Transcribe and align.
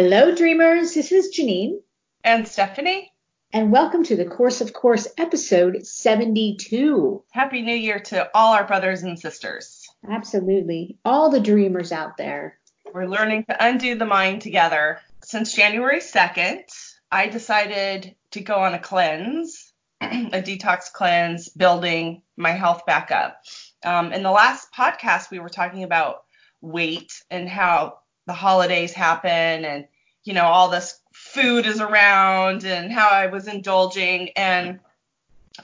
Hello, 0.00 0.32
dreamers. 0.32 0.94
This 0.94 1.10
is 1.10 1.36
Janine. 1.36 1.80
And 2.22 2.46
Stephanie. 2.46 3.12
And 3.52 3.72
welcome 3.72 4.04
to 4.04 4.14
the 4.14 4.26
Course 4.26 4.60
of 4.60 4.72
Course 4.72 5.08
episode 5.18 5.84
72. 5.84 7.24
Happy 7.32 7.62
New 7.62 7.74
Year 7.74 7.98
to 7.98 8.30
all 8.32 8.54
our 8.54 8.64
brothers 8.64 9.02
and 9.02 9.18
sisters. 9.18 9.88
Absolutely. 10.08 10.98
All 11.04 11.30
the 11.32 11.40
dreamers 11.40 11.90
out 11.90 12.16
there. 12.16 12.60
We're 12.94 13.08
learning 13.08 13.46
to 13.46 13.56
undo 13.58 13.96
the 13.96 14.06
mind 14.06 14.40
together. 14.40 15.00
Since 15.24 15.54
January 15.54 15.98
2nd, 15.98 16.62
I 17.10 17.26
decided 17.26 18.14
to 18.30 18.40
go 18.40 18.54
on 18.54 18.74
a 18.74 18.78
cleanse, 18.78 19.72
a 20.00 20.40
detox 20.40 20.92
cleanse, 20.92 21.48
building 21.48 22.22
my 22.36 22.52
health 22.52 22.86
back 22.86 23.10
up. 23.10 23.40
Um, 23.84 24.12
in 24.12 24.22
the 24.22 24.30
last 24.30 24.68
podcast, 24.72 25.32
we 25.32 25.40
were 25.40 25.48
talking 25.48 25.82
about 25.82 26.22
weight 26.60 27.20
and 27.32 27.48
how 27.48 27.98
the 28.28 28.34
holidays 28.34 28.92
happen 28.92 29.64
and 29.64 29.88
you 30.22 30.34
know 30.34 30.44
all 30.44 30.68
this 30.68 31.00
food 31.12 31.66
is 31.66 31.80
around 31.80 32.62
and 32.64 32.92
how 32.92 33.08
I 33.08 33.26
was 33.26 33.48
indulging. 33.48 34.28
And 34.36 34.78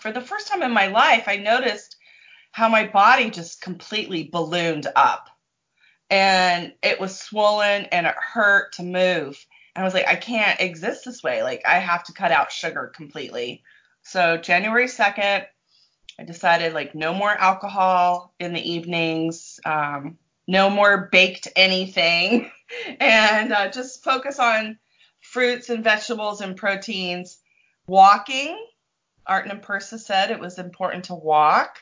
for 0.00 0.10
the 0.10 0.22
first 0.22 0.48
time 0.48 0.62
in 0.62 0.72
my 0.72 0.88
life 0.88 1.24
I 1.28 1.36
noticed 1.36 1.96
how 2.50 2.68
my 2.68 2.86
body 2.86 3.30
just 3.30 3.60
completely 3.60 4.24
ballooned 4.32 4.88
up. 4.96 5.28
And 6.10 6.72
it 6.82 6.98
was 6.98 7.18
swollen 7.20 7.84
and 7.86 8.06
it 8.06 8.14
hurt 8.16 8.72
to 8.74 8.82
move. 8.82 9.44
And 9.76 9.82
I 9.82 9.84
was 9.84 9.94
like 9.94 10.08
I 10.08 10.16
can't 10.16 10.60
exist 10.60 11.04
this 11.04 11.22
way. 11.22 11.42
Like 11.42 11.62
I 11.66 11.78
have 11.78 12.02
to 12.04 12.14
cut 12.14 12.32
out 12.32 12.50
sugar 12.50 12.90
completely. 12.96 13.62
So 14.02 14.38
January 14.38 14.86
2nd 14.86 15.44
I 16.18 16.24
decided 16.24 16.72
like 16.72 16.94
no 16.94 17.12
more 17.12 17.30
alcohol 17.30 18.32
in 18.40 18.54
the 18.54 18.70
evenings. 18.72 19.60
Um, 19.66 20.16
no 20.46 20.70
more 20.70 21.08
baked 21.10 21.48
anything 21.56 22.50
and 23.00 23.52
uh, 23.52 23.70
just 23.70 24.04
focus 24.04 24.38
on 24.38 24.78
fruits 25.20 25.70
and 25.70 25.84
vegetables 25.84 26.40
and 26.40 26.56
proteins. 26.56 27.38
Walking, 27.86 28.58
Arten 29.26 29.50
and 29.50 29.62
Pursah 29.62 29.98
said 29.98 30.30
it 30.30 30.40
was 30.40 30.58
important 30.58 31.04
to 31.06 31.14
walk. 31.14 31.78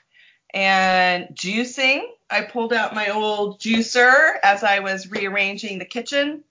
And 0.54 1.28
juicing, 1.32 2.02
I 2.28 2.42
pulled 2.42 2.72
out 2.72 2.94
my 2.94 3.08
old 3.08 3.60
juicer 3.60 4.34
as 4.42 4.62
I 4.62 4.80
was 4.80 5.10
rearranging 5.10 5.78
the 5.78 5.84
kitchen. 5.84 6.44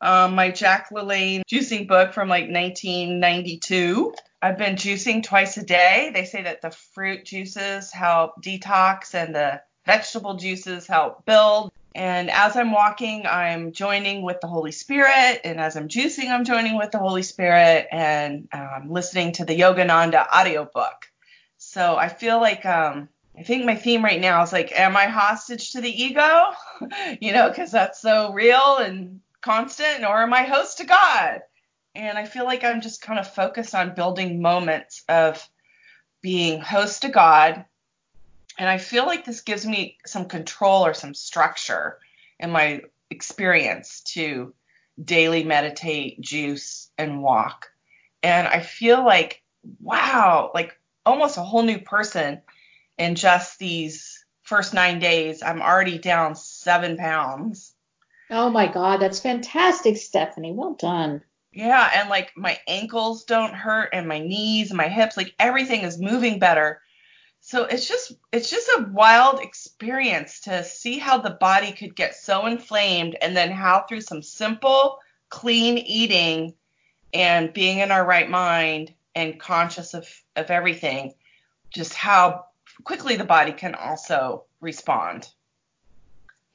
Um, 0.00 0.34
my 0.34 0.50
Jack 0.50 0.90
LaLanne 0.90 1.42
juicing 1.50 1.86
book 1.86 2.12
from 2.12 2.28
like 2.28 2.50
1992. 2.50 4.14
I've 4.40 4.58
been 4.58 4.76
juicing 4.76 5.22
twice 5.22 5.56
a 5.56 5.64
day. 5.64 6.10
They 6.12 6.24
say 6.24 6.42
that 6.42 6.62
the 6.62 6.70
fruit 6.70 7.24
juices 7.24 7.90
help 7.92 8.42
detox 8.42 9.14
and 9.14 9.34
the 9.34 9.62
vegetable 9.86 10.34
juices 10.34 10.86
help 10.86 11.24
build. 11.24 11.70
And 11.94 12.28
as 12.30 12.56
I'm 12.56 12.72
walking, 12.72 13.24
I'm 13.26 13.72
joining 13.72 14.22
with 14.22 14.40
the 14.40 14.48
Holy 14.48 14.72
Spirit. 14.72 15.40
And 15.44 15.60
as 15.60 15.76
I'm 15.76 15.88
juicing, 15.88 16.28
I'm 16.28 16.44
joining 16.44 16.76
with 16.76 16.90
the 16.90 16.98
Holy 16.98 17.22
Spirit 17.22 17.86
and 17.92 18.48
um, 18.52 18.88
listening 18.90 19.32
to 19.32 19.44
the 19.44 19.58
Yogananda 19.58 20.26
audiobook. 20.28 21.06
So 21.56 21.96
I 21.96 22.08
feel 22.08 22.40
like, 22.40 22.66
um, 22.66 23.08
I 23.38 23.42
think 23.42 23.64
my 23.64 23.76
theme 23.76 24.04
right 24.04 24.20
now 24.20 24.42
is 24.42 24.52
like, 24.52 24.72
am 24.78 24.96
I 24.96 25.06
hostage 25.06 25.72
to 25.72 25.80
the 25.80 26.02
ego? 26.02 26.46
you 27.20 27.32
know, 27.32 27.48
because 27.48 27.70
that's 27.70 28.00
so 28.00 28.32
real 28.32 28.78
and 28.78 29.20
constant, 29.40 30.04
or 30.04 30.22
am 30.22 30.32
I 30.32 30.42
host 30.42 30.78
to 30.78 30.84
God? 30.84 31.42
And 31.94 32.18
I 32.18 32.24
feel 32.24 32.44
like 32.44 32.64
I'm 32.64 32.80
just 32.80 33.02
kind 33.02 33.20
of 33.20 33.32
focused 33.32 33.74
on 33.74 33.94
building 33.94 34.42
moments 34.42 35.04
of 35.08 35.48
being 36.22 36.60
host 36.60 37.02
to 37.02 37.08
God 37.08 37.64
and 38.58 38.68
I 38.68 38.78
feel 38.78 39.06
like 39.06 39.24
this 39.24 39.40
gives 39.40 39.66
me 39.66 39.98
some 40.06 40.26
control 40.26 40.86
or 40.86 40.94
some 40.94 41.14
structure 41.14 41.98
in 42.38 42.50
my 42.50 42.82
experience 43.10 44.00
to 44.12 44.54
daily 45.02 45.44
meditate, 45.44 46.20
juice, 46.20 46.90
and 46.96 47.22
walk. 47.22 47.68
And 48.22 48.46
I 48.46 48.60
feel 48.60 49.04
like, 49.04 49.42
wow, 49.80 50.50
like 50.54 50.78
almost 51.04 51.36
a 51.36 51.42
whole 51.42 51.62
new 51.62 51.78
person 51.78 52.42
in 52.96 53.16
just 53.16 53.58
these 53.58 54.24
first 54.42 54.72
nine 54.72 54.98
days. 54.98 55.42
I'm 55.42 55.60
already 55.60 55.98
down 55.98 56.36
seven 56.36 56.96
pounds. 56.96 57.74
Oh 58.30 58.50
my 58.50 58.66
God, 58.66 59.00
that's 59.00 59.20
fantastic, 59.20 59.96
Stephanie. 59.96 60.52
Well 60.52 60.74
done. 60.74 61.22
Yeah, 61.52 61.90
and 61.94 62.08
like 62.08 62.32
my 62.36 62.58
ankles 62.66 63.24
don't 63.24 63.54
hurt 63.54 63.90
and 63.92 64.08
my 64.08 64.18
knees 64.18 64.70
and 64.70 64.76
my 64.76 64.88
hips, 64.88 65.16
like 65.16 65.34
everything 65.38 65.82
is 65.82 66.00
moving 66.00 66.38
better 66.38 66.80
so 67.46 67.64
it's 67.64 67.86
just 67.86 68.14
it's 68.32 68.48
just 68.48 68.66
a 68.68 68.88
wild 68.90 69.38
experience 69.38 70.40
to 70.40 70.64
see 70.64 70.96
how 70.96 71.18
the 71.18 71.28
body 71.28 71.72
could 71.72 71.94
get 71.94 72.14
so 72.14 72.46
inflamed 72.46 73.18
and 73.20 73.36
then 73.36 73.50
how 73.50 73.84
through 73.86 74.00
some 74.00 74.22
simple 74.22 74.98
clean 75.28 75.76
eating 75.76 76.54
and 77.12 77.52
being 77.52 77.80
in 77.80 77.90
our 77.90 78.06
right 78.06 78.30
mind 78.30 78.94
and 79.14 79.38
conscious 79.38 79.92
of 79.92 80.08
of 80.36 80.50
everything 80.50 81.12
just 81.68 81.92
how 81.92 82.46
quickly 82.82 83.16
the 83.16 83.24
body 83.24 83.52
can 83.52 83.74
also 83.74 84.44
respond 84.62 85.28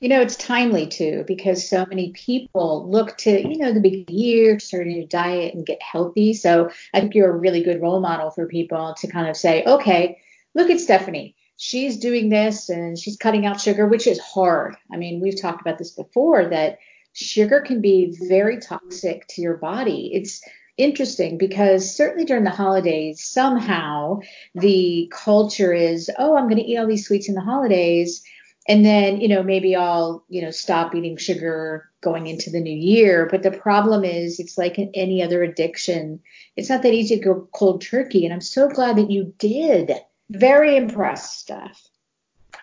you 0.01 0.07
know, 0.07 0.21
it's 0.21 0.37
timely 0.37 0.87
too 0.87 1.25
because 1.27 1.67
so 1.67 1.85
many 1.85 2.11
people 2.11 2.89
look 2.89 3.17
to, 3.17 3.31
you 3.31 3.57
know, 3.57 3.73
the 3.73 3.81
big 3.81 4.09
year 4.09 4.55
to 4.55 4.65
start 4.65 4.87
a 4.87 4.89
new 4.89 5.05
diet 5.05 5.53
and 5.53 5.65
get 5.65 5.81
healthy. 5.81 6.33
So 6.33 6.71
I 6.93 7.01
think 7.01 7.15
you're 7.15 7.29
a 7.29 7.37
really 7.37 7.63
good 7.63 7.81
role 7.81 7.99
model 7.99 8.31
for 8.31 8.45
people 8.45 8.95
to 8.99 9.07
kind 9.07 9.27
of 9.27 9.35
say, 9.35 9.61
okay, 9.65 10.21
look 10.55 10.69
at 10.69 10.79
Stephanie. 10.79 11.35
She's 11.57 11.97
doing 11.97 12.29
this 12.29 12.69
and 12.69 12.97
she's 12.97 13.17
cutting 13.17 13.45
out 13.45 13.59
sugar, 13.59 13.87
which 13.87 14.07
is 14.07 14.19
hard. 14.19 14.75
I 14.91 14.97
mean, 14.97 15.19
we've 15.21 15.39
talked 15.39 15.61
about 15.61 15.77
this 15.77 15.91
before 15.91 16.47
that 16.49 16.77
sugar 17.13 17.59
can 17.61 17.81
be 17.81 18.15
very 18.29 18.59
toxic 18.59 19.27
to 19.29 19.41
your 19.41 19.57
body. 19.57 20.11
It's 20.13 20.41
interesting 20.77 21.37
because 21.37 21.93
certainly 21.93 22.23
during 22.23 22.45
the 22.45 22.49
holidays, 22.49 23.21
somehow 23.21 24.19
the 24.55 25.11
culture 25.13 25.73
is, 25.73 26.09
oh, 26.17 26.37
I'm 26.37 26.45
going 26.45 26.63
to 26.63 26.63
eat 26.63 26.77
all 26.77 26.87
these 26.87 27.05
sweets 27.05 27.27
in 27.27 27.35
the 27.35 27.41
holidays. 27.41 28.23
And 28.67 28.85
then, 28.85 29.19
you 29.19 29.27
know, 29.27 29.43
maybe 29.43 29.75
I'll, 29.75 30.23
you 30.29 30.41
know, 30.41 30.51
stop 30.51 30.95
eating 30.95 31.17
sugar 31.17 31.89
going 32.01 32.27
into 32.27 32.49
the 32.49 32.61
new 32.61 32.75
year. 32.75 33.27
But 33.29 33.43
the 33.43 33.51
problem 33.51 34.05
is, 34.05 34.39
it's 34.39 34.57
like 34.57 34.79
any 34.93 35.21
other 35.21 35.43
addiction. 35.43 36.21
It's 36.55 36.69
not 36.69 36.83
that 36.83 36.93
easy 36.93 37.17
to 37.17 37.23
go 37.23 37.49
cold 37.53 37.81
turkey. 37.81 38.23
And 38.23 38.33
I'm 38.33 38.41
so 38.41 38.69
glad 38.69 38.95
that 38.97 39.11
you 39.11 39.33
did 39.39 39.91
very 40.29 40.77
impressed, 40.77 41.39
Steph. 41.39 41.89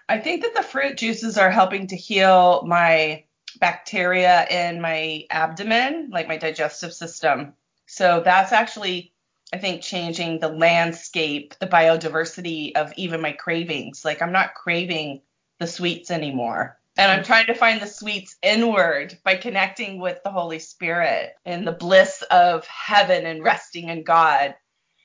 I 0.09 0.19
think 0.19 0.43
that 0.43 0.55
the 0.55 0.63
fruit 0.63 0.97
juices 0.97 1.37
are 1.37 1.51
helping 1.51 1.89
to 1.89 1.97
heal 1.97 2.63
my 2.67 3.25
bacteria 3.59 4.47
in 4.49 4.81
my 4.81 5.25
abdomen, 5.31 6.11
like 6.13 6.29
my 6.29 6.37
digestive 6.37 6.93
system. 6.93 7.55
So 7.87 8.21
that's 8.25 8.53
actually, 8.53 9.13
I 9.53 9.59
think, 9.59 9.83
changing 9.83 10.39
the 10.39 10.49
landscape, 10.49 11.55
the 11.59 11.67
biodiversity 11.67 12.77
of 12.77 12.93
even 12.97 13.21
my 13.21 13.33
cravings. 13.33 14.05
Like 14.05 14.23
I'm 14.23 14.33
not 14.33 14.55
craving 14.55 15.23
the 15.59 15.67
sweets 15.67 16.11
anymore. 16.11 16.79
And 16.99 17.13
I'm 17.13 17.25
trying 17.25 17.47
to 17.47 17.55
find 17.55 17.81
the 17.81 17.87
sweets 17.87 18.37
inward 18.43 19.19
by 19.23 19.37
connecting 19.37 20.01
with 20.01 20.23
the 20.23 20.31
Holy 20.31 20.59
Spirit 20.59 21.35
and 21.45 21.67
the 21.67 21.73
bliss 21.73 22.23
of 22.31 22.67
heaven 22.67 23.27
and 23.27 23.45
resting 23.45 23.91
in 23.91 24.03
God 24.03 24.55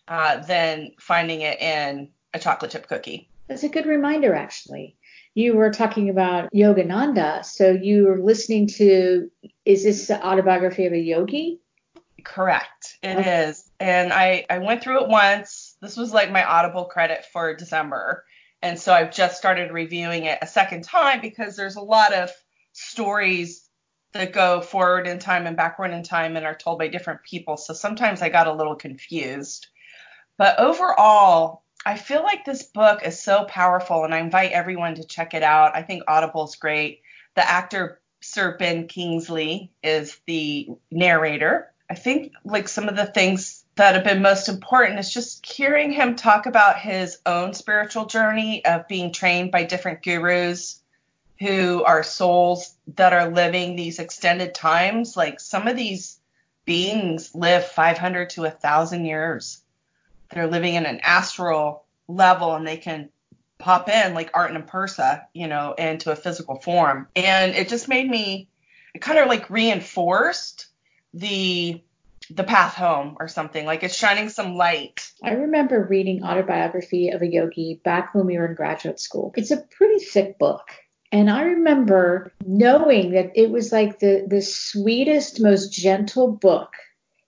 uh, 0.07 0.37
than 0.45 0.91
finding 0.99 1.41
it 1.41 1.59
in 1.59 2.09
a 2.33 2.39
chocolate 2.39 2.71
chip 2.71 2.87
cookie. 2.87 3.29
That's 3.47 3.63
a 3.63 3.69
good 3.69 3.85
reminder, 3.85 4.33
actually. 4.33 4.95
You 5.33 5.55
were 5.55 5.71
talking 5.71 6.09
about 6.09 6.51
Yogananda, 6.53 7.45
so 7.45 7.71
you 7.71 8.05
were 8.05 8.19
listening 8.19 8.67
to. 8.67 9.29
Is 9.65 9.83
this 9.83 10.07
the 10.07 10.25
autobiography 10.25 10.85
of 10.85 10.93
a 10.93 10.97
yogi? 10.97 11.59
Correct. 12.23 12.97
It 13.01 13.17
okay. 13.17 13.47
is, 13.47 13.69
And 13.79 14.13
I 14.13 14.45
I 14.49 14.59
went 14.59 14.83
through 14.83 15.03
it 15.03 15.09
once. 15.09 15.75
This 15.81 15.97
was 15.97 16.13
like 16.13 16.31
my 16.31 16.43
Audible 16.43 16.85
credit 16.85 17.25
for 17.31 17.55
December, 17.55 18.25
and 18.61 18.79
so 18.79 18.93
I've 18.93 19.13
just 19.13 19.37
started 19.37 19.71
reviewing 19.71 20.25
it 20.25 20.39
a 20.41 20.47
second 20.47 20.83
time 20.83 21.21
because 21.21 21.55
there's 21.55 21.77
a 21.77 21.81
lot 21.81 22.13
of 22.13 22.29
stories 22.73 23.67
that 24.13 24.33
go 24.33 24.61
forward 24.61 25.07
in 25.07 25.19
time 25.19 25.47
and 25.47 25.55
backward 25.55 25.91
in 25.91 26.03
time 26.03 26.35
and 26.35 26.45
are 26.45 26.55
told 26.55 26.77
by 26.79 26.87
different 26.87 27.23
people. 27.23 27.57
So 27.57 27.73
sometimes 27.73 28.21
I 28.21 28.29
got 28.29 28.47
a 28.47 28.53
little 28.53 28.75
confused. 28.75 29.67
But 30.37 30.59
overall, 30.59 31.63
I 31.85 31.97
feel 31.97 32.23
like 32.23 32.45
this 32.45 32.63
book 32.63 33.05
is 33.05 33.19
so 33.19 33.45
powerful, 33.45 34.03
and 34.03 34.13
I 34.13 34.19
invite 34.19 34.51
everyone 34.51 34.95
to 34.95 35.03
check 35.03 35.33
it 35.33 35.43
out. 35.43 35.75
I 35.75 35.81
think 35.81 36.03
Audible's 36.07 36.55
great. 36.55 37.01
The 37.35 37.49
actor 37.49 37.99
Sir 38.21 38.55
Ben 38.57 38.87
Kingsley 38.87 39.71
is 39.83 40.19
the 40.27 40.69
narrator. 40.91 41.71
I 41.89 41.95
think 41.95 42.33
like 42.45 42.67
some 42.67 42.87
of 42.87 42.95
the 42.95 43.07
things 43.07 43.65
that 43.75 43.95
have 43.95 44.03
been 44.03 44.21
most 44.21 44.47
important 44.47 44.99
is 44.99 45.11
just 45.11 45.45
hearing 45.45 45.91
him 45.91 46.15
talk 46.15 46.45
about 46.45 46.79
his 46.79 47.17
own 47.25 47.53
spiritual 47.53 48.05
journey 48.05 48.63
of 48.63 48.87
being 48.87 49.11
trained 49.11 49.51
by 49.51 49.63
different 49.63 50.03
gurus 50.03 50.81
who 51.39 51.83
are 51.83 52.03
souls 52.03 52.75
that 52.95 53.13
are 53.13 53.31
living 53.31 53.75
these 53.75 53.97
extended 53.97 54.53
times. 54.53 55.17
Like 55.17 55.39
some 55.39 55.67
of 55.67 55.75
these 55.75 56.19
beings 56.65 57.33
live 57.33 57.65
500 57.65 58.29
to 58.31 58.41
1,000 58.41 59.05
years 59.05 59.60
they're 60.33 60.47
living 60.47 60.75
in 60.75 60.85
an 60.85 60.99
astral 61.03 61.85
level 62.07 62.55
and 62.55 62.67
they 62.67 62.77
can 62.77 63.09
pop 63.57 63.89
in 63.89 64.13
like 64.13 64.31
Arten 64.33 64.55
and 64.55 64.67
Pursah, 64.67 65.25
you 65.33 65.47
know, 65.47 65.73
into 65.73 66.11
a 66.11 66.15
physical 66.15 66.59
form. 66.59 67.07
And 67.15 67.55
it 67.55 67.69
just 67.69 67.87
made 67.87 68.09
me, 68.09 68.49
it 68.93 69.01
kind 69.01 69.19
of 69.19 69.27
like 69.27 69.49
reinforced 69.49 70.67
the 71.13 71.81
the 72.29 72.43
path 72.43 72.75
home 72.75 73.17
or 73.19 73.27
something. 73.27 73.65
Like 73.65 73.83
it's 73.83 73.95
shining 73.95 74.29
some 74.29 74.55
light. 74.55 75.11
I 75.23 75.31
remember 75.31 75.83
reading 75.83 76.23
autobiography 76.23 77.09
of 77.09 77.21
a 77.21 77.27
yogi 77.27 77.81
back 77.83 78.13
when 78.13 78.25
we 78.25 78.37
were 78.37 78.47
in 78.47 78.55
graduate 78.55 78.99
school. 78.99 79.33
It's 79.35 79.51
a 79.51 79.57
pretty 79.57 79.99
thick 79.99 80.39
book. 80.39 80.63
And 81.11 81.29
I 81.29 81.43
remember 81.43 82.31
knowing 82.45 83.11
that 83.11 83.31
it 83.35 83.49
was 83.49 83.71
like 83.71 83.99
the, 83.99 84.25
the 84.25 84.41
sweetest, 84.41 85.41
most 85.41 85.73
gentle 85.73 86.31
book 86.31 86.73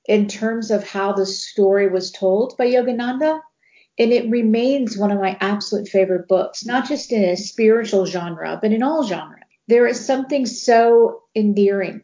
in 0.06 0.28
terms 0.28 0.72
of 0.72 0.88
how 0.88 1.14
the 1.14 1.26
story 1.26 1.90
was 1.90 2.12
told 2.12 2.56
by 2.58 2.68
Yogananda. 2.68 3.40
And 4.00 4.12
it 4.12 4.30
remains 4.30 4.98
one 4.98 5.12
of 5.12 5.20
my 5.20 5.38
absolute 5.40 5.88
favorite 5.88 6.28
books, 6.28 6.66
not 6.66 6.88
just 6.88 7.12
in 7.12 7.24
a 7.24 7.38
spiritual 7.38 8.06
genre, 8.06 8.58
but 8.62 8.72
in 8.72 8.82
all 8.82 9.06
genres. 9.06 9.44
There 9.68 9.88
is 9.88 10.04
something 10.04 10.46
so 10.46 11.22
endearing 11.36 12.02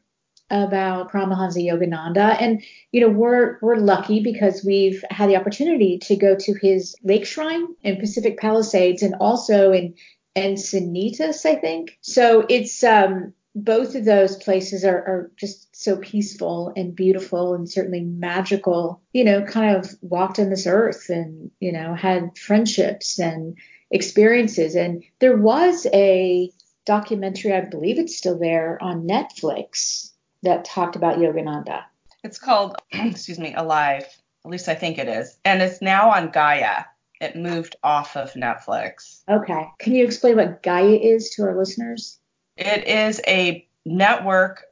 about 0.52 1.12
Paramahansa 1.12 1.64
Yogananda. 1.64 2.40
And, 2.40 2.64
you 2.92 3.02
know, 3.02 3.10
we're, 3.10 3.58
we're 3.62 3.76
lucky 3.76 4.22
because 4.22 4.64
we've 4.64 5.04
had 5.10 5.30
the 5.30 5.36
opportunity 5.36 6.00
to 6.00 6.16
go 6.16 6.36
to 6.36 6.54
his 6.62 6.96
lake 7.04 7.26
shrine 7.26 7.68
in 7.84 7.98
Pacific 7.98 8.40
Palisades 8.40 9.04
and 9.04 9.16
also 9.20 9.72
in 9.72 9.96
Encinitas, 10.36 11.46
I 11.46 11.56
think. 11.56 11.98
So 12.02 12.46
it's, 12.50 12.84
um, 12.84 13.34
both 13.64 13.96
of 13.96 14.06
those 14.06 14.36
places 14.38 14.84
are, 14.84 14.98
are 14.98 15.32
just 15.36 15.76
so 15.76 15.98
peaceful 15.98 16.74
and 16.76 16.96
beautiful 16.96 17.54
and 17.54 17.70
certainly 17.70 18.02
magical, 18.02 19.02
you 19.14 19.24
know, 19.24 19.44
kind 19.44 19.76
of 19.76 19.90
walked 20.02 20.40
on 20.40 20.50
this 20.50 20.68
earth 20.68 21.10
and, 21.10 21.52
you 21.60 21.72
know, 21.72 21.94
had 21.94 22.38
friendships 22.38 23.20
and 23.20 23.58
experiences. 23.92 24.76
And 24.76 25.04
there 25.20 25.38
was 25.38 25.88
a 25.94 26.52
documentary, 26.86 27.54
I 27.54 27.62
believe 27.62 28.00
it's 28.00 28.18
still 28.18 28.38
there 28.38 28.78
on 28.82 29.08
Netflix 29.08 30.12
that 30.44 30.66
talked 30.66 30.96
about 30.96 31.18
Yogananda. 31.18 31.84
It's 32.24 32.40
called, 32.40 32.76
excuse 32.92 33.40
me, 33.40 33.54
Alive. 33.54 34.06
At 34.46 34.52
least 34.52 34.70
I 34.70 34.76
think 34.76 34.98
it 34.98 35.08
is. 35.08 35.38
And 35.46 35.62
it's 35.62 35.82
now 35.82 36.12
on 36.12 36.32
Gaia. 36.32 36.86
It 37.20 37.36
moved 37.36 37.76
off 37.84 38.16
of 38.16 38.32
Netflix. 38.34 39.22
Okay. 39.30 39.68
Can 39.80 39.94
you 39.94 40.06
explain 40.06 40.38
what 40.38 40.64
Gaia 40.64 40.96
is 40.96 41.32
to 41.32 41.44
our 41.44 41.58
listeners? 41.58 42.18
It 42.60 42.88
is 42.90 43.22
a 43.26 43.66
network 43.86 44.66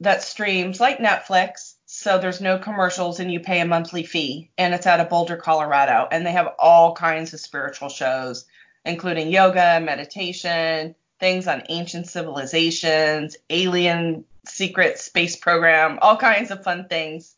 that 0.00 0.22
streams 0.22 0.80
like 0.80 0.96
Netflix. 0.98 1.74
So 1.84 2.18
there's 2.18 2.40
no 2.40 2.58
commercials 2.58 3.20
and 3.20 3.30
you 3.30 3.38
pay 3.38 3.60
a 3.60 3.66
monthly 3.66 4.02
fee. 4.02 4.50
And 4.56 4.72
it's 4.72 4.86
out 4.86 5.00
of 5.00 5.10
Boulder, 5.10 5.36
Colorado. 5.36 6.08
And 6.10 6.24
they 6.24 6.32
have 6.32 6.54
all 6.58 6.94
kinds 6.94 7.34
of 7.34 7.40
spiritual 7.40 7.90
shows, 7.90 8.46
including 8.86 9.28
yoga, 9.28 9.78
meditation, 9.78 10.94
things 11.20 11.46
on 11.46 11.64
ancient 11.68 12.08
civilizations, 12.08 13.36
alien 13.50 14.24
secret 14.46 14.98
space 14.98 15.36
program, 15.36 15.98
all 16.00 16.16
kinds 16.16 16.50
of 16.50 16.64
fun 16.64 16.88
things, 16.88 17.36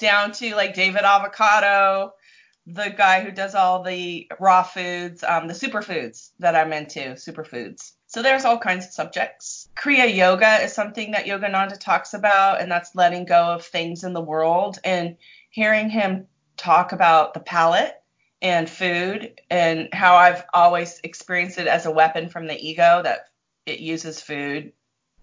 down 0.00 0.32
to 0.32 0.56
like 0.56 0.74
David 0.74 1.02
Avocado, 1.02 2.12
the 2.66 2.92
guy 2.96 3.22
who 3.22 3.30
does 3.30 3.54
all 3.54 3.84
the 3.84 4.28
raw 4.40 4.64
foods, 4.64 5.22
um, 5.22 5.46
the 5.46 5.54
superfoods 5.54 6.30
that 6.40 6.56
I'm 6.56 6.72
into, 6.72 7.00
superfoods. 7.14 7.92
So 8.14 8.22
there's 8.22 8.44
all 8.44 8.58
kinds 8.58 8.86
of 8.86 8.92
subjects. 8.92 9.68
Kriya 9.74 10.14
Yoga 10.14 10.62
is 10.62 10.72
something 10.72 11.10
that 11.10 11.26
Yogananda 11.26 11.76
talks 11.80 12.14
about, 12.14 12.60
and 12.60 12.70
that's 12.70 12.94
letting 12.94 13.24
go 13.24 13.54
of 13.54 13.66
things 13.66 14.04
in 14.04 14.12
the 14.12 14.20
world. 14.20 14.78
And 14.84 15.16
hearing 15.50 15.90
him 15.90 16.28
talk 16.56 16.92
about 16.92 17.34
the 17.34 17.40
palate 17.40 17.92
and 18.40 18.70
food 18.70 19.40
and 19.50 19.88
how 19.92 20.14
I've 20.14 20.44
always 20.54 21.00
experienced 21.02 21.58
it 21.58 21.66
as 21.66 21.86
a 21.86 21.90
weapon 21.90 22.28
from 22.28 22.46
the 22.46 22.56
ego 22.56 23.00
that 23.02 23.30
it 23.66 23.80
uses 23.80 24.20
food 24.20 24.72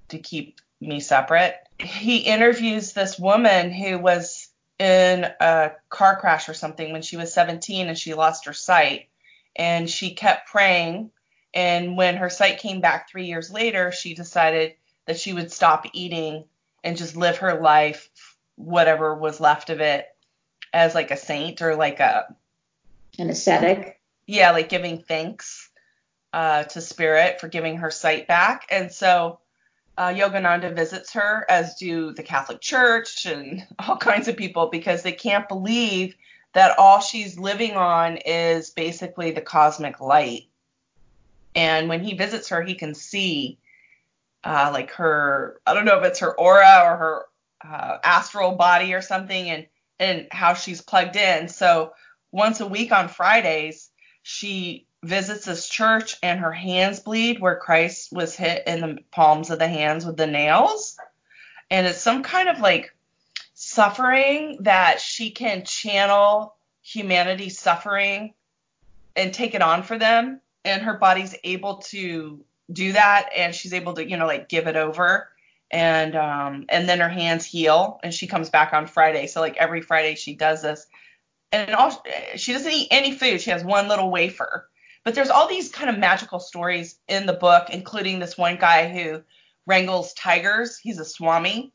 to 0.09 0.19
keep 0.19 0.59
me 0.81 0.99
separate. 0.99 1.55
He 1.79 2.17
interviews 2.17 2.91
this 2.91 3.17
woman 3.17 3.71
who 3.71 3.99
was 3.99 4.49
in 4.79 5.23
a 5.39 5.71
car 5.87 6.19
crash 6.19 6.49
or 6.49 6.53
something 6.53 6.91
when 6.91 7.03
she 7.03 7.15
was 7.15 7.33
17 7.33 7.87
and 7.87 7.97
she 7.97 8.15
lost 8.15 8.47
her 8.47 8.53
sight. 8.53 9.07
And 9.55 9.89
she 9.89 10.13
kept 10.13 10.49
praying. 10.49 11.11
And 11.53 11.97
when 11.97 12.17
her 12.17 12.29
sight 12.29 12.59
came 12.59 12.81
back 12.81 13.09
three 13.09 13.25
years 13.25 13.51
later, 13.51 13.91
she 13.91 14.13
decided 14.13 14.75
that 15.05 15.19
she 15.19 15.33
would 15.33 15.51
stop 15.51 15.85
eating 15.93 16.45
and 16.83 16.97
just 16.97 17.15
live 17.15 17.37
her 17.37 17.59
life, 17.59 18.09
whatever 18.55 19.15
was 19.15 19.39
left 19.39 19.69
of 19.69 19.81
it, 19.81 20.07
as 20.73 20.95
like 20.95 21.11
a 21.11 21.17
saint 21.17 21.61
or 21.61 21.75
like 21.75 21.99
a 21.99 22.35
an 23.19 23.29
ascetic. 23.29 23.99
Yeah, 24.25 24.51
like 24.51 24.69
giving 24.69 25.01
thanks 25.01 25.69
uh, 26.33 26.63
to 26.63 26.81
spirit 26.81 27.41
for 27.41 27.47
giving 27.47 27.77
her 27.77 27.91
sight 27.91 28.27
back. 28.27 28.67
And 28.71 28.91
so 28.91 29.39
uh, 29.97 30.09
Yogananda 30.09 30.73
visits 30.73 31.13
her, 31.13 31.45
as 31.49 31.75
do 31.75 32.13
the 32.13 32.23
Catholic 32.23 32.61
Church 32.61 33.25
and 33.25 33.67
all 33.79 33.97
kinds 33.97 34.27
of 34.27 34.37
people, 34.37 34.67
because 34.67 35.03
they 35.03 35.11
can't 35.11 35.49
believe 35.49 36.15
that 36.53 36.77
all 36.77 36.99
she's 36.99 37.37
living 37.37 37.73
on 37.73 38.17
is 38.17 38.69
basically 38.69 39.31
the 39.31 39.41
cosmic 39.41 39.99
light. 39.99 40.47
And 41.55 41.89
when 41.89 42.03
he 42.03 42.15
visits 42.15 42.49
her, 42.49 42.61
he 42.61 42.75
can 42.75 42.93
see 42.95 43.57
uh, 44.43 44.69
like 44.73 44.91
her, 44.91 45.59
I 45.65 45.73
don't 45.73 45.85
know 45.85 45.99
if 45.99 46.05
it's 46.05 46.19
her 46.19 46.37
aura 46.37 46.81
or 46.83 46.97
her 46.97 47.25
uh, 47.63 47.97
astral 48.03 48.53
body 48.53 48.93
or 48.93 49.01
something, 49.01 49.49
and 49.49 49.67
and 49.99 50.27
how 50.31 50.55
she's 50.55 50.81
plugged 50.81 51.15
in. 51.15 51.47
So 51.47 51.93
once 52.31 52.59
a 52.59 52.65
week 52.65 52.91
on 52.91 53.07
Fridays, 53.07 53.89
she 54.23 54.87
visits 55.03 55.45
this 55.45 55.69
church 55.69 56.15
and 56.23 56.39
her 56.39 56.51
hands 56.51 56.99
bleed 56.99 57.39
where 57.39 57.55
Christ 57.55 58.11
was 58.11 58.35
hit 58.35 58.63
in 58.65 58.81
the 58.81 58.97
palms 59.11 59.51
of 59.51 59.59
the 59.59 59.67
hands 59.67 60.05
with 60.05 60.17
the 60.17 60.27
nails. 60.27 60.97
And 61.69 61.85
it's 61.85 62.01
some 62.01 62.23
kind 62.23 62.49
of 62.49 62.59
like 62.59 62.95
suffering 63.53 64.57
that 64.61 64.99
she 64.99 65.29
can 65.31 65.65
channel 65.65 66.55
humanity's 66.81 67.59
suffering 67.59 68.33
and 69.15 69.33
take 69.33 69.53
it 69.53 69.61
on 69.61 69.83
for 69.83 69.99
them. 69.99 70.41
And 70.63 70.81
her 70.83 70.93
body's 70.93 71.35
able 71.43 71.77
to 71.77 72.43
do 72.71 72.93
that 72.93 73.29
and 73.35 73.53
she's 73.53 73.73
able 73.73 73.93
to, 73.93 74.07
you 74.07 74.17
know, 74.17 74.27
like 74.27 74.47
give 74.47 74.67
it 74.67 74.75
over. 74.75 75.29
And 75.69 76.15
um 76.15 76.65
and 76.69 76.87
then 76.87 76.99
her 76.99 77.09
hands 77.09 77.45
heal 77.45 77.99
and 78.03 78.13
she 78.13 78.27
comes 78.27 78.49
back 78.49 78.73
on 78.73 78.87
Friday. 78.87 79.27
So 79.27 79.41
like 79.41 79.57
every 79.57 79.81
Friday 79.81 80.15
she 80.15 80.35
does 80.35 80.61
this. 80.61 80.85
And 81.51 81.73
all 81.75 82.03
she 82.35 82.53
doesn't 82.53 82.71
eat 82.71 82.87
any 82.91 83.13
food. 83.13 83.41
She 83.41 83.49
has 83.51 83.63
one 83.63 83.87
little 83.87 84.11
wafer 84.11 84.67
but 85.03 85.15
there's 85.15 85.29
all 85.29 85.47
these 85.47 85.69
kind 85.69 85.89
of 85.89 85.97
magical 85.97 86.39
stories 86.39 86.99
in 87.07 87.25
the 87.25 87.33
book, 87.33 87.69
including 87.69 88.19
this 88.19 88.37
one 88.37 88.57
guy 88.57 88.87
who 88.91 89.21
wrangles 89.65 90.13
tigers. 90.13 90.77
He's 90.77 90.99
a 90.99 91.05
swami, 91.05 91.73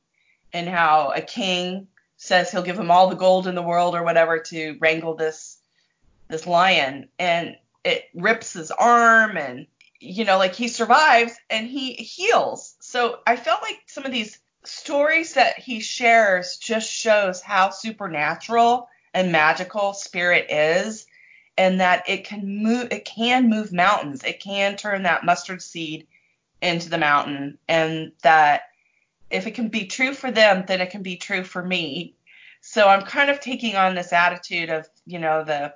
and 0.52 0.68
how 0.68 1.12
a 1.14 1.20
king 1.20 1.88
says 2.16 2.50
he'll 2.50 2.62
give 2.62 2.78
him 2.78 2.90
all 2.90 3.08
the 3.08 3.16
gold 3.16 3.46
in 3.46 3.54
the 3.54 3.62
world 3.62 3.94
or 3.94 4.04
whatever 4.04 4.38
to 4.38 4.76
wrangle 4.80 5.14
this 5.14 5.58
this 6.28 6.46
lion, 6.46 7.08
and 7.18 7.56
it 7.86 8.04
rips 8.14 8.52
his 8.52 8.70
arm, 8.70 9.36
and 9.36 9.66
you 10.00 10.24
know, 10.24 10.38
like 10.38 10.54
he 10.54 10.68
survives 10.68 11.34
and 11.48 11.66
he 11.66 11.94
heals. 11.94 12.74
So 12.80 13.20
I 13.26 13.36
felt 13.36 13.62
like 13.62 13.80
some 13.86 14.04
of 14.04 14.12
these 14.12 14.38
stories 14.64 15.34
that 15.34 15.58
he 15.58 15.80
shares 15.80 16.56
just 16.56 16.90
shows 16.90 17.40
how 17.40 17.70
supernatural 17.70 18.88
and 19.14 19.32
magical 19.32 19.92
spirit 19.92 20.50
is 20.50 21.06
and 21.56 21.80
that 21.80 22.08
it 22.08 22.24
can 22.24 22.62
move 22.62 22.88
it 22.90 23.04
can 23.04 23.48
move 23.48 23.72
mountains 23.72 24.24
it 24.24 24.40
can 24.40 24.76
turn 24.76 25.04
that 25.04 25.24
mustard 25.24 25.62
seed 25.62 26.06
into 26.60 26.90
the 26.90 26.98
mountain 26.98 27.58
and 27.68 28.12
that 28.22 28.62
if 29.30 29.46
it 29.46 29.54
can 29.54 29.68
be 29.68 29.86
true 29.86 30.12
for 30.12 30.30
them 30.30 30.64
then 30.66 30.80
it 30.80 30.90
can 30.90 31.02
be 31.02 31.16
true 31.16 31.44
for 31.44 31.62
me 31.62 32.14
so 32.60 32.88
i'm 32.88 33.02
kind 33.02 33.30
of 33.30 33.40
taking 33.40 33.76
on 33.76 33.94
this 33.94 34.12
attitude 34.12 34.68
of 34.68 34.88
you 35.06 35.18
know 35.18 35.44
the 35.44 35.72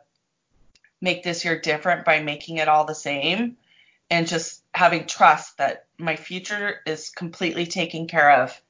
make 1.01 1.23
this 1.23 1.45
year 1.45 1.61
different 1.61 2.05
by 2.05 2.21
making 2.21 2.59
it 2.59 2.69
all 2.69 2.85
the 2.85 2.95
same 2.95 3.57
and 4.11 4.27
just 4.27 4.63
having 4.75 5.07
trust 5.07 5.59
that 5.59 5.87
my 5.99 6.17
future 6.17 6.81
is 6.87 7.11
completely 7.11 7.67
taken 7.67 8.07
care 8.07 8.43
of 8.43 8.61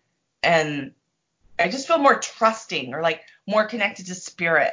and 0.42 0.92
i 1.58 1.68
just 1.68 1.86
feel 1.86 1.98
more 1.98 2.18
trusting 2.18 2.94
or 2.94 3.02
like 3.02 3.22
more 3.46 3.66
connected 3.66 4.06
to 4.06 4.14
spirit 4.14 4.72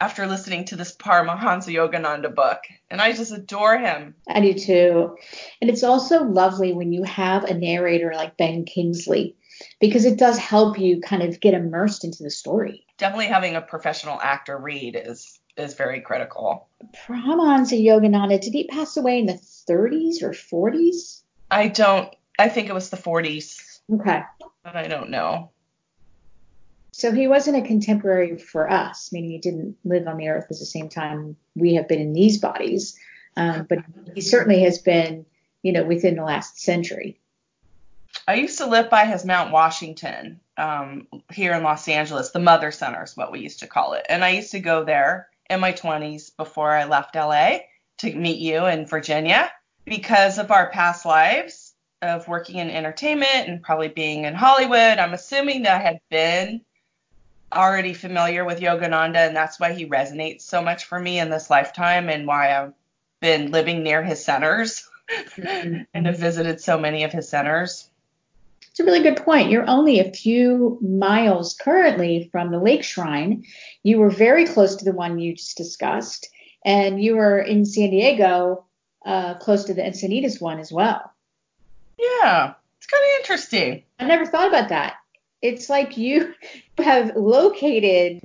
after 0.00 0.26
listening 0.26 0.64
to 0.66 0.76
this 0.76 0.94
Paramahansa 0.94 1.74
Yogananda 1.74 2.32
book. 2.34 2.60
And 2.90 3.00
I 3.00 3.12
just 3.12 3.32
adore 3.32 3.78
him. 3.78 4.14
I 4.28 4.40
do 4.40 4.54
too. 4.54 5.16
And 5.60 5.68
it's 5.68 5.82
also 5.82 6.24
lovely 6.24 6.72
when 6.72 6.92
you 6.92 7.02
have 7.02 7.44
a 7.44 7.54
narrator 7.54 8.12
like 8.14 8.36
Ben 8.36 8.64
Kingsley 8.64 9.36
because 9.80 10.04
it 10.04 10.18
does 10.18 10.38
help 10.38 10.78
you 10.78 11.00
kind 11.00 11.22
of 11.22 11.40
get 11.40 11.54
immersed 11.54 12.04
into 12.04 12.22
the 12.22 12.30
story. 12.30 12.86
Definitely 12.96 13.26
having 13.26 13.56
a 13.56 13.60
professional 13.60 14.20
actor 14.20 14.56
read 14.56 14.96
is 14.96 15.37
is 15.58 15.74
very 15.74 16.00
critical. 16.00 16.68
Paramahansa 16.94 17.82
Yogananda, 17.82 18.40
did 18.40 18.52
he 18.52 18.64
pass 18.64 18.96
away 18.96 19.18
in 19.18 19.26
the 19.26 19.34
30s 19.68 20.22
or 20.22 20.30
40s? 20.30 21.22
I 21.50 21.68
don't 21.68 22.14
I 22.38 22.48
think 22.48 22.68
it 22.68 22.74
was 22.74 22.90
the 22.90 22.96
40s. 22.96 23.80
Okay. 23.92 24.22
But 24.62 24.76
I 24.76 24.86
don't 24.86 25.10
know. 25.10 25.50
So 26.92 27.12
he 27.12 27.28
wasn't 27.28 27.56
a 27.56 27.66
contemporary 27.66 28.38
for 28.38 28.70
us, 28.70 29.12
meaning 29.12 29.30
he 29.30 29.38
didn't 29.38 29.76
live 29.84 30.06
on 30.06 30.16
the 30.16 30.28
earth 30.28 30.44
at 30.44 30.58
the 30.58 30.66
same 30.66 30.88
time 30.88 31.36
we 31.54 31.74
have 31.74 31.88
been 31.88 32.00
in 32.00 32.12
these 32.12 32.38
bodies. 32.38 32.98
Um, 33.36 33.66
but 33.68 33.78
he 34.14 34.20
certainly 34.20 34.62
has 34.62 34.78
been, 34.78 35.26
you 35.62 35.72
know, 35.72 35.84
within 35.84 36.16
the 36.16 36.24
last 36.24 36.60
century. 36.60 37.20
I 38.26 38.34
used 38.34 38.58
to 38.58 38.66
live 38.66 38.90
by 38.90 39.04
his 39.04 39.24
Mount 39.24 39.52
Washington 39.52 40.40
um, 40.56 41.06
here 41.30 41.52
in 41.52 41.62
Los 41.62 41.86
Angeles. 41.88 42.30
The 42.30 42.40
Mother 42.40 42.72
Center 42.72 43.04
is 43.04 43.16
what 43.16 43.30
we 43.30 43.40
used 43.40 43.60
to 43.60 43.68
call 43.68 43.92
it. 43.92 44.04
And 44.08 44.24
I 44.24 44.30
used 44.30 44.50
to 44.52 44.60
go 44.60 44.84
there 44.84 45.28
in 45.50 45.60
my 45.60 45.72
20s 45.72 46.36
before 46.36 46.72
I 46.72 46.84
left 46.84 47.14
LA 47.14 47.58
to 47.98 48.14
meet 48.14 48.38
you 48.38 48.66
in 48.66 48.86
Virginia 48.86 49.50
because 49.84 50.38
of 50.38 50.50
our 50.50 50.70
past 50.70 51.04
lives 51.04 51.74
of 52.02 52.28
working 52.28 52.58
in 52.58 52.70
entertainment 52.70 53.48
and 53.48 53.62
probably 53.62 53.88
being 53.88 54.24
in 54.24 54.34
Hollywood. 54.34 54.98
I'm 54.98 55.14
assuming 55.14 55.62
that 55.62 55.80
I 55.80 55.82
had 55.82 56.00
been 56.10 56.60
already 57.52 57.94
familiar 57.94 58.44
with 58.44 58.60
Yogananda, 58.60 59.16
and 59.16 59.36
that's 59.36 59.58
why 59.58 59.72
he 59.72 59.86
resonates 59.86 60.42
so 60.42 60.62
much 60.62 60.84
for 60.84 61.00
me 61.00 61.18
in 61.18 61.30
this 61.30 61.50
lifetime 61.50 62.08
and 62.08 62.26
why 62.26 62.54
I've 62.54 62.74
been 63.20 63.50
living 63.50 63.82
near 63.82 64.02
his 64.02 64.24
centers 64.24 64.88
mm-hmm. 65.10 65.82
and 65.94 66.06
have 66.06 66.18
visited 66.18 66.60
so 66.60 66.78
many 66.78 67.04
of 67.04 67.12
his 67.12 67.28
centers. 67.28 67.87
It's 68.78 68.86
a 68.86 68.92
really 68.92 69.02
good 69.02 69.24
point. 69.24 69.50
You're 69.50 69.68
only 69.68 69.98
a 69.98 70.12
few 70.12 70.78
miles 70.80 71.56
currently 71.60 72.28
from 72.30 72.52
the 72.52 72.60
Lake 72.60 72.84
Shrine. 72.84 73.44
You 73.82 73.98
were 73.98 74.08
very 74.08 74.46
close 74.46 74.76
to 74.76 74.84
the 74.84 74.92
one 74.92 75.18
you 75.18 75.34
just 75.34 75.56
discussed, 75.56 76.28
and 76.64 77.02
you 77.02 77.16
were 77.16 77.40
in 77.40 77.64
San 77.64 77.90
Diego, 77.90 78.66
uh, 79.04 79.34
close 79.38 79.64
to 79.64 79.74
the 79.74 79.82
Encinitas 79.82 80.40
one 80.40 80.60
as 80.60 80.70
well. 80.70 81.12
Yeah, 81.98 82.54
it's 82.76 82.86
kind 82.86 83.02
of 83.02 83.20
interesting. 83.20 83.82
I 83.98 84.06
never 84.06 84.24
thought 84.24 84.46
about 84.46 84.68
that. 84.68 84.94
It's 85.42 85.68
like 85.68 85.96
you 85.96 86.32
have 86.78 87.16
located, 87.16 88.22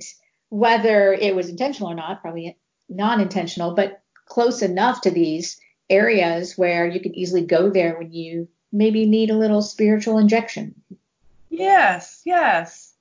whether 0.50 1.14
it 1.14 1.36
was 1.36 1.50
intentional 1.50 1.90
or 1.90 1.96
not, 1.96 2.22
probably 2.22 2.60
non-intentional, 2.90 3.74
but 3.74 4.04
close 4.28 4.62
enough 4.62 5.02
to 5.02 5.10
these 5.10 5.60
areas 5.90 6.56
where 6.60 6.86
you 6.86 7.00
can 7.00 7.16
easily 7.16 7.44
go 7.44 7.72
there 7.72 7.98
when 7.98 8.14
you 8.14 8.50
maybe 8.74 9.06
need 9.06 9.30
a 9.30 9.38
little 9.38 9.62
spiritual 9.62 10.18
injection. 10.18 10.74
Yes, 11.50 12.22
yes. 12.26 12.94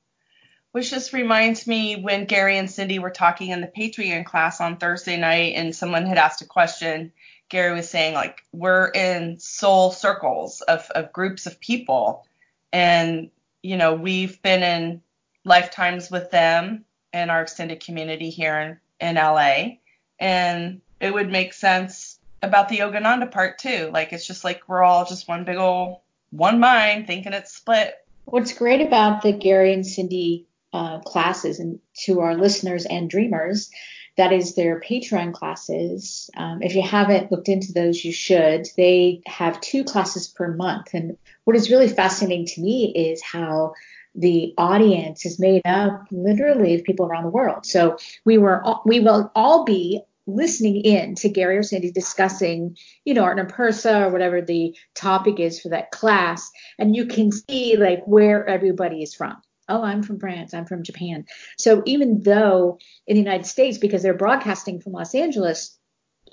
Which 0.71 0.91
just 0.91 1.13
reminds 1.13 1.67
me 1.67 1.97
when 1.97 2.27
Gary 2.27 2.59
and 2.59 2.71
Cindy 2.71 2.99
were 2.99 3.11
talking 3.11 3.51
in 3.51 3.61
the 3.61 3.67
Patreon 3.67 4.25
class 4.25 4.61
on 4.61 4.77
Thursday 4.77 5.17
night 5.17 5.55
and 5.57 5.75
someone 5.75 6.07
had 6.07 6.19
asked 6.19 6.43
a 6.43 6.47
question. 6.47 7.13
Gary 7.49 7.75
was 7.75 7.91
saying, 7.91 8.15
like, 8.15 8.43
we're 8.53 8.89
in 8.89 9.39
soul 9.39 9.91
circles 9.91 10.61
of, 10.63 10.89
of 10.95 11.13
groups 11.13 11.47
of 11.47 11.61
people. 11.61 12.25
And, 12.73 13.31
you 13.63 13.77
know, 13.77 13.95
we've 13.95 14.41
been 14.43 14.63
in 14.63 15.03
lifetimes 15.45 16.11
with 16.11 16.31
them 16.31 16.85
and 17.13 17.31
our 17.31 17.43
extended 17.43 17.85
community 17.85 18.31
here 18.31 18.79
in, 19.01 19.09
in 19.09 19.17
LA. 19.17 19.77
And 20.19 20.81
it 21.01 21.13
would 21.13 21.31
make 21.31 21.53
sense 21.53 22.12
about 22.43 22.69
the 22.69 22.79
Yogananda 22.79 23.31
part 23.31 23.59
too. 23.59 23.91
Like 23.93 24.13
it's 24.13 24.27
just 24.27 24.45
like 24.45 24.63
we're 24.69 24.83
all 24.83 25.05
just 25.05 25.29
one 25.29 25.45
big 25.45 25.57
old 25.57 26.01
one 26.31 26.61
mind 26.61 27.07
thinking 27.07 27.33
it's 27.33 27.55
split. 27.55 27.95
What's 28.25 28.53
great 28.53 28.81
about 28.81 29.23
the 29.23 29.33
Gary 29.33 29.73
and 29.73 29.87
Cindy 29.87 30.47
uh, 30.73 31.01
classes, 31.01 31.59
and 31.59 31.81
to 32.05 32.21
our 32.21 32.35
listeners 32.35 32.87
and 32.87 33.11
dreamers, 33.11 33.71
that 34.17 34.33
is 34.33 34.55
their 34.55 34.81
Patreon 34.81 35.35
classes. 35.35 36.31
Um, 36.37 36.63
if 36.63 36.75
you 36.75 36.83
haven't 36.83 37.31
looked 37.31 37.49
into 37.49 37.73
those, 37.73 38.05
you 38.05 38.13
should. 38.13 38.69
They 38.77 39.23
have 39.27 39.61
two 39.61 39.85
classes 39.85 40.29
per 40.29 40.55
month, 40.55 40.95
and 40.95 41.17
what 41.45 41.57
is 41.57 41.71
really 41.71 41.89
fascinating 41.89 42.47
to 42.47 42.61
me 42.61 42.93
is 42.95 43.23
how 43.23 43.75
the 44.15 44.55
audience 44.59 45.25
is 45.25 45.39
made 45.39 45.63
up 45.65 46.07
literally 46.11 46.75
of 46.75 46.85
people 46.85 47.07
around 47.07 47.25
the 47.25 47.31
world. 47.31 47.65
So 47.65 47.97
we 48.25 48.39
were 48.39 48.63
all, 48.63 48.83
we 48.85 49.01
will 49.01 49.33
all 49.35 49.65
be 49.65 50.03
listening 50.27 50.83
in 50.83 51.15
to 51.17 51.29
Gary 51.29 51.57
or 51.57 51.63
Sandy 51.63 51.91
discussing, 51.91 52.77
you 53.05 53.15
know, 53.15 53.25
Arten 53.25 53.41
and 53.41 53.53
Pursah 53.53 54.07
or 54.07 54.11
whatever 54.11 54.41
the 54.41 54.77
topic 54.95 55.41
is 55.41 55.61
for 55.61 55.71
that 55.71 55.91
class, 55.91 56.51
and 56.79 56.95
you 56.95 57.07
can 57.07 57.33
see 57.33 57.77
like 57.77 58.03
where 58.07 58.47
everybody 58.47 59.03
is 59.03 59.15
from. 59.15 59.37
Oh, 59.69 59.83
I'm 59.83 60.03
from 60.03 60.19
France. 60.19 60.55
I'm 60.55 60.67
from 60.67 60.83
Japan. 60.83 61.25
So 61.57 61.83
even 61.87 62.23
though 62.23 62.79
in 63.07 63.15
the 63.15 63.23
United 63.23 63.47
States, 63.47 63.79
because 63.79 64.03
they're 64.03 64.13
broadcasting 64.13 64.81
from 64.81 64.93
Los 64.93 65.15
Angeles, 65.15 65.79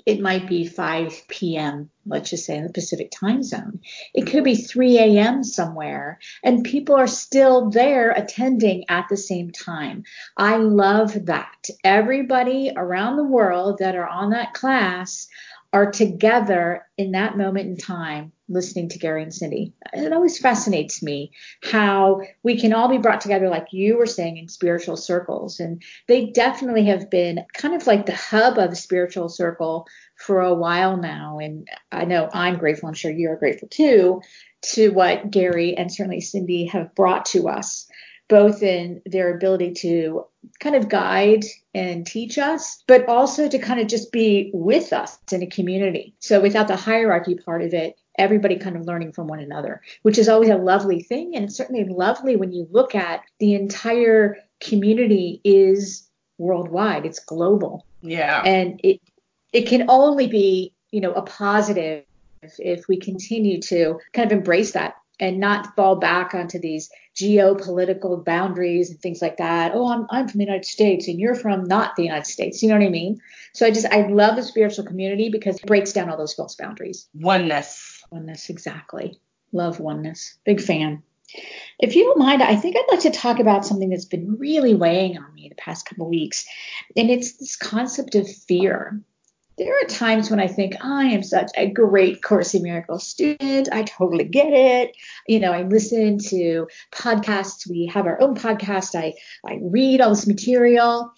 it 0.06 0.20
might 0.20 0.48
be 0.48 0.66
5 0.66 1.28
p.m., 1.28 1.90
let's 2.06 2.30
just 2.30 2.46
say 2.46 2.56
in 2.56 2.64
the 2.64 2.72
Pacific 2.72 3.10
time 3.10 3.42
zone. 3.42 3.80
It 4.14 4.26
could 4.26 4.44
be 4.44 4.54
mm-hmm. 4.54 4.66
3 4.66 4.98
a.m. 4.98 5.44
somewhere, 5.44 6.18
and 6.42 6.64
people 6.64 6.94
are 6.94 7.06
still 7.06 7.70
there 7.70 8.10
attending 8.10 8.84
at 8.88 9.06
the 9.08 9.16
same 9.16 9.50
time. 9.50 10.04
I 10.36 10.56
love 10.56 11.26
that. 11.26 11.66
Everybody 11.84 12.72
around 12.74 13.16
the 13.16 13.24
world 13.24 13.78
that 13.78 13.96
are 13.96 14.08
on 14.08 14.30
that 14.30 14.54
class 14.54 15.28
are 15.72 15.90
together 15.90 16.84
in 16.98 17.12
that 17.12 17.38
moment 17.38 17.68
in 17.68 17.76
time 17.76 18.32
listening 18.48 18.88
to 18.88 18.98
Gary 18.98 19.22
and 19.22 19.32
Cindy. 19.32 19.72
It 19.92 20.12
always 20.12 20.38
fascinates 20.38 21.02
me 21.02 21.30
how 21.62 22.22
we 22.42 22.60
can 22.60 22.72
all 22.72 22.88
be 22.88 22.98
brought 22.98 23.20
together, 23.20 23.48
like 23.48 23.68
you 23.70 23.96
were 23.96 24.06
saying, 24.06 24.36
in 24.36 24.48
spiritual 24.48 24.96
circles. 24.96 25.60
And 25.60 25.82
they 26.08 26.26
definitely 26.26 26.86
have 26.86 27.08
been 27.08 27.44
kind 27.54 27.74
of 27.74 27.86
like 27.86 28.06
the 28.06 28.16
hub 28.16 28.58
of 28.58 28.76
spiritual 28.76 29.28
circle 29.28 29.86
for 30.16 30.40
a 30.40 30.54
while 30.54 30.96
now. 30.96 31.38
And 31.38 31.68
I 31.92 32.04
know 32.04 32.28
I'm 32.32 32.58
grateful, 32.58 32.88
I'm 32.88 32.94
sure 32.94 33.12
you're 33.12 33.36
grateful 33.36 33.68
too, 33.68 34.20
to 34.72 34.90
what 34.90 35.30
Gary 35.30 35.76
and 35.76 35.92
certainly 35.92 36.20
Cindy 36.20 36.66
have 36.66 36.94
brought 36.96 37.26
to 37.26 37.48
us 37.48 37.88
both 38.30 38.62
in 38.62 39.02
their 39.04 39.34
ability 39.34 39.72
to 39.72 40.24
kind 40.60 40.76
of 40.76 40.88
guide 40.88 41.44
and 41.74 42.06
teach 42.06 42.38
us, 42.38 42.82
but 42.86 43.06
also 43.08 43.48
to 43.48 43.58
kind 43.58 43.80
of 43.80 43.88
just 43.88 44.12
be 44.12 44.50
with 44.54 44.92
us 44.92 45.18
in 45.32 45.42
a 45.42 45.46
community. 45.48 46.14
So 46.20 46.40
without 46.40 46.68
the 46.68 46.76
hierarchy 46.76 47.34
part 47.34 47.60
of 47.60 47.74
it, 47.74 47.98
everybody 48.16 48.56
kind 48.56 48.76
of 48.76 48.86
learning 48.86 49.12
from 49.12 49.26
one 49.26 49.40
another, 49.40 49.82
which 50.02 50.16
is 50.16 50.28
always 50.28 50.48
a 50.48 50.56
lovely 50.56 51.02
thing. 51.02 51.34
And 51.34 51.44
it's 51.44 51.56
certainly 51.56 51.84
lovely 51.84 52.36
when 52.36 52.52
you 52.52 52.68
look 52.70 52.94
at 52.94 53.22
the 53.40 53.54
entire 53.54 54.38
community 54.60 55.40
is 55.42 56.08
worldwide. 56.38 57.04
It's 57.04 57.18
global. 57.18 57.84
Yeah. 58.00 58.42
And 58.44 58.80
it 58.84 59.00
it 59.52 59.66
can 59.66 59.90
only 59.90 60.28
be, 60.28 60.72
you 60.92 61.00
know, 61.00 61.12
a 61.12 61.22
positive 61.22 62.04
if, 62.42 62.54
if 62.60 62.88
we 62.88 62.96
continue 62.96 63.60
to 63.62 63.98
kind 64.12 64.30
of 64.30 64.38
embrace 64.38 64.70
that 64.72 64.94
and 65.20 65.38
not 65.38 65.76
fall 65.76 65.96
back 65.96 66.34
onto 66.34 66.58
these 66.58 66.90
geopolitical 67.14 68.24
boundaries 68.24 68.90
and 68.90 68.98
things 69.00 69.20
like 69.20 69.36
that. 69.36 69.72
Oh, 69.74 69.92
I'm, 69.92 70.06
I'm 70.10 70.26
from 70.26 70.38
the 70.38 70.44
United 70.44 70.64
States 70.64 71.06
and 71.06 71.20
you're 71.20 71.34
from 71.34 71.64
not 71.64 71.94
the 71.96 72.04
United 72.04 72.26
States. 72.26 72.62
You 72.62 72.70
know 72.70 72.78
what 72.78 72.86
I 72.86 72.90
mean? 72.90 73.20
So 73.52 73.66
I 73.66 73.70
just, 73.70 73.86
I 73.86 74.06
love 74.08 74.36
the 74.36 74.42
spiritual 74.42 74.84
community 74.86 75.28
because 75.28 75.56
it 75.56 75.66
breaks 75.66 75.92
down 75.92 76.08
all 76.08 76.16
those 76.16 76.34
false 76.34 76.54
boundaries. 76.54 77.08
Oneness. 77.14 78.02
Oneness, 78.10 78.48
exactly. 78.48 79.20
Love 79.52 79.78
oneness. 79.78 80.38
Big 80.44 80.60
fan. 80.60 81.02
If 81.78 81.94
you 81.94 82.04
don't 82.04 82.18
mind, 82.18 82.42
I 82.42 82.56
think 82.56 82.76
I'd 82.76 82.90
like 82.90 83.00
to 83.00 83.10
talk 83.10 83.38
about 83.38 83.64
something 83.64 83.90
that's 83.90 84.04
been 84.04 84.36
really 84.38 84.74
weighing 84.74 85.16
on 85.16 85.32
me 85.34 85.48
the 85.48 85.54
past 85.54 85.86
couple 85.86 86.06
of 86.06 86.10
weeks, 86.10 86.44
and 86.96 87.08
it's 87.08 87.34
this 87.34 87.54
concept 87.54 88.16
of 88.16 88.28
fear 88.28 89.00
there 89.60 89.74
are 89.74 89.88
times 89.88 90.30
when 90.30 90.40
I 90.40 90.46
think 90.46 90.74
I 90.82 91.04
am 91.04 91.22
such 91.22 91.50
a 91.54 91.68
great 91.68 92.22
Course 92.22 92.54
in 92.54 92.62
Miracles 92.62 93.06
student. 93.06 93.68
I 93.70 93.82
totally 93.82 94.24
get 94.24 94.54
it. 94.54 94.96
You 95.28 95.38
know, 95.38 95.52
I 95.52 95.64
listen 95.64 96.16
to 96.30 96.66
podcasts. 96.92 97.68
We 97.68 97.84
have 97.92 98.06
our 98.06 98.18
own 98.22 98.34
podcast. 98.34 98.94
I, 98.94 99.12
I 99.46 99.58
read 99.60 100.00
all 100.00 100.10
this 100.10 100.26
material. 100.26 101.12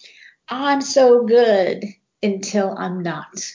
I'm 0.49 0.81
so 0.81 1.23
good 1.23 1.85
until 2.21 2.75
I'm 2.77 3.01
not. 3.01 3.49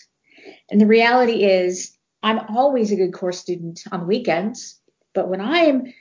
And 0.70 0.80
the 0.80 0.86
reality 0.86 1.44
is, 1.44 1.94
I'm 2.22 2.38
always 2.48 2.90
a 2.90 2.96
good 2.96 3.12
course 3.12 3.38
student 3.38 3.82
on 3.92 4.00
the 4.00 4.06
weekends. 4.06 4.80
But 5.14 5.28
when 5.28 5.42
I'm 5.42 5.92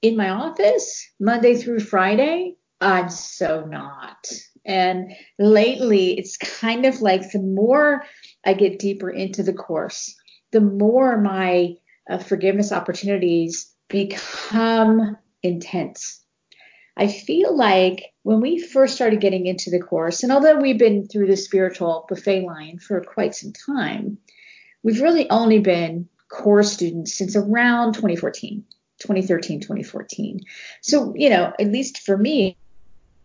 in 0.00 0.16
my 0.16 0.28
office 0.28 1.10
Monday 1.18 1.56
through 1.56 1.80
Friday, 1.80 2.54
I'm 2.80 3.10
so 3.10 3.64
not. 3.64 4.30
And 4.64 5.12
lately, 5.38 6.16
it's 6.18 6.36
kind 6.36 6.84
of 6.84 7.00
like 7.00 7.32
the 7.32 7.40
more 7.40 8.04
I 8.44 8.54
get 8.54 8.78
deeper 8.78 9.10
into 9.10 9.42
the 9.42 9.52
course, 9.52 10.14
the 10.52 10.60
more 10.60 11.20
my 11.20 11.76
uh, 12.08 12.18
forgiveness 12.18 12.72
opportunities 12.72 13.72
become 13.88 15.16
intense. 15.42 16.24
I 16.96 17.06
feel 17.06 17.56
like 17.56 18.12
when 18.22 18.40
we 18.40 18.58
first 18.58 18.96
started 18.96 19.20
getting 19.20 19.46
into 19.46 19.70
the 19.70 19.80
course, 19.80 20.22
and 20.22 20.32
although 20.32 20.58
we've 20.58 20.78
been 20.78 21.06
through 21.06 21.28
the 21.28 21.36
spiritual 21.36 22.06
buffet 22.08 22.42
line 22.42 22.78
for 22.78 23.00
quite 23.00 23.34
some 23.34 23.52
time, 23.52 24.18
we've 24.82 25.00
really 25.00 25.30
only 25.30 25.60
been 25.60 26.08
course 26.28 26.72
students 26.72 27.14
since 27.14 27.36
around 27.36 27.94
2014, 27.94 28.64
2013, 28.98 29.60
2014. 29.60 30.40
So, 30.82 31.14
you 31.16 31.30
know, 31.30 31.52
at 31.58 31.68
least 31.68 31.98
for 32.00 32.16
me, 32.16 32.56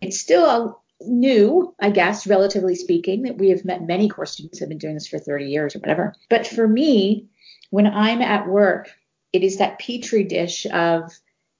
it's 0.00 0.20
still 0.20 0.80
new, 1.00 1.74
I 1.80 1.90
guess, 1.90 2.26
relatively 2.26 2.74
speaking, 2.74 3.22
that 3.22 3.38
we 3.38 3.50
have 3.50 3.64
met 3.64 3.86
many 3.86 4.08
core 4.08 4.26
students 4.26 4.60
have 4.60 4.68
been 4.68 4.78
doing 4.78 4.94
this 4.94 5.08
for 5.08 5.18
30 5.18 5.46
years 5.46 5.76
or 5.76 5.80
whatever. 5.80 6.14
But 6.30 6.46
for 6.46 6.66
me, 6.66 7.28
when 7.70 7.86
I'm 7.86 8.22
at 8.22 8.48
work, 8.48 8.88
it 9.32 9.42
is 9.42 9.58
that 9.58 9.78
petri 9.78 10.24
dish 10.24 10.66
of 10.72 11.12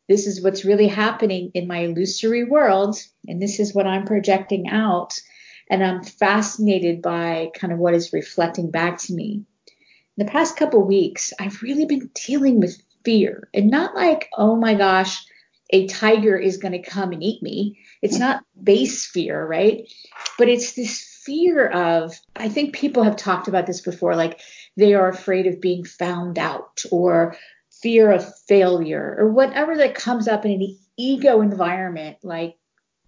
this 0.09 0.27
is 0.27 0.43
what's 0.43 0.65
really 0.65 0.87
happening 0.87 1.51
in 1.55 1.67
my 1.67 1.79
illusory 1.79 2.45
world, 2.45 2.97
and 3.27 3.41
this 3.41 3.59
is 3.59 3.75
what 3.75 3.87
I'm 3.87 4.05
projecting 4.05 4.69
out. 4.69 5.15
And 5.71 5.83
I'm 5.83 6.05
fascinated 6.05 7.01
by 7.01 7.51
kind 7.55 7.73
of 7.73 7.79
what 7.79 7.95
is 7.95 8.13
reflecting 8.13 8.71
back 8.71 8.99
to 8.99 9.15
me. 9.15 9.45
In 10.17 10.27
the 10.27 10.31
past 10.31 10.57
couple 10.57 10.87
weeks, 10.87 11.33
I've 11.41 11.63
really 11.63 11.87
been 11.87 12.11
dealing 12.15 12.61
with 12.61 12.83
fear 13.05 13.49
and 13.55 13.71
not 13.71 13.95
like, 13.95 14.29
oh 14.37 14.57
my 14.57 14.75
gosh, 14.75 15.25
a 15.71 15.87
tiger 15.87 16.37
is 16.37 16.59
going 16.59 16.73
to 16.73 16.91
come 16.91 17.13
and 17.13 17.23
eat 17.23 17.43
me. 17.43 17.79
It's 18.05 18.19
not 18.19 18.45
base 18.63 19.07
fear, 19.07 19.47
right? 19.47 19.91
But 20.37 20.49
it's 20.49 20.75
this 20.75 21.03
fear 21.25 21.67
of, 21.69 22.15
I 22.37 22.51
think 22.51 22.75
people 22.75 23.03
have 23.03 23.17
talked 23.17 23.49
about 23.49 23.67
this 23.67 23.81
before, 23.81 24.15
like 24.15 24.41
they 24.77 24.93
are 24.93 25.09
afraid 25.09 25.47
of 25.47 25.63
being 25.63 25.85
found 25.85 26.39
out 26.39 26.83
or 26.91 27.35
fear 27.83 28.13
of 28.13 28.39
failure 28.47 29.17
or 29.19 29.31
whatever 29.31 29.77
that 29.79 29.95
comes 29.95 30.29
up 30.29 30.45
in 30.45 30.53
an 30.53 30.79
ego 30.99 31.41
environment 31.41 32.19
like 32.23 32.57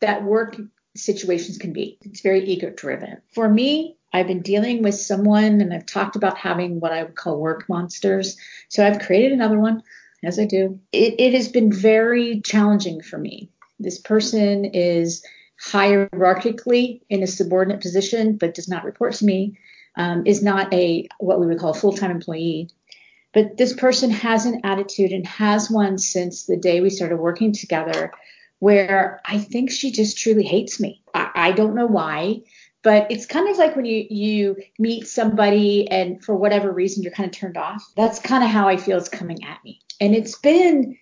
that 0.01 0.25
work 0.25 0.57
situations 0.97 1.59
can 1.59 1.75
be. 1.75 1.99
It's 2.03 2.23
very 2.23 2.45
ego 2.47 2.71
driven. 2.71 3.19
For 3.35 3.49
me, 3.51 3.99
I've 4.15 4.27
been 4.27 4.41
dealing 4.41 4.83
with 4.83 4.95
someone 4.95 5.61
and 5.61 5.75
I've 5.75 5.85
talked 5.85 6.17
about 6.17 6.39
having 6.39 6.81
what 6.81 6.93
I 6.93 7.03
would 7.03 7.17
call 7.17 7.39
work 7.39 7.69
monsters. 7.69 8.39
So 8.71 8.87
I've 8.87 9.01
created 9.01 9.33
another 9.33 9.61
one, 9.61 9.83
as 10.25 10.39
I 10.39 10.47
do. 10.47 10.81
It, 10.93 11.17
it 11.19 11.35
has 11.35 11.49
been 11.49 11.71
very 11.71 12.41
challenging 12.41 13.03
for 13.03 13.19
me. 13.19 13.51
This 13.79 13.99
person 13.99 14.65
is 14.65 15.25
hierarchically 15.63 17.01
in 17.09 17.23
a 17.23 17.27
subordinate 17.27 17.81
position, 17.81 18.37
but 18.37 18.55
does 18.55 18.69
not 18.69 18.85
report 18.85 19.15
to 19.15 19.25
me, 19.25 19.59
um, 19.97 20.27
is 20.27 20.43
not 20.43 20.73
a 20.73 21.09
what 21.19 21.41
we 21.41 21.47
would 21.47 21.59
call 21.59 21.71
a 21.71 21.75
full 21.75 21.93
time 21.93 22.11
employee. 22.11 22.71
But 23.33 23.57
this 23.57 23.75
person 23.75 24.11
has 24.11 24.47
an 24.47 24.63
attitude 24.65 25.13
and 25.13 25.27
has 25.27 25.71
one 25.71 25.99
since 25.99 26.47
the 26.47 26.57
day 26.57 26.81
we 26.81 26.91
started 26.91 27.19
working 27.19 27.53
together 27.53 28.13
where 28.59 29.21
I 29.25 29.39
think 29.39 29.71
she 29.71 29.93
just 29.93 30.19
truly 30.19 30.45
hates 30.45 30.81
me. 30.81 31.03
I, 31.13 31.31
I 31.35 31.53
don't 31.53 31.75
know 31.75 31.87
why, 31.87 32.41
but 32.83 33.11
it's 33.11 33.27
kind 33.27 33.49
of 33.49 33.59
like 33.59 33.77
when 33.77 33.85
you 33.85 34.07
you 34.09 34.57
meet 34.79 35.07
somebody 35.07 35.89
and 35.91 36.25
for 36.25 36.35
whatever 36.35 36.73
reason 36.73 37.03
you're 37.03 37.13
kind 37.13 37.29
of 37.29 37.37
turned 37.37 37.57
off. 37.57 37.85
That's 37.97 38.19
kind 38.19 38.43
of 38.43 38.51
how 38.51 38.69
I 38.69 38.77
feel 38.77 38.97
it's 38.97 39.09
coming 39.09 39.45
at 39.45 39.63
me. 39.65 39.81
And 40.01 40.15
it's 40.15 40.39
been 40.39 40.97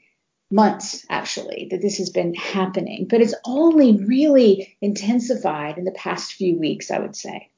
months 0.54 1.04
actually 1.10 1.66
that 1.70 1.82
this 1.82 1.98
has 1.98 2.10
been 2.10 2.32
happening, 2.34 3.06
but 3.10 3.20
it's 3.20 3.34
only 3.44 3.96
really 3.96 4.76
intensified 4.80 5.76
in 5.76 5.84
the 5.84 5.90
past 5.92 6.34
few 6.34 6.58
weeks, 6.58 6.90
I 6.90 7.00
would 7.00 7.16
say. 7.16 7.50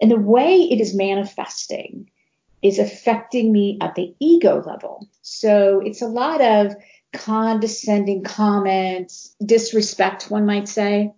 And 0.00 0.10
the 0.10 0.18
way 0.18 0.62
it 0.62 0.80
is 0.80 0.94
manifesting 0.94 2.10
is 2.60 2.78
affecting 2.78 3.52
me 3.52 3.78
at 3.80 3.94
the 3.94 4.14
ego 4.18 4.62
level. 4.66 5.06
So 5.22 5.80
it's 5.84 6.02
a 6.02 6.08
lot 6.08 6.40
of 6.40 6.74
condescending 7.12 8.24
comments, 8.24 9.34
disrespect, 9.44 10.30
one 10.30 10.46
might 10.46 10.68
say. 10.68 11.12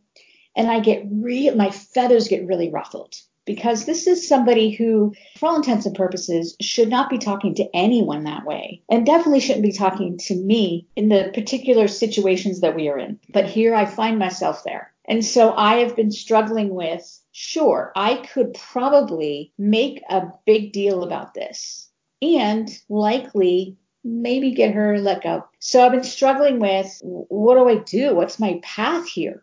And 0.55 0.71
I 0.71 0.81
get 0.81 1.07
real, 1.11 1.55
my 1.57 1.71
feathers 1.71 2.29
get 2.29 2.47
really 2.47 2.71
ruffled 2.71 3.15
because 3.47 3.85
this 3.85 4.07
is 4.07 4.29
somebody 4.29 4.71
who, 4.71 5.15
for 5.39 5.49
all 5.49 5.57
intents 5.57 5.87
and 5.87 5.95
purposes, 5.95 6.57
should 6.61 6.89
not 6.89 7.09
be 7.09 7.19
talking 7.19 7.55
to 7.55 7.69
anyone 7.75 8.25
that 8.25 8.45
way 8.45 8.83
and 8.91 9.07
definitely 9.07 9.41
shouldn't 9.41 9.65
be 9.65 9.73
talking 9.73 10.19
to 10.19 10.35
me 10.35 10.87
in 10.97 11.09
the 11.09 11.31
particular 11.33 11.89
situations 11.89 12.61
that 12.61 12.77
we 12.77 12.89
are 12.89 12.99
in. 12.99 13.19
But 13.31 13.47
here 13.47 13.75
I 13.75 13.87
find 13.87 14.19
myself 14.19 14.65
there. 14.65 14.93
And 15.09 15.25
so 15.25 15.55
I 15.55 15.77
have 15.77 15.95
been 15.95 16.11
struggling 16.11 16.75
with, 16.75 17.21
sure, 17.31 17.93
I 17.95 18.17
could 18.17 18.55
probably 18.55 19.53
make 19.57 20.03
a 20.11 20.27
big 20.45 20.73
deal 20.73 21.05
about 21.05 21.33
this 21.33 21.89
and 22.21 22.69
likely 22.89 23.77
maybe 24.03 24.53
get 24.53 24.75
her 24.75 24.99
let 24.99 25.23
go. 25.23 25.45
So 25.61 25.85
I've 25.85 25.93
been 25.93 26.05
struggling 26.05 26.59
with 26.59 27.01
what 27.03 27.55
do 27.55 27.69
I 27.69 27.83
do? 27.83 28.15
What's 28.15 28.41
my 28.41 28.61
path 28.63 29.09
here? 29.09 29.43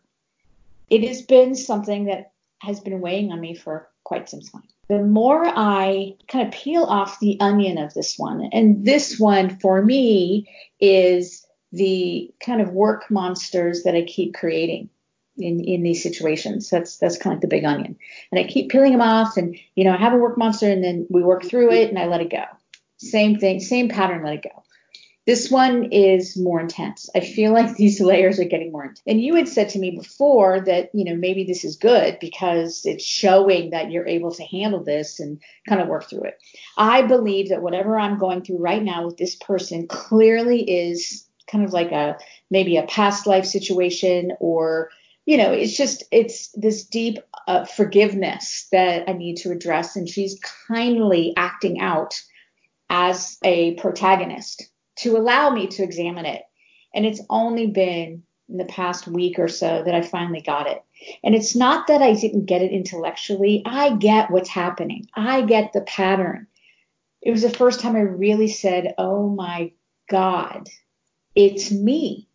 It 0.90 1.08
has 1.08 1.22
been 1.22 1.56
something 1.56 2.06
that 2.06 2.32
has 2.60 2.80
been 2.80 3.02
weighing 3.02 3.32
on 3.32 3.40
me 3.40 3.56
for 3.56 3.90
quite 4.04 4.30
some 4.30 4.42
time. 4.42 4.64
The 4.90 5.02
more 5.02 5.46
I 5.46 6.16
kind 6.28 6.48
of 6.48 6.54
peel 6.54 6.84
off 6.84 7.20
the 7.20 7.38
onion 7.40 7.78
of 7.78 7.94
this 7.94 8.18
one, 8.18 8.50
and 8.52 8.86
this 8.86 9.20
one 9.20 9.58
for 9.60 9.82
me 9.82 10.50
is 10.80 11.46
the 11.72 12.32
kind 12.46 12.62
of 12.62 12.72
work 12.72 13.10
monsters 13.10 13.84
that 13.84 13.96
I 13.96 14.04
keep 14.04 14.36
creating 14.36 14.90
in, 15.38 15.62
in 15.62 15.84
these 15.84 16.04
situations. 16.04 16.70
That's 16.70 16.98
that's 16.98 17.18
kind 17.18 17.34
of 17.34 17.38
like 17.38 17.42
the 17.42 17.56
big 17.56 17.66
onion. 17.66 17.98
And 18.32 18.40
I 18.40 18.48
keep 18.48 18.70
peeling 18.70 18.92
them 18.92 19.02
off 19.02 19.38
and 19.38 19.58
you 19.76 19.84
know, 19.84 19.94
I 19.94 19.98
have 19.98 20.14
a 20.14 20.18
work 20.18 20.38
monster 20.38 20.70
and 20.70 20.84
then 20.84 21.08
we 21.10 21.24
work 21.24 21.44
through 21.44 21.72
it 21.72 21.90
and 21.90 21.98
I 21.98 22.06
let 22.06 22.22
it 22.22 22.30
go. 22.30 22.44
Same 22.98 23.40
thing, 23.40 23.60
same 23.60 23.90
pattern, 23.90 24.24
let 24.24 24.36
it 24.36 24.44
go. 24.44 24.63
This 25.26 25.50
one 25.50 25.86
is 25.86 26.38
more 26.38 26.60
intense. 26.60 27.10
I 27.16 27.22
feel 27.22 27.54
like 27.54 27.76
these 27.78 28.02
layers 28.02 28.40
are 28.40 28.46
getting 28.46 28.72
more 28.72 28.84
intense. 28.84 29.02
And 29.08 29.22
you 29.22 29.36
had 29.36 29.48
said 29.48 29.70
to 29.70 29.80
me 29.80 29.92
before 29.92 30.62
that, 30.62 30.90
you 30.94 31.06
know, 31.06 31.16
maybe 31.16 31.44
this 31.44 31.64
is 31.64 31.78
good 31.78 32.18
because 32.20 32.82
it's 32.86 33.06
showing 33.06 33.70
that 33.70 33.92
you're 33.92 34.08
able 34.08 34.32
to 34.32 34.44
handle 34.44 34.84
this 34.84 35.20
and 35.20 35.40
kind 35.68 35.82
of 35.82 35.88
work 35.88 36.10
through 36.10 36.24
it. 36.24 36.38
I 36.78 37.04
believe 37.04 37.50
that 37.50 37.62
whatever 37.62 37.98
I'm 37.98 38.18
going 38.18 38.44
through 38.44 38.60
right 38.60 38.84
now 38.84 39.06
with 39.06 39.18
this 39.18 39.36
person 39.36 39.88
clearly 39.88 40.62
is 40.70 41.26
kind 41.48 41.64
of 41.64 41.74
like 41.74 41.92
a 41.92 42.18
maybe 42.50 42.78
a 42.78 42.84
past 42.84 43.28
life 43.28 43.46
situation 43.46 44.34
or 44.40 44.90
you 45.26 45.38
know 45.38 45.52
it's 45.52 45.76
just 45.76 46.04
it's 46.12 46.50
this 46.54 46.84
deep 46.86 47.20
uh, 47.48 47.66
forgiveness 47.66 48.68
that 48.72 49.08
i 49.10 49.14
need 49.14 49.36
to 49.38 49.52
address 49.52 49.96
and 49.96 50.08
she's 50.10 50.40
kindly 50.68 51.34
acting 51.38 51.80
out 51.80 52.22
as 52.90 53.38
a 53.44 53.76
protagonist 53.76 54.70
to 55.04 55.18
allow 55.18 55.50
me 55.50 55.68
to 55.68 55.84
examine 55.84 56.26
it. 56.26 56.44
And 56.94 57.06
it's 57.06 57.22
only 57.30 57.68
been 57.68 58.24
in 58.50 58.58
the 58.58 58.66
past 58.66 59.08
week 59.08 59.40
or 59.40 59.48
so 59.48 59.84
that 59.84 59.96
I 59.96 60.02
finally 60.02 60.42
got 60.42 60.68
it. 60.68 60.84
And 61.24 61.34
it's 61.34 61.56
not 61.56 61.88
that 61.88 62.02
I 62.02 62.14
didn't 62.14 62.46
get 62.46 62.62
it 62.62 62.72
intellectually. 62.72 63.62
I 63.66 63.96
get 63.96 64.32
what's 64.32 64.50
happening. 64.50 65.08
I 65.16 65.42
get 65.42 65.74
the 65.74 65.82
pattern. 65.82 66.48
It 67.22 67.32
was 67.32 67.42
the 67.42 67.50
first 67.50 67.80
time 67.80 67.96
I 67.96 68.02
really 68.02 68.50
said, 68.50 68.96
Oh 68.98 69.30
my 69.30 69.72
God, 70.10 70.68
it's 71.36 71.72
me. 71.72 72.28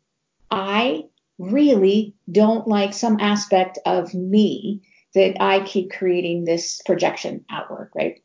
I 0.51 1.05
really 1.39 2.15
don't 2.31 2.67
like 2.67 2.93
some 2.93 3.21
aspect 3.21 3.79
of 3.87 4.15
me 4.15 4.83
that 5.15 5.41
I 5.41 5.61
keep 5.61 5.93
creating 5.93 6.45
this 6.45 6.81
projection 6.85 7.45
outward, 7.51 7.91
right? 7.95 8.23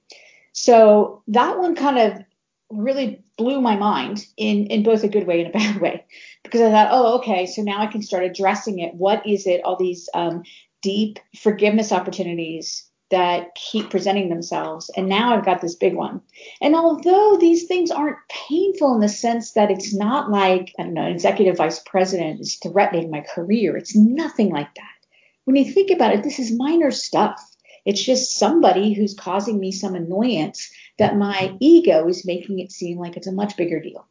So 0.53 1.23
that 1.27 1.59
one 1.59 1.75
kind 1.75 1.97
of 1.97 2.23
really 2.75 3.23
blew 3.37 3.61
my 3.61 3.75
mind 3.75 4.25
in 4.37 4.67
in 4.67 4.83
both 4.83 5.03
a 5.03 5.07
good 5.07 5.27
way 5.27 5.41
and 5.41 5.49
a 5.49 5.57
bad 5.57 5.81
way 5.81 6.05
because 6.43 6.61
I 6.61 6.71
thought, 6.71 6.89
oh, 6.91 7.17
okay, 7.17 7.45
so 7.45 7.61
now 7.61 7.81
I 7.81 7.87
can 7.87 8.01
start 8.01 8.23
addressing 8.23 8.79
it. 8.79 8.93
What 8.95 9.25
is 9.25 9.47
it? 9.47 9.61
All 9.63 9.77
these 9.77 10.09
um, 10.13 10.43
deep 10.81 11.19
forgiveness 11.37 11.91
opportunities 11.91 12.87
that 13.11 13.53
keep 13.55 13.89
presenting 13.91 14.29
themselves, 14.29 14.89
and 14.97 15.07
now 15.07 15.35
I've 15.35 15.45
got 15.45 15.61
this 15.61 15.75
big 15.75 15.95
one. 15.95 16.21
And 16.61 16.75
although 16.75 17.37
these 17.39 17.65
things 17.65 17.91
aren't 17.91 18.17
painful 18.29 18.95
in 18.95 19.01
the 19.01 19.09
sense 19.09 19.51
that 19.51 19.71
it's 19.71 19.93
not 19.93 20.31
like 20.31 20.73
I 20.79 20.83
don't 20.83 20.93
know, 20.93 21.05
an 21.05 21.13
executive 21.13 21.57
vice 21.57 21.79
president 21.79 22.41
is 22.41 22.55
threatening 22.55 23.11
my 23.11 23.21
career. 23.21 23.77
It's 23.77 23.95
nothing 23.95 24.49
like 24.49 24.73
that. 24.75 24.89
When 25.45 25.55
you 25.55 25.71
think 25.71 25.91
about 25.91 26.13
it, 26.13 26.23
this 26.23 26.39
is 26.39 26.57
minor 26.57 26.91
stuff. 26.91 27.39
It's 27.85 28.03
just 28.03 28.37
somebody 28.37 28.93
who's 28.93 29.13
causing 29.13 29.59
me 29.59 29.71
some 29.71 29.95
annoyance 29.95 30.71
that 30.97 31.17
my 31.17 31.55
ego 31.59 32.07
is 32.07 32.25
making 32.25 32.59
it 32.59 32.71
seem 32.71 32.97
like 32.97 33.17
it's 33.17 33.27
a 33.27 33.31
much 33.31 33.57
bigger 33.57 33.79
deal. 33.79 34.07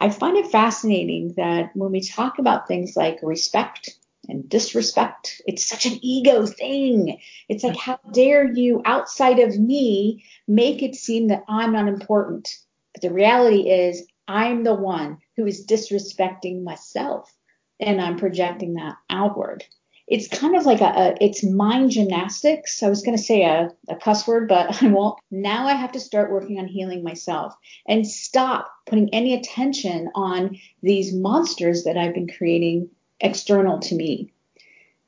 I 0.00 0.10
find 0.10 0.36
it 0.36 0.50
fascinating 0.50 1.34
that 1.36 1.76
when 1.76 1.92
we 1.92 2.00
talk 2.00 2.38
about 2.38 2.66
things 2.66 2.96
like 2.96 3.20
respect 3.22 3.90
and 4.28 4.48
disrespect, 4.48 5.40
it's 5.46 5.64
such 5.64 5.86
an 5.86 5.98
ego 6.02 6.44
thing. 6.46 7.20
It's 7.48 7.62
like, 7.62 7.76
how 7.76 8.00
dare 8.12 8.52
you, 8.52 8.82
outside 8.84 9.38
of 9.38 9.58
me, 9.58 10.24
make 10.48 10.82
it 10.82 10.96
seem 10.96 11.28
that 11.28 11.44
I'm 11.48 11.72
not 11.72 11.86
important? 11.86 12.48
But 12.92 13.02
the 13.02 13.12
reality 13.12 13.70
is, 13.70 14.04
I'm 14.26 14.64
the 14.64 14.74
one 14.74 15.18
who 15.36 15.46
is 15.46 15.66
disrespecting 15.66 16.62
myself 16.62 17.32
and 17.78 18.00
I'm 18.00 18.16
projecting 18.18 18.74
that 18.74 18.96
outward 19.10 19.64
it's 20.12 20.28
kind 20.28 20.54
of 20.54 20.66
like 20.66 20.82
a, 20.82 20.84
a 20.84 21.16
it's 21.22 21.42
mind 21.42 21.90
gymnastics. 21.90 22.82
I 22.82 22.90
was 22.90 23.00
going 23.00 23.16
to 23.16 23.22
say 23.22 23.44
a, 23.44 23.70
a 23.88 23.96
cuss 23.96 24.26
word, 24.26 24.46
but 24.46 24.82
I 24.82 24.88
won't. 24.88 25.18
Now 25.30 25.66
I 25.66 25.72
have 25.72 25.92
to 25.92 26.00
start 26.00 26.30
working 26.30 26.58
on 26.58 26.68
healing 26.68 27.02
myself 27.02 27.56
and 27.88 28.06
stop 28.06 28.70
putting 28.84 29.08
any 29.14 29.32
attention 29.34 30.10
on 30.14 30.58
these 30.82 31.14
monsters 31.14 31.84
that 31.84 31.96
I've 31.96 32.12
been 32.12 32.28
creating 32.28 32.90
external 33.20 33.78
to 33.78 33.94
me. 33.94 34.30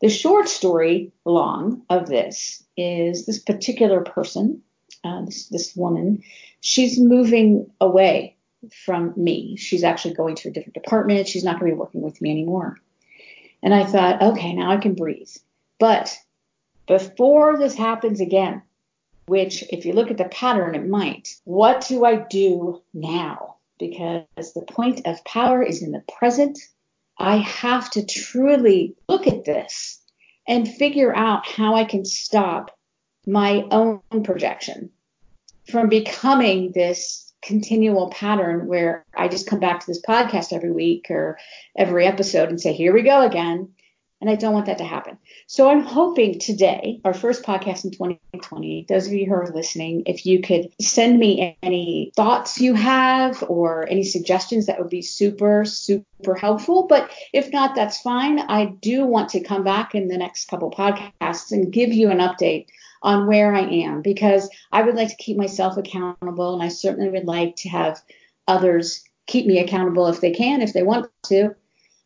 The 0.00 0.08
short 0.08 0.48
story 0.48 1.12
long 1.26 1.82
of 1.90 2.06
this 2.06 2.64
is 2.74 3.26
this 3.26 3.38
particular 3.38 4.00
person, 4.00 4.62
uh, 5.04 5.26
this, 5.26 5.48
this 5.48 5.76
woman, 5.76 6.22
she's 6.60 6.98
moving 6.98 7.70
away 7.78 8.36
from 8.86 9.12
me. 9.18 9.56
She's 9.56 9.84
actually 9.84 10.14
going 10.14 10.36
to 10.36 10.48
a 10.48 10.50
different 10.50 10.82
department. 10.82 11.28
She's 11.28 11.44
not 11.44 11.60
going 11.60 11.70
to 11.70 11.76
be 11.76 11.78
working 11.78 12.00
with 12.00 12.22
me 12.22 12.30
anymore. 12.30 12.78
And 13.64 13.72
I 13.74 13.84
thought, 13.84 14.20
okay, 14.20 14.52
now 14.52 14.70
I 14.70 14.76
can 14.76 14.94
breathe. 14.94 15.30
But 15.80 16.16
before 16.86 17.56
this 17.58 17.74
happens 17.74 18.20
again, 18.20 18.60
which 19.26 19.64
if 19.70 19.86
you 19.86 19.94
look 19.94 20.10
at 20.10 20.18
the 20.18 20.26
pattern, 20.26 20.74
it 20.74 20.86
might, 20.86 21.34
what 21.44 21.86
do 21.88 22.04
I 22.04 22.16
do 22.16 22.82
now? 22.92 23.56
Because 23.78 24.52
the 24.54 24.66
point 24.68 25.00
of 25.06 25.24
power 25.24 25.62
is 25.62 25.82
in 25.82 25.92
the 25.92 26.04
present. 26.18 26.58
I 27.18 27.38
have 27.38 27.90
to 27.92 28.04
truly 28.04 28.94
look 29.08 29.26
at 29.26 29.46
this 29.46 29.98
and 30.46 30.68
figure 30.68 31.16
out 31.16 31.46
how 31.46 31.74
I 31.74 31.84
can 31.84 32.04
stop 32.04 32.70
my 33.26 33.66
own 33.70 34.00
projection 34.24 34.90
from 35.70 35.88
becoming 35.88 36.72
this 36.72 37.32
continual 37.44 38.10
pattern 38.10 38.66
where 38.66 39.04
I 39.16 39.28
just 39.28 39.46
come 39.46 39.60
back 39.60 39.80
to 39.80 39.86
this 39.86 40.02
podcast 40.02 40.52
every 40.52 40.72
week 40.72 41.10
or 41.10 41.38
every 41.76 42.06
episode 42.06 42.48
and 42.48 42.60
say, 42.60 42.72
here 42.72 42.92
we 42.92 43.02
go 43.02 43.22
again. 43.22 43.70
And 44.20 44.30
I 44.30 44.36
don't 44.36 44.54
want 44.54 44.66
that 44.66 44.78
to 44.78 44.84
happen. 44.84 45.18
So 45.48 45.68
I'm 45.68 45.82
hoping 45.82 46.38
today, 46.38 46.98
our 47.04 47.12
first 47.12 47.42
podcast 47.42 47.84
in 47.84 47.90
2020, 47.90 48.86
those 48.88 49.06
of 49.06 49.12
you 49.12 49.26
who 49.26 49.34
are 49.34 49.52
listening, 49.52 50.04
if 50.06 50.24
you 50.24 50.40
could 50.40 50.72
send 50.80 51.18
me 51.18 51.58
any 51.62 52.10
thoughts 52.16 52.58
you 52.58 52.72
have 52.72 53.44
or 53.48 53.86
any 53.86 54.02
suggestions, 54.02 54.64
that 54.66 54.78
would 54.78 54.88
be 54.88 55.02
super, 55.02 55.66
super 55.66 56.34
helpful. 56.34 56.86
But 56.86 57.10
if 57.34 57.52
not, 57.52 57.74
that's 57.74 58.00
fine. 58.00 58.38
I 58.38 58.66
do 58.66 59.04
want 59.04 59.28
to 59.30 59.42
come 59.42 59.62
back 59.62 59.94
in 59.94 60.08
the 60.08 60.16
next 60.16 60.48
couple 60.48 60.70
podcasts 60.70 61.52
and 61.52 61.70
give 61.70 61.92
you 61.92 62.10
an 62.10 62.18
update 62.18 62.68
on 63.04 63.26
where 63.26 63.54
I 63.54 63.60
am 63.60 64.00
because 64.02 64.48
I 64.72 64.82
would 64.82 64.96
like 64.96 65.08
to 65.08 65.16
keep 65.16 65.36
myself 65.36 65.76
accountable 65.76 66.54
and 66.54 66.62
I 66.62 66.68
certainly 66.68 67.10
would 67.10 67.26
like 67.26 67.54
to 67.56 67.68
have 67.68 68.00
others 68.48 69.04
keep 69.26 69.46
me 69.46 69.58
accountable 69.58 70.08
if 70.08 70.20
they 70.20 70.32
can, 70.32 70.62
if 70.62 70.72
they 70.72 70.82
want 70.82 71.10
to, 71.26 71.54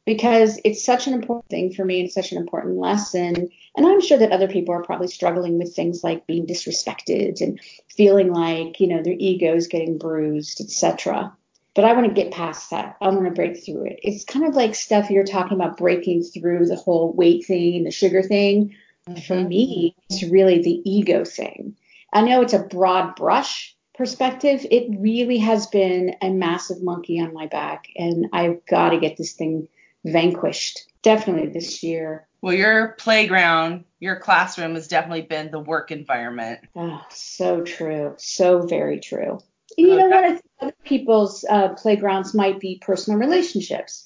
because 0.05 0.61
it's 0.65 0.85
such 0.85 1.07
an 1.07 1.15
important 1.15 1.49
thing 1.49 1.73
for 1.73 1.85
me 1.85 2.01
and 2.01 2.11
such 2.11 2.33
an 2.33 2.39
important 2.39 2.77
lesson. 2.77 3.49
And 3.77 3.87
I'm 3.87 4.01
sure 4.01 4.19
that 4.19 4.33
other 4.33 4.49
people 4.49 4.75
are 4.75 4.83
probably 4.83 5.09
struggling 5.09 5.59
with 5.59 5.75
things 5.75 6.03
like 6.03 6.27
being 6.27 6.47
disrespected 6.47 7.41
and 7.41 7.61
feeling 7.89 8.33
like, 8.33 8.81
you 8.81 8.89
know, 8.89 9.03
their 9.03 9.17
ego 9.17 9.55
is 9.55 9.69
getting 9.69 9.99
bruised, 9.99 10.61
etc. 10.61 11.33
But 11.75 11.85
I 11.85 11.93
want 11.93 12.09
to 12.09 12.13
get 12.13 12.33
past 12.33 12.71
that. 12.71 12.97
I 13.01 13.09
want 13.09 13.27
to 13.27 13.31
break 13.31 13.65
through 13.65 13.85
it. 13.85 14.01
It's 14.03 14.25
kind 14.25 14.47
of 14.47 14.57
like 14.57 14.75
stuff 14.75 15.11
you're 15.11 15.25
talking 15.25 15.57
about 15.57 15.77
breaking 15.77 16.25
through 16.25 16.67
the 16.67 16.77
whole 16.77 17.13
weight 17.13 17.47
thing 17.47 17.77
and 17.77 17.87
the 17.87 17.93
sugar 17.93 18.23
thing. 18.23 18.75
Mm-hmm. 19.09 19.21
For 19.21 19.37
me, 19.37 19.95
it's 20.09 20.23
really 20.25 20.63
the 20.63 20.83
ego 20.85 21.25
thing. 21.25 21.77
I 22.13 22.23
know 22.23 22.41
it's 22.41 22.55
a 22.55 22.61
broad 22.61 23.17
brush 23.17 23.75
perspective. 23.95 24.65
It 24.71 24.89
really 24.99 25.39
has 25.39 25.67
been 25.67 26.17
a 26.23 26.31
massive 26.31 26.83
monkey 26.83 27.21
on 27.21 27.35
my 27.35 27.47
back, 27.47 27.89
and 27.97 28.27
I've 28.33 28.65
got 28.67 28.91
to 28.91 29.01
get 29.01 29.17
this 29.17 29.33
thing 29.33 29.69
vanquished. 30.05 30.87
Definitely 31.03 31.51
this 31.51 31.83
year. 31.83 32.27
Well, 32.41 32.55
your 32.55 32.93
playground, 32.99 33.85
your 33.99 34.17
classroom 34.17 34.75
has 34.75 34.89
definitely 34.89 35.23
been 35.23 35.51
the 35.51 35.61
work 35.61 35.91
environment. 35.91 36.61
Oh, 36.75 37.05
so 37.11 37.63
true. 37.63 38.15
So 38.17 38.63
very 38.63 39.01
true. 39.01 39.41
You 39.77 39.97
know 39.97 40.09
what? 40.09 40.25
I 40.25 40.29
think 40.31 40.45
other 40.61 40.75
people's 40.85 41.45
uh, 41.49 41.71
playgrounds 41.75 42.35
might 42.35 42.59
be 42.59 42.81
personal 42.81 43.19
relationships 43.19 44.05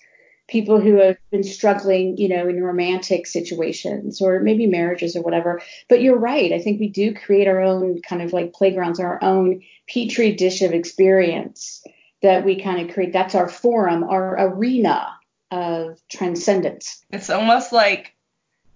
people 0.53 0.81
who 0.81 0.97
have 0.97 1.17
been 1.31 1.43
struggling, 1.43 2.19
you 2.19 2.29
know, 2.29 2.47
in 2.47 2.63
romantic 2.63 3.27
situations 3.27 4.21
or 4.21 4.41
maybe 4.41 4.67
marriages 4.67 5.17
or 5.17 5.23
whatever. 5.23 5.63
But 5.89 6.03
you're 6.03 6.19
right. 6.19 6.53
I 6.53 6.61
think 6.61 6.79
we 6.79 6.89
do 6.89 7.15
create 7.15 7.49
our 7.49 7.61
own 7.61 8.03
kind 8.03 8.21
of 8.21 8.35
like 8.35 8.53
playgrounds, 8.53 9.01
our 9.01 9.19
own 9.25 9.63
petri 9.89 10.33
dish 10.35 10.61
of 10.61 10.73
experience 10.73 11.83
that 12.21 12.45
we 12.45 12.63
kind 12.63 12.87
of 12.87 12.95
create. 12.95 13.15
That's 13.15 13.35
our 13.35 13.49
forum, 13.49 14.05
our 14.05 14.39
arena 14.39 15.09
of 15.51 15.99
transcendence. 16.11 17.03
It's 17.11 17.31
almost 17.31 17.73
like 17.73 18.15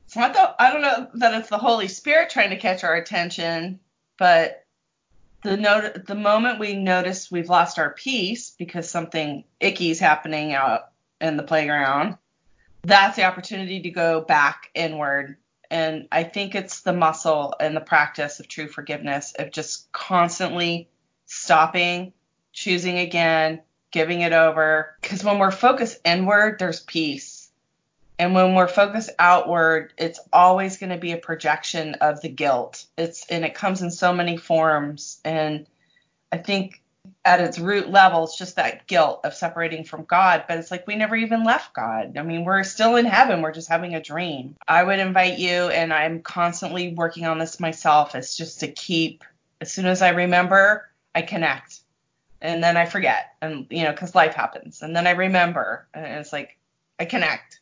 it's 0.06 0.16
not 0.16 0.32
the 0.32 0.54
I 0.58 0.72
don't 0.72 0.82
know 0.82 1.08
that 1.14 1.34
it's 1.34 1.50
the 1.50 1.58
Holy 1.58 1.88
Spirit 1.88 2.30
trying 2.30 2.50
to 2.50 2.56
catch 2.56 2.84
our 2.84 2.94
attention, 2.94 3.80
but 4.18 4.64
the 5.42 5.58
note 5.58 6.06
the 6.06 6.14
moment 6.14 6.58
we 6.58 6.74
notice 6.74 7.30
we've 7.30 7.50
lost 7.50 7.78
our 7.78 7.90
peace 7.90 8.54
because 8.58 8.88
something 8.88 9.44
icky 9.60 9.90
is 9.90 9.98
happening 9.98 10.54
out 10.54 10.88
in 11.20 11.36
the 11.36 11.42
playground, 11.42 12.16
that's 12.82 13.16
the 13.16 13.24
opportunity 13.24 13.80
to 13.82 13.90
go 13.90 14.20
back 14.20 14.70
inward. 14.74 15.36
And 15.70 16.06
I 16.12 16.22
think 16.22 16.54
it's 16.54 16.82
the 16.82 16.92
muscle 16.92 17.54
and 17.58 17.76
the 17.76 17.80
practice 17.80 18.38
of 18.38 18.48
true 18.48 18.68
forgiveness 18.68 19.34
of 19.36 19.50
just 19.50 19.90
constantly 19.92 20.88
stopping, 21.26 22.12
choosing 22.52 22.98
again, 22.98 23.62
giving 23.90 24.20
it 24.20 24.32
over. 24.32 24.96
Because 25.00 25.24
when 25.24 25.38
we're 25.38 25.50
focused 25.50 25.98
inward, 26.04 26.58
there's 26.58 26.80
peace. 26.80 27.50
And 28.18 28.34
when 28.34 28.54
we're 28.54 28.68
focused 28.68 29.10
outward, 29.18 29.92
it's 29.98 30.20
always 30.32 30.78
going 30.78 30.90
to 30.90 30.96
be 30.96 31.12
a 31.12 31.18
projection 31.18 31.94
of 32.00 32.20
the 32.22 32.28
guilt. 32.28 32.86
It's 32.96 33.26
and 33.28 33.44
it 33.44 33.54
comes 33.54 33.82
in 33.82 33.90
so 33.90 34.12
many 34.12 34.36
forms. 34.36 35.20
And 35.24 35.66
I 36.32 36.38
think 36.38 36.80
at 37.24 37.40
its 37.40 37.58
root 37.58 37.90
level, 37.90 38.24
it's 38.24 38.38
just 38.38 38.56
that 38.56 38.86
guilt 38.86 39.20
of 39.24 39.34
separating 39.34 39.84
from 39.84 40.04
God. 40.04 40.44
But 40.48 40.58
it's 40.58 40.70
like 40.70 40.86
we 40.86 40.96
never 40.96 41.16
even 41.16 41.44
left 41.44 41.74
God. 41.74 42.16
I 42.16 42.22
mean, 42.22 42.44
we're 42.44 42.62
still 42.64 42.96
in 42.96 43.06
heaven. 43.06 43.42
We're 43.42 43.52
just 43.52 43.68
having 43.68 43.94
a 43.94 44.02
dream. 44.02 44.56
I 44.66 44.82
would 44.82 44.98
invite 44.98 45.38
you, 45.38 45.68
and 45.68 45.92
I'm 45.92 46.22
constantly 46.22 46.94
working 46.94 47.26
on 47.26 47.38
this 47.38 47.60
myself, 47.60 48.14
is 48.14 48.36
just 48.36 48.60
to 48.60 48.68
keep, 48.68 49.24
as 49.60 49.72
soon 49.72 49.86
as 49.86 50.02
I 50.02 50.10
remember, 50.10 50.88
I 51.14 51.22
connect. 51.22 51.80
And 52.40 52.62
then 52.62 52.76
I 52.76 52.86
forget. 52.86 53.34
And, 53.40 53.66
you 53.70 53.84
know, 53.84 53.92
because 53.92 54.14
life 54.14 54.34
happens. 54.34 54.82
And 54.82 54.94
then 54.94 55.06
I 55.06 55.12
remember. 55.12 55.88
And 55.94 56.04
it's 56.04 56.32
like, 56.32 56.58
I 56.98 57.06
connect. 57.06 57.60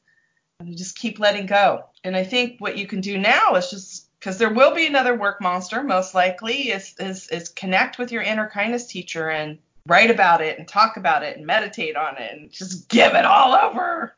And 0.59 0.77
just 0.77 0.99
keep 0.99 1.19
letting 1.19 1.47
go. 1.47 1.85
And 2.03 2.17
I 2.17 2.25
think 2.25 2.61
what 2.61 2.77
you 2.77 2.87
can 2.87 3.01
do 3.01 3.17
now 3.19 3.55
is 3.55 3.71
just 3.71 4.04
because 4.25 4.39
there 4.39 4.53
will 4.53 4.75
be 4.75 4.87
another 4.87 5.15
work 5.15 5.39
monster 5.43 5.83
most 5.83 6.15
likely 6.15 6.71
is, 6.71 6.95
is 6.99 7.29
is 7.29 7.51
connect 7.51 7.99
with 7.99 8.11
your 8.11 8.23
inner 8.23 8.49
kindness 8.49 8.87
teacher 8.87 9.29
and 9.29 9.59
write 9.87 10.11
about 10.11 10.41
it 10.41 10.59
and 10.59 10.67
talk 10.67 10.97
about 10.97 11.23
it 11.23 11.37
and 11.37 11.47
meditate 11.47 11.95
on 11.95 12.17
it 12.17 12.33
and 12.33 12.51
just 12.51 12.89
give 12.89 13.13
it 13.13 13.27
all 13.27 13.55
over. 13.55 14.15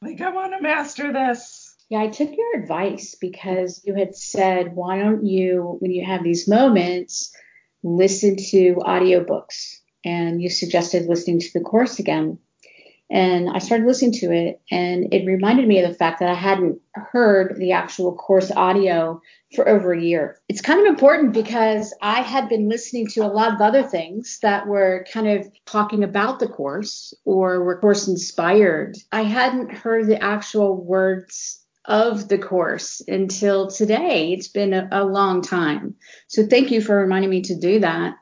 Like 0.00 0.22
i 0.22 0.30
want 0.30 0.54
to 0.54 0.62
master 0.62 1.12
this. 1.12 1.76
Yeah 1.90 2.00
i 2.00 2.08
took 2.08 2.30
your 2.34 2.62
advice 2.62 3.14
because 3.20 3.82
you 3.84 3.94
had 3.94 4.16
said 4.16 4.74
why 4.74 4.98
don't 4.98 5.26
you 5.26 5.76
when 5.80 5.90
you 5.90 6.06
have 6.06 6.24
these 6.24 6.48
moments 6.48 7.36
listen 7.82 8.36
to 8.36 8.76
audiobooks? 8.76 9.80
And 10.04 10.42
you 10.42 10.48
suggested 10.48 11.06
listening 11.06 11.40
to 11.40 11.52
the 11.52 11.60
course 11.60 11.98
again 11.98 12.38
and 13.12 13.50
I 13.50 13.58
started 13.58 13.86
listening 13.86 14.12
to 14.12 14.32
it, 14.32 14.62
and 14.70 15.12
it 15.12 15.26
reminded 15.26 15.68
me 15.68 15.78
of 15.78 15.86
the 15.86 15.94
fact 15.94 16.18
that 16.20 16.30
I 16.30 16.34
hadn't 16.34 16.80
heard 16.94 17.56
the 17.58 17.72
actual 17.72 18.16
course 18.16 18.50
audio 18.50 19.20
for 19.54 19.68
over 19.68 19.92
a 19.92 20.00
year. 20.00 20.40
It's 20.48 20.62
kind 20.62 20.80
of 20.80 20.86
important 20.86 21.34
because 21.34 21.94
I 22.00 22.22
had 22.22 22.48
been 22.48 22.70
listening 22.70 23.08
to 23.08 23.20
a 23.20 23.28
lot 23.28 23.52
of 23.52 23.60
other 23.60 23.82
things 23.82 24.38
that 24.40 24.66
were 24.66 25.04
kind 25.12 25.28
of 25.28 25.46
talking 25.66 26.02
about 26.02 26.38
the 26.38 26.48
course 26.48 27.12
or 27.26 27.62
were 27.62 27.78
course 27.78 28.08
inspired. 28.08 28.96
I 29.12 29.24
hadn't 29.24 29.74
heard 29.74 30.06
the 30.06 30.22
actual 30.22 30.82
words 30.82 31.62
of 31.84 32.28
the 32.28 32.38
course 32.38 33.02
until 33.06 33.68
today. 33.68 34.32
It's 34.32 34.48
been 34.48 34.72
a, 34.72 34.88
a 34.90 35.04
long 35.04 35.42
time. 35.42 35.96
So 36.28 36.46
thank 36.46 36.70
you 36.70 36.80
for 36.80 36.96
reminding 36.96 37.28
me 37.28 37.42
to 37.42 37.60
do 37.60 37.80
that. 37.80 38.14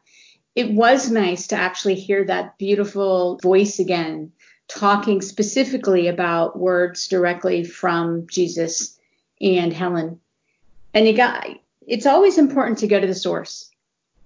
It 0.56 0.72
was 0.72 1.12
nice 1.12 1.46
to 1.48 1.56
actually 1.56 1.94
hear 1.94 2.24
that 2.24 2.58
beautiful 2.58 3.38
voice 3.40 3.78
again 3.78 4.32
talking 4.70 5.20
specifically 5.20 6.08
about 6.08 6.58
words 6.58 7.08
directly 7.08 7.64
from 7.64 8.26
Jesus 8.28 8.98
and 9.40 9.72
Helen. 9.72 10.20
And 10.94 11.06
you 11.06 11.16
got, 11.16 11.46
it's 11.86 12.06
always 12.06 12.38
important 12.38 12.78
to 12.78 12.86
go 12.86 13.00
to 13.00 13.06
the 13.06 13.14
source 13.14 13.70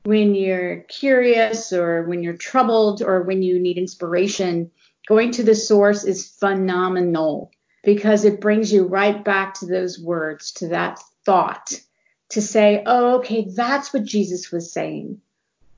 when 0.04 0.34
you're 0.34 0.80
curious 0.88 1.72
or 1.72 2.02
when 2.04 2.22
you're 2.22 2.36
troubled 2.36 3.00
or 3.02 3.22
when 3.22 3.42
you 3.42 3.58
need 3.58 3.78
inspiration. 3.78 4.70
Going 5.08 5.32
to 5.32 5.42
the 5.42 5.54
source 5.54 6.04
is 6.04 6.28
phenomenal 6.28 7.50
because 7.82 8.24
it 8.24 8.40
brings 8.40 8.72
you 8.72 8.86
right 8.86 9.24
back 9.24 9.54
to 9.54 9.66
those 9.66 9.98
words, 9.98 10.52
to 10.52 10.68
that 10.68 10.98
thought, 11.24 11.72
to 12.30 12.42
say, 12.42 12.82
oh, 12.86 13.18
okay, 13.18 13.46
that's 13.54 13.92
what 13.92 14.04
Jesus 14.04 14.50
was 14.50 14.72
saying. 14.72 15.20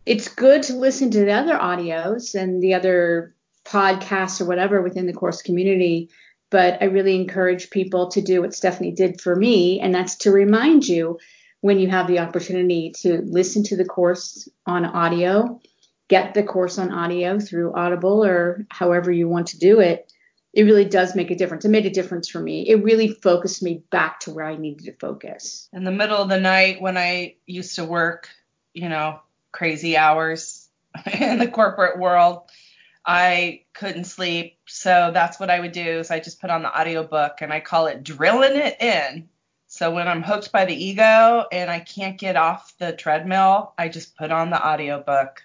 It's 0.05 0.29
good 0.29 0.65
to 0.65 0.75
listen 0.75 1.11
to 1.13 1.25
the 1.25 1.33
other 1.33 1.57
audios 1.57 2.35
and 2.35 2.63
the 2.63 2.75
other 2.75 3.35
podcasts 3.67 4.41
or 4.41 4.47
whatever 4.47 4.83
within 4.83 5.07
the 5.07 5.13
course 5.13 5.43
community. 5.43 6.11
But 6.51 6.81
I 6.81 6.87
really 6.87 7.17
encourage 7.17 7.71
people 7.71 8.11
to 8.11 8.23
do 8.23 8.41
what 8.41 8.55
Stephanie 8.55 8.93
did 8.93 9.21
for 9.21 9.35
me, 9.35 9.81
and 9.81 9.95
that's 9.95 10.17
to 10.19 10.31
remind 10.31 10.87
you 10.87 11.19
when 11.61 11.81
you 11.81 11.89
have 11.89 12.07
the 12.07 12.21
opportunity 12.21 12.93
to 13.01 13.23
listen 13.23 13.65
to 13.65 13.77
the 13.77 13.85
course 13.85 14.49
on 14.67 14.85
audio, 14.85 15.61
get 16.09 16.35
the 16.35 16.45
course 16.45 16.79
on 16.79 16.93
audio 16.93 17.41
through 17.41 17.75
Audible 17.75 18.25
or 18.25 18.65
however 18.71 19.11
you 19.11 19.29
want 19.29 19.49
to 19.49 19.59
do 19.59 19.81
it. 19.81 20.13
It 20.53 20.63
really 20.63 20.85
does 20.85 21.17
make 21.17 21.31
a 21.31 21.35
difference. 21.35 21.65
It 21.65 21.71
made 21.71 21.85
a 21.85 21.91
difference 21.91 22.29
for 22.29 22.41
me. 22.41 22.69
It 22.69 22.83
really 22.83 23.09
focused 23.09 23.63
me 23.63 23.83
back 23.91 24.21
to 24.21 24.31
where 24.31 24.47
I 24.47 24.57
needed 24.57 24.85
to 24.87 24.93
focus. 24.93 25.69
In 25.73 25.85
the 25.85 25.91
middle 25.91 26.17
of 26.17 26.29
the 26.29 26.41
night 26.41 26.81
when 26.81 26.97
I 26.97 27.35
used 27.47 27.77
to 27.77 27.85
work, 27.85 28.29
you 28.73 28.89
know, 28.89 29.21
crazy 29.53 29.97
hours 29.97 30.69
in 31.21 31.39
the 31.39 31.49
corporate 31.49 31.99
world, 31.99 32.43
I 33.07 33.63
couldn't 33.73 34.05
sleep. 34.05 34.59
So 34.67 35.11
that's 35.15 35.39
what 35.39 35.51
I 35.51 35.61
would 35.61 35.73
do 35.73 36.01
is 36.01 36.11
I 36.11 36.19
just 36.19 36.41
put 36.41 36.51
on 36.51 36.63
the 36.63 36.79
audiobook 36.79 37.41
and 37.41 37.53
I 37.53 37.61
call 37.61 37.87
it 37.87 38.03
drilling 38.03 38.57
it 38.57 38.81
in. 38.83 39.29
So 39.69 39.93
when 39.93 40.09
I'm 40.09 40.23
hooked 40.23 40.53
by 40.53 40.65
the 40.65 40.75
ego 40.75 41.45
and 41.53 41.71
I 41.71 41.81
can't 41.81 42.19
get 42.19 42.37
off 42.37 42.75
the 42.79 42.93
treadmill, 42.93 43.75
I 43.79 43.89
just 43.89 44.17
put 44.17 44.33
on 44.33 44.51
the 44.51 44.65
audiobook. 44.65 45.43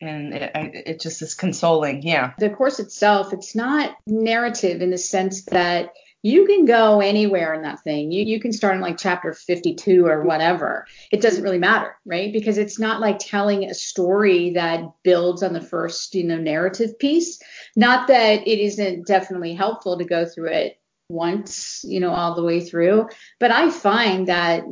And 0.00 0.32
it, 0.32 0.52
it 0.54 1.00
just 1.00 1.20
is 1.20 1.34
consoling. 1.34 2.02
Yeah. 2.02 2.32
The 2.38 2.50
course 2.50 2.78
itself, 2.78 3.32
it's 3.32 3.54
not 3.54 3.96
narrative 4.06 4.82
in 4.82 4.90
the 4.90 4.98
sense 4.98 5.44
that 5.46 5.92
you 6.22 6.46
can 6.46 6.64
go 6.66 7.00
anywhere 7.00 7.54
in 7.54 7.62
that 7.62 7.82
thing. 7.82 8.12
You 8.12 8.24
you 8.24 8.40
can 8.40 8.52
start 8.52 8.74
in 8.74 8.80
like 8.80 8.98
chapter 8.98 9.32
52 9.32 10.06
or 10.06 10.22
whatever. 10.22 10.86
It 11.10 11.22
doesn't 11.22 11.42
really 11.42 11.58
matter, 11.58 11.96
right? 12.04 12.32
Because 12.32 12.58
it's 12.58 12.78
not 12.78 13.00
like 13.00 13.18
telling 13.18 13.64
a 13.64 13.74
story 13.74 14.50
that 14.50 14.82
builds 15.02 15.42
on 15.42 15.52
the 15.52 15.60
first, 15.60 16.14
you 16.14 16.24
know, 16.24 16.36
narrative 16.36 16.98
piece. 16.98 17.40
Not 17.76 18.08
that 18.08 18.46
it 18.46 18.58
isn't 18.58 19.06
definitely 19.06 19.54
helpful 19.54 19.98
to 19.98 20.04
go 20.04 20.26
through 20.26 20.50
it 20.50 20.80
once, 21.08 21.84
you 21.84 22.00
know, 22.00 22.10
all 22.10 22.34
the 22.34 22.42
way 22.42 22.60
through. 22.60 23.08
But 23.40 23.50
I 23.50 23.70
find 23.70 24.28
that 24.28 24.62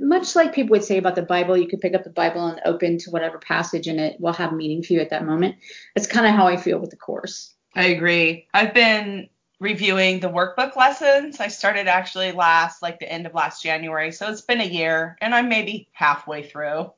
much 0.00 0.36
like 0.36 0.54
people 0.54 0.70
would 0.70 0.84
say 0.84 0.98
about 0.98 1.16
the 1.16 1.22
Bible, 1.22 1.56
you 1.56 1.66
could 1.66 1.80
pick 1.80 1.94
up 1.94 2.04
the 2.04 2.10
Bible 2.10 2.46
and 2.46 2.60
open 2.64 2.98
to 2.98 3.10
whatever 3.10 3.38
passage 3.38 3.86
and 3.86 3.98
it 3.98 4.20
will 4.20 4.32
have 4.32 4.52
meaning 4.52 4.82
for 4.82 4.92
you 4.92 5.00
at 5.00 5.10
that 5.10 5.26
moment. 5.26 5.56
That's 5.94 6.06
kind 6.06 6.26
of 6.26 6.34
how 6.34 6.46
I 6.46 6.56
feel 6.56 6.78
with 6.78 6.90
the 6.90 6.96
course. 6.96 7.54
I 7.74 7.86
agree. 7.86 8.46
I've 8.54 8.74
been 8.74 9.28
reviewing 9.60 10.18
the 10.18 10.28
workbook 10.28 10.74
lessons. 10.74 11.38
I 11.38 11.48
started 11.48 11.86
actually 11.86 12.32
last, 12.32 12.82
like 12.82 12.98
the 12.98 13.10
end 13.10 13.26
of 13.26 13.34
last 13.34 13.62
January. 13.62 14.10
So 14.10 14.28
it's 14.30 14.40
been 14.40 14.60
a 14.60 14.64
year 14.64 15.16
and 15.20 15.34
I'm 15.34 15.48
maybe 15.48 15.88
halfway 15.92 16.42
through. 16.42 16.90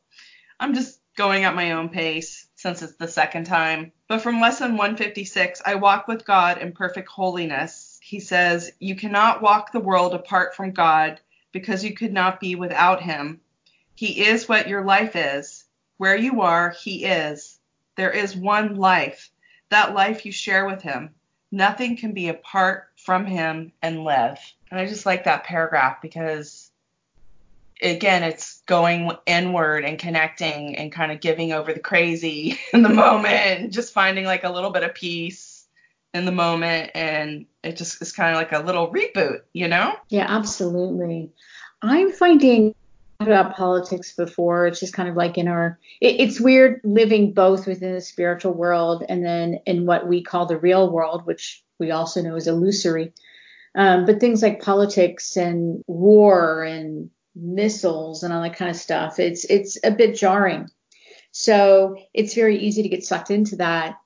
I'm 0.59 0.75
just 0.75 1.01
going 1.17 1.45
at 1.45 1.55
my 1.55 1.73
own 1.73 1.91
pace 1.91 2.47
since 2.55 2.81
it's 2.81 2.97
the 2.97 3.09
second 3.09 3.45
time. 3.45 3.93
But 4.09 4.23
from 4.23 4.41
lesson 4.41 4.77
156, 4.77 5.61
I 5.67 5.75
walk 5.75 6.09
with 6.09 6.25
God 6.25 6.59
in 6.59 6.73
perfect 6.73 7.09
holiness 7.09 7.93
he 8.13 8.21
says, 8.21 8.73
You 8.79 8.95
cannot 8.95 9.41
walk 9.41 9.73
the 9.73 9.81
world 9.81 10.13
apart 10.13 10.55
from 10.55 10.73
God 10.73 11.21
because 11.51 11.83
you 11.83 11.95
could 11.95 12.13
not 12.13 12.41
be 12.41 12.57
without 12.57 13.01
him. 13.01 13.41
He 13.95 14.25
is 14.27 14.49
what 14.49 14.69
your 14.69 14.85
life 14.85 15.17
is. 15.17 15.65
Where 15.97 16.15
you 16.15 16.43
are, 16.43 16.71
he 16.71 17.07
is. 17.07 17.59
There 17.97 18.11
is 18.11 18.37
one 18.37 18.77
life. 18.77 19.31
That 19.71 19.95
life 19.95 20.27
you 20.27 20.33
share 20.33 20.67
with 20.67 20.83
him. 20.83 21.15
Nothing 21.53 21.97
can 21.97 22.13
be 22.13 22.29
apart 22.29 22.89
from 22.97 23.27
him 23.27 23.73
and 23.83 24.05
live. 24.05 24.39
And 24.71 24.81
I 24.81 24.87
just 24.87 25.07
like 25.07 25.25
that 25.25 25.45
paragraph 25.45 26.01
because 26.01 26.71
again, 27.83 28.23
it's 28.23 28.63
going 28.63 29.11
inward 29.27 29.85
and 29.85 29.99
connecting 29.99 30.77
and 30.77 30.91
kind 30.91 31.13
of 31.13 31.21
giving 31.21 31.53
over 31.53 31.73
the 31.73 31.81
crazy 31.81 32.59
in 32.73 32.83
the 32.83 32.89
moment, 32.89 33.73
just 33.73 33.93
finding 33.93 34.25
like 34.25 34.45
a 34.45 34.51
little 34.51 34.71
bit 34.71 34.83
of 34.83 34.95
peace 34.95 35.67
in 36.15 36.25
the 36.25 36.33
moment 36.33 36.91
and 36.95 37.47
it 37.63 37.77
just 37.77 38.01
is 38.03 38.13
kind 38.13 38.31
of 38.31 38.37
like 38.37 38.53
a 38.53 38.65
little 38.65 38.91
reboot, 38.93 39.43
you 39.53 39.69
know? 39.69 39.95
Yeah, 40.09 40.27
absolutely. 40.29 41.31
I'm 41.81 42.13
finding 42.13 42.75
about 43.27 43.57
politics 43.57 44.15
before. 44.15 44.67
It's 44.67 44.81
just 44.81 44.95
kind 44.95 45.09
of 45.09 45.17
like 45.17 45.39
in 45.39 45.49
our, 45.49 45.79
it, 46.01 46.21
it's 46.21 46.41
weird 46.41 46.81
living 46.85 47.33
both 47.33 47.67
within 47.67 47.95
the 47.95 48.01
spiritual 48.01 48.53
world 48.53 49.05
and 49.09 49.25
then 49.25 49.61
in 49.67 49.87
what 49.87 50.07
we 50.07 50.23
call 50.23 50.47
the 50.47 50.59
real 50.59 50.91
world, 50.91 51.27
which 51.27 51.63
we 51.79 51.91
also 51.91 52.23
know 52.23 52.37
is 52.37 52.47
illusory. 52.47 53.13
Um, 53.75 54.05
but 54.05 54.21
things 54.21 54.43
like 54.43 54.63
politics 54.63 55.37
and 55.37 55.83
war 55.87 56.63
and 56.63 57.11
missiles 57.35 58.23
and 58.23 58.33
all 58.33 58.43
that 58.43 58.57
kind 58.57 58.71
of 58.71 58.77
stuff, 58.77 59.19
it's 59.19 59.45
it's 59.47 59.79
a 59.83 59.91
bit 59.91 60.15
jarring. 60.15 60.69
So 61.31 61.97
it's 62.13 62.35
very 62.35 62.59
easy 62.59 62.83
to 62.83 62.91
get 62.91 63.05
sucked 63.05 63.31
into 63.31 63.57
that 63.57 63.97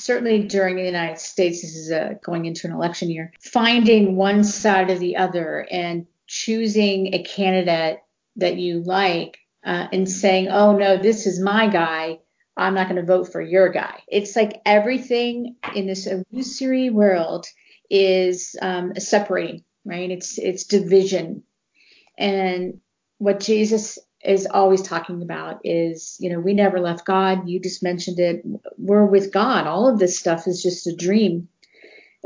certainly 0.00 0.42
during 0.42 0.76
the 0.76 0.84
United 0.84 1.18
States, 1.18 1.62
this 1.62 1.74
is 1.74 1.90
a, 1.90 2.18
going 2.22 2.46
into 2.46 2.66
an 2.66 2.72
election 2.72 3.10
year, 3.10 3.32
finding 3.40 4.16
one 4.16 4.44
side 4.44 4.90
or 4.90 4.98
the 4.98 5.16
other 5.16 5.66
and 5.70 6.06
choosing 6.26 7.14
a 7.14 7.22
candidate 7.22 8.00
that 8.36 8.56
you 8.56 8.82
like 8.82 9.38
uh, 9.64 9.88
and 9.92 10.08
saying, 10.08 10.48
oh 10.48 10.76
no, 10.76 10.96
this 10.96 11.26
is 11.26 11.40
my 11.40 11.68
guy. 11.68 12.18
I'm 12.56 12.74
not 12.74 12.88
going 12.88 13.00
to 13.00 13.06
vote 13.06 13.32
for 13.32 13.40
your 13.40 13.68
guy. 13.68 14.02
It's 14.08 14.34
like 14.34 14.60
everything 14.64 15.56
in 15.74 15.86
this 15.86 16.06
illusory 16.06 16.88
world 16.88 17.46
is 17.90 18.56
um, 18.62 18.94
separating, 18.96 19.64
right? 19.84 20.10
It's 20.10 20.38
it's 20.38 20.64
division, 20.64 21.42
and 22.18 22.80
what 23.18 23.40
Jesus 23.40 23.98
is 24.24 24.46
always 24.46 24.82
talking 24.82 25.22
about 25.22 25.60
is, 25.64 26.16
you 26.18 26.30
know, 26.30 26.40
we 26.40 26.54
never 26.54 26.80
left 26.80 27.06
God. 27.06 27.48
You 27.48 27.60
just 27.60 27.82
mentioned 27.82 28.18
it. 28.18 28.42
We're 28.76 29.06
with 29.06 29.32
God. 29.32 29.66
All 29.66 29.88
of 29.88 29.98
this 29.98 30.18
stuff 30.18 30.48
is 30.48 30.62
just 30.62 30.86
a 30.86 30.96
dream. 30.96 31.48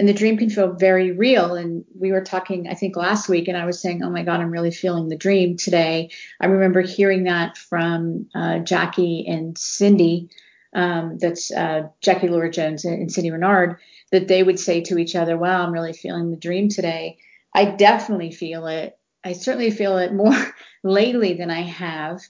And 0.01 0.09
the 0.09 0.15
dream 0.15 0.39
can 0.39 0.49
feel 0.49 0.73
very 0.73 1.13
real. 1.13 1.55
And 1.55 1.85
we 1.95 2.11
were 2.11 2.23
talking, 2.23 2.67
I 2.69 2.75
think, 2.75 2.97
last 2.97 3.29
week, 3.29 3.49
and 3.49 3.57
I 3.57 3.67
was 3.67 3.81
saying, 3.81 4.03
oh 4.03 4.11
my 4.11 4.23
God, 4.23 4.41
I'm 4.41 4.51
really 4.51 4.71
feeling 4.71 5.09
the 5.09 5.17
dream 5.17 5.57
today. 5.57 6.11
I 6.41 6.47
remember 6.47 6.81
hearing 6.81 7.25
that 7.25 7.59
from 7.59 8.29
uh, 8.35 8.61
Jackie 8.61 9.27
and 9.29 9.57
Cindy. 9.59 10.31
Um, 10.73 11.19
that's 11.19 11.53
uh, 11.53 11.89
Jackie 12.01 12.29
Lora 12.29 12.51
Jones 12.51 12.85
and 12.85 13.13
Cindy 13.13 13.31
Renard, 13.31 13.77
that 14.11 14.27
they 14.27 14.43
would 14.43 14.59
say 14.59 14.81
to 14.83 14.99
each 14.99 15.15
other, 15.15 15.37
wow, 15.37 15.63
I'm 15.63 15.73
really 15.73 15.93
feeling 15.93 16.31
the 16.31 16.37
dream 16.37 16.69
today. 16.69 17.19
I 17.55 17.67
definitely 17.67 18.31
feel 18.33 18.67
it 18.67 18.97
I 19.23 19.35
certainly 19.35 19.71
feel 19.71 19.99
it 19.99 20.15
more 20.15 20.35
lately 20.83 21.35
than 21.35 21.51
I 21.51 21.63
have. 21.63 22.23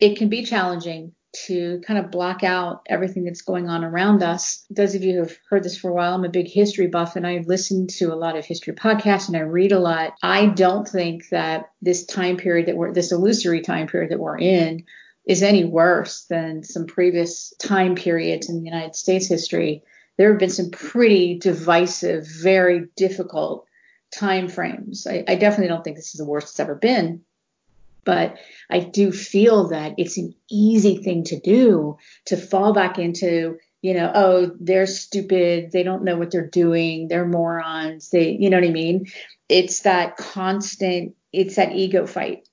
It 0.00 0.16
can 0.16 0.28
be 0.28 0.44
challenging 0.44 1.12
to 1.46 1.80
kind 1.86 1.98
of 1.98 2.10
block 2.10 2.44
out 2.44 2.82
everything 2.88 3.24
that's 3.24 3.42
going 3.42 3.68
on 3.68 3.84
around 3.84 4.22
us. 4.22 4.64
Those 4.70 4.94
of 4.94 5.02
you 5.02 5.14
who 5.14 5.18
have 5.20 5.36
heard 5.48 5.62
this 5.62 5.78
for 5.78 5.90
a 5.90 5.94
while, 5.94 6.14
I'm 6.14 6.24
a 6.24 6.28
big 6.28 6.48
history 6.48 6.88
buff 6.88 7.16
and 7.16 7.26
I 7.26 7.42
listen 7.46 7.86
to 7.98 8.12
a 8.12 8.16
lot 8.16 8.36
of 8.36 8.44
history 8.44 8.74
podcasts 8.74 9.28
and 9.28 9.36
I 9.36 9.40
read 9.40 9.72
a 9.72 9.78
lot. 9.78 10.14
I 10.22 10.46
don't 10.46 10.86
think 10.86 11.28
that 11.30 11.70
this 11.80 12.04
time 12.04 12.36
period 12.36 12.66
that 12.66 12.76
we're, 12.76 12.92
this 12.92 13.12
illusory 13.12 13.62
time 13.62 13.86
period 13.86 14.10
that 14.10 14.20
we're 14.20 14.38
in 14.38 14.84
is 15.26 15.42
any 15.42 15.64
worse 15.64 16.24
than 16.28 16.64
some 16.64 16.86
previous 16.86 17.54
time 17.58 17.94
periods 17.94 18.48
in 18.50 18.58
the 18.58 18.68
United 18.68 18.94
States 18.94 19.26
history. 19.26 19.82
There 20.18 20.30
have 20.30 20.38
been 20.38 20.50
some 20.50 20.70
pretty 20.70 21.38
divisive, 21.38 22.26
very 22.26 22.88
difficult 22.96 23.66
time 24.12 24.48
frames. 24.48 25.06
I, 25.06 25.24
I 25.26 25.36
definitely 25.36 25.68
don't 25.68 25.82
think 25.82 25.96
this 25.96 26.14
is 26.14 26.18
the 26.18 26.26
worst 26.26 26.50
it's 26.50 26.60
ever 26.60 26.74
been, 26.74 27.22
but 28.04 28.36
I 28.70 28.80
do 28.80 29.12
feel 29.12 29.68
that 29.68 29.94
it's 29.98 30.18
an 30.18 30.34
easy 30.50 30.96
thing 30.96 31.24
to 31.24 31.38
do 31.38 31.98
to 32.26 32.36
fall 32.36 32.72
back 32.72 32.98
into, 32.98 33.58
you 33.80 33.94
know, 33.94 34.10
oh, 34.14 34.50
they're 34.60 34.86
stupid, 34.86 35.72
they 35.72 35.82
don't 35.82 36.04
know 36.04 36.16
what 36.16 36.30
they're 36.30 36.46
doing, 36.46 37.08
they're 37.08 37.26
morons, 37.26 38.10
they, 38.10 38.30
you 38.30 38.50
know 38.50 38.58
what 38.58 38.68
I 38.68 38.72
mean? 38.72 39.06
It's 39.48 39.80
that 39.80 40.16
constant, 40.16 41.14
it's 41.32 41.56
that 41.56 41.72
ego 41.72 42.06
fight. 42.06 42.48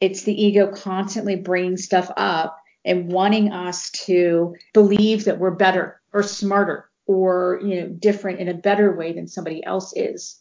It's 0.00 0.22
the 0.22 0.42
ego 0.42 0.72
constantly 0.72 1.36
bringing 1.36 1.76
stuff 1.76 2.10
up 2.16 2.58
and 2.84 3.12
wanting 3.12 3.52
us 3.52 3.90
to 3.90 4.54
believe 4.72 5.26
that 5.26 5.38
we're 5.38 5.50
better 5.50 6.00
or 6.12 6.22
smarter 6.22 6.88
or, 7.06 7.60
you 7.62 7.80
know, 7.80 7.88
different 7.88 8.40
in 8.40 8.48
a 8.48 8.54
better 8.54 8.96
way 8.96 9.12
than 9.12 9.28
somebody 9.28 9.62
else 9.64 9.92
is 9.94 10.40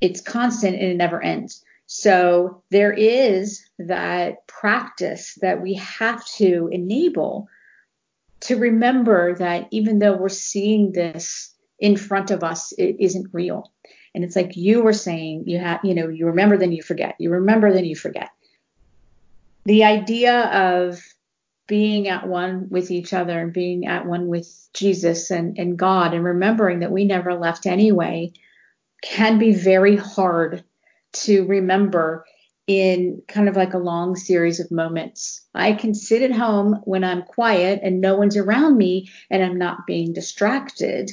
it's 0.00 0.20
constant 0.20 0.76
and 0.76 0.84
it 0.84 0.96
never 0.96 1.22
ends. 1.22 1.64
So 1.92 2.62
there 2.70 2.92
is 2.92 3.68
that 3.80 4.46
practice 4.46 5.36
that 5.40 5.60
we 5.60 5.74
have 5.74 6.24
to 6.36 6.68
enable 6.70 7.48
to 8.42 8.56
remember 8.56 9.34
that 9.34 9.66
even 9.72 9.98
though 9.98 10.16
we're 10.16 10.28
seeing 10.28 10.92
this 10.92 11.52
in 11.80 11.96
front 11.96 12.30
of 12.30 12.44
us, 12.44 12.70
it 12.78 12.94
isn't 13.00 13.34
real. 13.34 13.72
And 14.14 14.22
it's 14.22 14.36
like 14.36 14.56
you 14.56 14.84
were 14.84 14.92
saying, 14.92 15.48
you 15.48 15.58
have, 15.58 15.80
you 15.82 15.92
know, 15.92 16.06
you 16.06 16.26
remember, 16.26 16.56
then 16.56 16.70
you 16.70 16.80
forget. 16.80 17.16
You 17.18 17.30
remember, 17.30 17.72
then 17.72 17.84
you 17.84 17.96
forget. 17.96 18.30
The 19.64 19.82
idea 19.82 20.44
of 20.44 21.02
being 21.66 22.06
at 22.06 22.28
one 22.28 22.68
with 22.70 22.92
each 22.92 23.12
other 23.12 23.36
and 23.36 23.52
being 23.52 23.88
at 23.88 24.06
one 24.06 24.28
with 24.28 24.68
Jesus 24.74 25.32
and, 25.32 25.58
and 25.58 25.76
God 25.76 26.14
and 26.14 26.22
remembering 26.22 26.78
that 26.80 26.92
we 26.92 27.04
never 27.04 27.34
left 27.34 27.66
anyway 27.66 28.32
can 29.02 29.40
be 29.40 29.52
very 29.52 29.96
hard 29.96 30.62
to 31.12 31.44
remember 31.46 32.24
in 32.66 33.20
kind 33.26 33.48
of 33.48 33.56
like 33.56 33.74
a 33.74 33.78
long 33.78 34.14
series 34.14 34.60
of 34.60 34.70
moments. 34.70 35.44
I 35.54 35.72
can 35.72 35.92
sit 35.92 36.22
at 36.22 36.30
home 36.30 36.80
when 36.84 37.02
I'm 37.02 37.22
quiet 37.22 37.80
and 37.82 38.00
no 38.00 38.16
one's 38.16 38.36
around 38.36 38.76
me 38.76 39.10
and 39.28 39.42
I'm 39.42 39.58
not 39.58 39.86
being 39.88 40.12
distracted. 40.12 41.10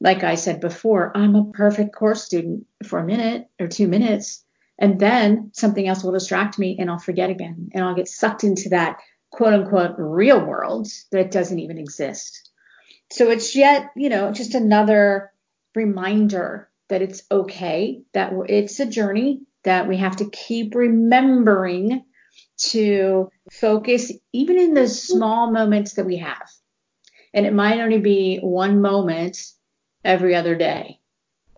Like 0.00 0.22
I 0.22 0.34
said 0.34 0.60
before, 0.60 1.16
I'm 1.16 1.34
a 1.34 1.50
perfect 1.52 1.94
course 1.94 2.24
student 2.24 2.66
for 2.84 2.98
a 2.98 3.06
minute 3.06 3.48
or 3.58 3.68
two 3.68 3.88
minutes, 3.88 4.44
and 4.78 5.00
then 5.00 5.50
something 5.54 5.88
else 5.88 6.04
will 6.04 6.12
distract 6.12 6.58
me 6.58 6.76
and 6.78 6.90
I'll 6.90 6.98
forget 6.98 7.30
again 7.30 7.70
and 7.72 7.82
I'll 7.82 7.94
get 7.94 8.08
sucked 8.08 8.44
into 8.44 8.68
that 8.68 8.98
quote 9.30 9.54
unquote 9.54 9.94
real 9.96 10.44
world 10.44 10.88
that 11.10 11.30
doesn't 11.30 11.58
even 11.58 11.78
exist. 11.78 12.50
So 13.10 13.30
it's 13.30 13.56
yet, 13.56 13.90
you 13.96 14.10
know, 14.10 14.30
just 14.30 14.54
another 14.54 15.32
reminder 15.74 16.68
that 16.88 17.02
it's 17.02 17.22
okay, 17.30 18.02
that 18.14 18.32
it's 18.48 18.80
a 18.80 18.86
journey, 18.86 19.40
that 19.64 19.88
we 19.88 19.96
have 19.98 20.16
to 20.16 20.30
keep 20.30 20.74
remembering 20.74 22.04
to 22.56 23.28
focus 23.52 24.12
even 24.32 24.58
in 24.58 24.74
the 24.74 24.88
small 24.88 25.52
moments 25.52 25.94
that 25.94 26.06
we 26.06 26.16
have. 26.16 26.48
And 27.34 27.46
it 27.46 27.52
might 27.52 27.80
only 27.80 27.98
be 27.98 28.38
one 28.38 28.80
moment 28.80 29.38
every 30.04 30.34
other 30.34 30.54
day 30.54 30.97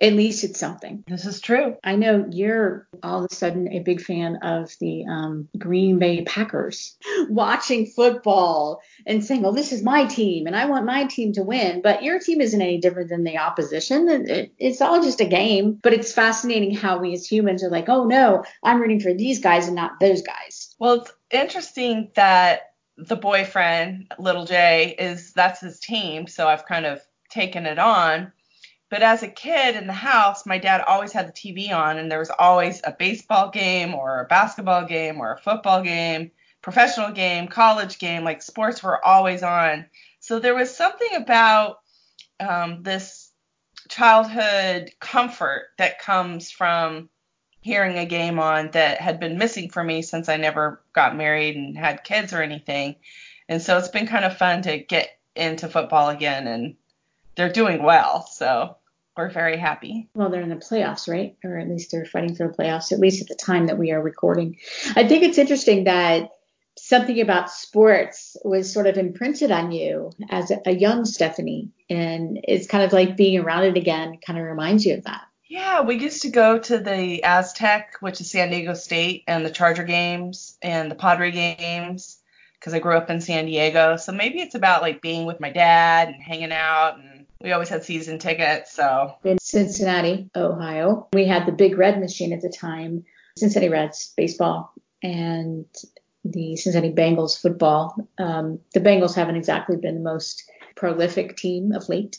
at 0.01 0.15
least 0.15 0.45
it's 0.45 0.59
something. 0.59 1.05
This 1.07 1.27
is 1.27 1.41
true. 1.41 1.77
I 1.85 1.97
know 1.97 2.27
you're 2.31 2.89
all 3.03 3.25
of 3.25 3.31
a 3.31 3.35
sudden 3.35 3.73
a 3.73 3.81
big 3.81 4.01
fan 4.01 4.37
of 4.37 4.75
the 4.81 5.05
um, 5.07 5.49
Green 5.59 5.99
Bay 5.99 6.23
Packers. 6.23 6.97
Watching 7.29 7.87
football 7.87 8.81
and 9.07 9.25
saying, 9.25 9.43
well, 9.43 9.53
this 9.53 9.73
is 9.73 9.83
my 9.83 10.07
team 10.07 10.47
and 10.47 10.57
I 10.57 10.67
want 10.67 10.87
my 10.87 11.05
team 11.05 11.33
to 11.35 11.43
win. 11.43 11.83
But 11.83 12.03
your 12.03 12.19
team 12.19 12.41
isn't 12.41 12.61
any 12.61 12.79
different 12.79 13.11
than 13.11 13.25
the 13.25 13.39
opposition. 13.39 14.09
It, 14.09 14.53
it's 14.59 14.81
all 14.81 15.03
just 15.03 15.21
a 15.21 15.27
game. 15.27 15.79
But 15.83 15.93
it's 15.93 16.13
fascinating 16.13 16.75
how 16.75 16.99
we 16.99 17.13
as 17.13 17.31
humans 17.31 17.63
are 17.63 17.71
like, 17.71 17.89
oh, 17.89 18.05
no, 18.05 18.45
I'm 18.63 18.81
rooting 18.81 19.01
for 19.01 19.13
these 19.13 19.41
guys 19.41 19.67
and 19.67 19.77
not 19.77 20.01
those 20.01 20.23
guys. 20.23 20.75
Well, 20.79 21.03
it's 21.03 21.13
interesting 21.31 22.11
that 22.15 22.73
the 22.97 23.17
boyfriend, 23.17 24.13
Little 24.19 24.45
J, 24.45 24.95
is 24.99 25.33
that's 25.33 25.61
his 25.61 25.79
team. 25.79 26.27
So 26.27 26.49
I've 26.49 26.67
kind 26.67 26.87
of 26.87 27.01
taken 27.31 27.67
it 27.67 27.79
on. 27.79 28.33
But 28.91 29.03
as 29.03 29.23
a 29.23 29.29
kid 29.29 29.77
in 29.77 29.87
the 29.87 29.93
house, 29.93 30.45
my 30.45 30.59
dad 30.59 30.83
always 30.87 31.13
had 31.13 31.29
the 31.29 31.33
TV 31.33 31.73
on, 31.73 31.97
and 31.97 32.11
there 32.11 32.19
was 32.19 32.33
always 32.37 32.81
a 32.83 32.91
baseball 32.91 33.49
game 33.49 33.95
or 33.95 34.21
a 34.21 34.27
basketball 34.27 34.85
game 34.85 35.21
or 35.21 35.33
a 35.33 35.39
football 35.39 35.81
game, 35.83 36.33
professional 36.61 37.13
game, 37.13 37.47
college 37.47 38.01
game. 38.01 38.25
Like 38.25 38.43
sports 38.43 38.83
were 38.83 39.03
always 39.05 39.45
on. 39.45 39.87
So 40.19 40.41
there 40.41 40.57
was 40.57 40.77
something 40.77 41.15
about 41.15 41.79
um, 42.41 42.83
this 42.83 43.31
childhood 43.89 44.91
comfort 44.99 45.69
that 45.79 46.01
comes 46.01 46.51
from 46.51 47.09
hearing 47.61 47.97
a 47.97 48.07
game 48.07 48.41
on 48.41 48.73
that 48.73 49.01
had 49.01 49.21
been 49.21 49.39
missing 49.39 49.71
for 49.71 49.85
me 49.85 50.03
since 50.03 50.29
I 50.29 50.37
never 50.37 50.83
got 50.93 51.17
married 51.17 51.55
and 51.55 51.79
had 51.79 52.03
kids 52.03 52.33
or 52.33 52.43
anything. 52.43 52.97
And 53.49 53.63
so 53.63 53.79
it's 53.79 53.89
been 53.89 54.09
kind 54.09 54.25
of 54.25 54.37
fun 54.37 54.63
to 54.63 54.79
get 54.79 55.11
into 55.37 55.69
football 55.69 56.09
again, 56.09 56.49
and 56.49 56.75
they're 57.37 57.53
doing 57.53 57.83
well. 57.85 58.27
So 58.27 58.77
we're 59.17 59.31
very 59.31 59.57
happy. 59.57 60.09
Well, 60.15 60.31
they're 60.31 60.41
in 60.41 60.49
the 60.49 60.57
playoffs, 60.57 61.09
right? 61.09 61.37
Or 61.45 61.59
at 61.59 61.69
least 61.69 61.91
they're 61.91 62.05
fighting 62.05 62.35
for 62.35 62.49
the 62.49 62.55
playoffs, 62.55 62.93
at 62.93 63.01
least 63.01 63.23
at 63.23 63.29
the 63.29 63.35
time 63.35 63.67
that 63.67 63.79
we 63.79 63.93
are 63.93 64.01
recording. 64.01 64.57
I 64.97 65.07
think 65.07 65.23
it's 65.23 65.39
interesting 65.39 65.85
that 65.85 66.31
something 66.79 67.21
about 67.21 67.51
sports 67.51 68.37
was 68.45 68.73
sort 68.73 68.87
of 68.87 68.97
imprinted 68.97 69.51
on 69.51 69.73
you 69.73 70.13
as 70.31 70.53
a, 70.65 70.73
young 70.73 71.05
Stephanie. 71.05 71.71
And 71.91 72.41
it's 72.45 72.67
kind 72.67 72.85
of 72.85 72.93
like 72.93 73.17
being 73.17 73.39
around 73.39 73.65
it 73.65 73.77
again 73.77 74.19
kind 74.25 74.39
of 74.39 74.45
reminds 74.45 74.87
you 74.87 74.95
of 74.95 75.05
that. 75.05 75.23
Yeah, 75.49 75.83
we 75.83 75.97
used 75.97 76.23
to 76.23 76.31
go 76.31 76.61
to 76.61 76.79
the 76.79 77.25
Aztec, 77.25 77.97
which 78.01 78.21
is 78.21 78.31
San 78.31 78.51
Diego 78.51 78.75
State, 78.75 79.25
and 79.27 79.45
the 79.45 79.51
Charger 79.51 79.83
games 79.83 80.57
and 80.63 80.89
the 80.89 80.95
Padre 80.95 81.33
games 81.33 82.19
because 82.55 82.73
I 82.73 82.79
grew 82.79 82.97
up 82.97 83.11
in 83.11 83.21
San 83.21 83.47
Diego. 83.47 83.97
So 83.97 84.13
maybe 84.13 84.41
it's 84.41 84.55
about 84.55 84.83
like 84.83 85.03
being 85.03 85.27
with 85.27 85.41
my 85.41 85.51
dad 85.51 86.09
and 86.09 86.23
hanging 86.23 86.53
out 86.53 86.99
and 86.99 87.10
we 87.41 87.53
always 87.53 87.69
had 87.69 87.85
season 87.85 88.19
tickets. 88.19 88.73
So 88.73 89.15
in 89.25 89.39
Cincinnati, 89.39 90.31
Ohio, 90.37 91.09
we 91.13 91.27
had 91.27 91.47
the 91.47 91.53
Big 91.53 91.79
Red 91.79 92.01
machine 92.01 92.33
at 92.33 92.43
the 92.43 92.51
time, 92.51 93.05
Cincinnati 93.37 93.71
Reds 93.71 94.13
baseball, 94.17 94.73
and 95.03 95.67
the 96.25 96.57
Cincinnati 96.57 96.93
Bengals 96.93 97.41
football. 97.41 97.97
Um, 98.19 98.61
the 98.75 98.81
Bengals 98.81 99.15
haven't 99.15 99.37
exactly 99.37 99.77
been 99.77 99.95
the 99.95 100.01
most 100.11 100.51
prolific 100.77 101.37
team 101.37 101.73
of 101.73 101.89
late, 101.89 102.19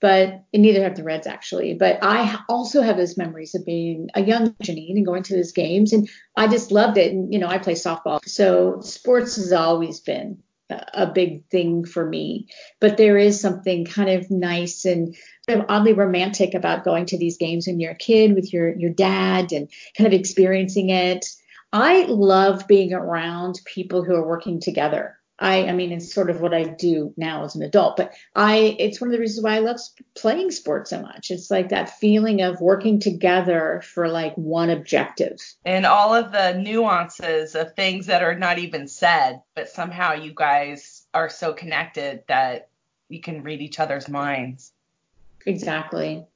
but 0.00 0.44
neither 0.52 0.82
have 0.82 0.96
the 0.96 1.04
Reds 1.04 1.26
actually. 1.26 1.74
But 1.74 2.00
I 2.02 2.40
also 2.48 2.82
have 2.82 2.98
those 2.98 3.16
memories 3.16 3.54
of 3.54 3.64
being 3.64 4.10
a 4.14 4.22
young 4.22 4.52
Janine 4.62 4.96
and 4.96 5.06
going 5.06 5.22
to 5.24 5.36
those 5.36 5.52
games, 5.52 5.94
and 5.94 6.08
I 6.36 6.46
just 6.46 6.70
loved 6.70 6.98
it. 6.98 7.12
And 7.12 7.32
you 7.32 7.38
know, 7.38 7.48
I 7.48 7.58
play 7.58 7.74
softball, 7.74 8.20
so 8.26 8.80
sports 8.82 9.36
has 9.36 9.52
always 9.52 10.00
been 10.00 10.42
a 10.70 11.06
big 11.06 11.46
thing 11.46 11.84
for 11.84 12.06
me. 12.06 12.46
But 12.80 12.96
there 12.96 13.16
is 13.16 13.40
something 13.40 13.84
kind 13.84 14.10
of 14.10 14.30
nice 14.30 14.84
and 14.84 15.16
kind 15.46 15.60
of 15.60 15.66
oddly 15.68 15.92
romantic 15.92 16.54
about 16.54 16.84
going 16.84 17.06
to 17.06 17.18
these 17.18 17.38
games 17.38 17.66
when 17.66 17.80
you're 17.80 17.92
a 17.92 17.96
kid 17.96 18.34
with 18.34 18.52
your 18.52 18.76
your 18.76 18.90
dad 18.90 19.52
and 19.52 19.68
kind 19.96 20.06
of 20.06 20.18
experiencing 20.18 20.90
it. 20.90 21.26
I 21.72 22.04
love 22.04 22.66
being 22.66 22.92
around 22.92 23.60
people 23.64 24.02
who 24.02 24.14
are 24.14 24.26
working 24.26 24.60
together. 24.60 25.17
I, 25.40 25.68
I 25.68 25.72
mean, 25.72 25.92
it's 25.92 26.12
sort 26.12 26.30
of 26.30 26.40
what 26.40 26.52
I 26.52 26.64
do 26.64 27.14
now 27.16 27.44
as 27.44 27.54
an 27.54 27.62
adult, 27.62 27.96
but 27.96 28.12
I, 28.34 28.76
it's 28.78 29.00
one 29.00 29.08
of 29.08 29.12
the 29.12 29.20
reasons 29.20 29.44
why 29.44 29.54
I 29.54 29.60
love 29.60 29.78
playing 30.16 30.50
sports 30.50 30.90
so 30.90 31.00
much. 31.00 31.30
It's 31.30 31.50
like 31.50 31.68
that 31.68 31.98
feeling 31.98 32.42
of 32.42 32.60
working 32.60 32.98
together 32.98 33.82
for 33.84 34.08
like 34.08 34.34
one 34.34 34.68
objective. 34.68 35.38
And 35.64 35.86
all 35.86 36.12
of 36.12 36.32
the 36.32 36.54
nuances 36.54 37.54
of 37.54 37.74
things 37.74 38.06
that 38.06 38.22
are 38.22 38.36
not 38.36 38.58
even 38.58 38.88
said, 38.88 39.42
but 39.54 39.68
somehow 39.68 40.14
you 40.14 40.32
guys 40.34 41.06
are 41.14 41.28
so 41.28 41.52
connected 41.52 42.24
that 42.26 42.70
you 43.08 43.20
can 43.20 43.44
read 43.44 43.62
each 43.62 43.78
other's 43.78 44.08
minds. 44.08 44.72
Exactly. 45.46 46.26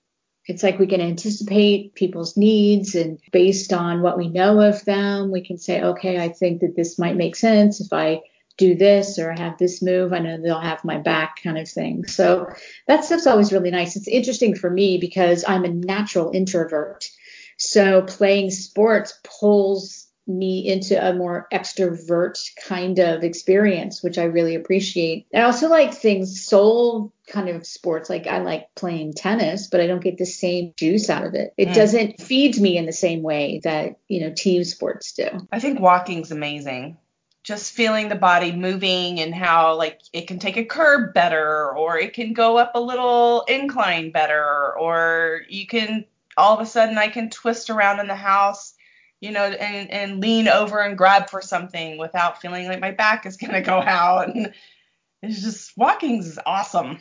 It's 0.46 0.62
like 0.62 0.78
we 0.78 0.86
can 0.86 1.00
anticipate 1.00 1.94
people's 1.94 2.36
needs 2.36 2.94
and 2.94 3.18
based 3.32 3.72
on 3.72 4.02
what 4.02 4.16
we 4.16 4.28
know 4.28 4.60
of 4.60 4.84
them, 4.84 5.30
we 5.30 5.40
can 5.40 5.58
say, 5.58 5.82
okay, 5.82 6.18
I 6.18 6.28
think 6.28 6.60
that 6.60 6.74
this 6.76 6.98
might 6.98 7.16
make 7.16 7.36
sense 7.36 7.80
if 7.80 7.92
I 7.92 8.22
do 8.56 8.74
this 8.74 9.18
or 9.18 9.32
have 9.32 9.58
this 9.58 9.82
move. 9.82 10.12
I 10.12 10.18
know 10.18 10.38
they'll 10.40 10.60
have 10.60 10.84
my 10.84 10.98
back 10.98 11.42
kind 11.42 11.58
of 11.58 11.68
thing. 11.68 12.06
So 12.06 12.48
that 12.86 13.04
stuff's 13.04 13.26
always 13.26 13.52
really 13.52 13.70
nice. 13.70 13.96
It's 13.96 14.08
interesting 14.08 14.54
for 14.54 14.70
me 14.70 14.98
because 14.98 15.44
I'm 15.46 15.64
a 15.64 15.68
natural 15.68 16.30
introvert. 16.32 17.08
So 17.56 18.02
playing 18.02 18.50
sports 18.50 19.18
pulls 19.22 20.08
me 20.26 20.66
into 20.66 20.96
a 21.04 21.12
more 21.12 21.48
extrovert 21.52 22.38
kind 22.68 22.98
of 23.00 23.24
experience, 23.24 24.02
which 24.02 24.18
I 24.18 24.24
really 24.24 24.54
appreciate. 24.54 25.26
I 25.34 25.42
also 25.42 25.68
like 25.68 25.92
things 25.92 26.44
soul 26.44 27.12
kind 27.26 27.48
of 27.48 27.66
sports. 27.66 28.08
Like 28.08 28.26
I 28.26 28.38
like 28.38 28.68
playing 28.76 29.14
tennis, 29.14 29.66
but 29.66 29.80
I 29.80 29.86
don't 29.86 30.02
get 30.02 30.18
the 30.18 30.26
same 30.26 30.74
juice 30.76 31.10
out 31.10 31.26
of 31.26 31.34
it. 31.34 31.52
It 31.56 31.68
mm. 31.68 31.74
doesn't 31.74 32.20
feed 32.20 32.60
me 32.60 32.76
in 32.76 32.86
the 32.86 32.92
same 32.92 33.22
way 33.22 33.60
that, 33.64 33.96
you 34.06 34.20
know, 34.20 34.32
team 34.34 34.62
sports 34.64 35.12
do. 35.12 35.28
I 35.50 35.58
think 35.58 35.80
walking's 35.80 36.30
amazing 36.30 36.98
just 37.42 37.72
feeling 37.72 38.08
the 38.08 38.14
body 38.14 38.52
moving 38.52 39.20
and 39.20 39.34
how 39.34 39.76
like 39.76 40.00
it 40.12 40.28
can 40.28 40.38
take 40.38 40.56
a 40.56 40.64
curb 40.64 41.12
better 41.12 41.76
or 41.76 41.98
it 41.98 42.12
can 42.12 42.32
go 42.32 42.56
up 42.56 42.72
a 42.74 42.80
little 42.80 43.42
incline 43.48 44.10
better 44.12 44.76
or 44.78 45.42
you 45.48 45.66
can 45.66 46.04
all 46.36 46.54
of 46.54 46.60
a 46.60 46.66
sudden 46.66 46.98
I 46.98 47.08
can 47.08 47.30
twist 47.30 47.68
around 47.68 47.98
in 47.98 48.06
the 48.06 48.14
house 48.14 48.74
you 49.22 49.30
know 49.30 49.44
and 49.44 49.90
and 49.90 50.20
lean 50.20 50.48
over 50.48 50.80
and 50.80 50.98
grab 50.98 51.30
for 51.30 51.40
something 51.40 51.96
without 51.96 52.42
feeling 52.42 52.66
like 52.66 52.80
my 52.80 52.90
back 52.90 53.24
is 53.24 53.38
going 53.38 53.52
to 53.52 53.62
go 53.62 53.80
out. 53.80 54.28
And 54.28 54.52
it's 55.22 55.40
just 55.40 55.78
walking 55.78 56.18
is 56.18 56.38
awesome 56.44 57.00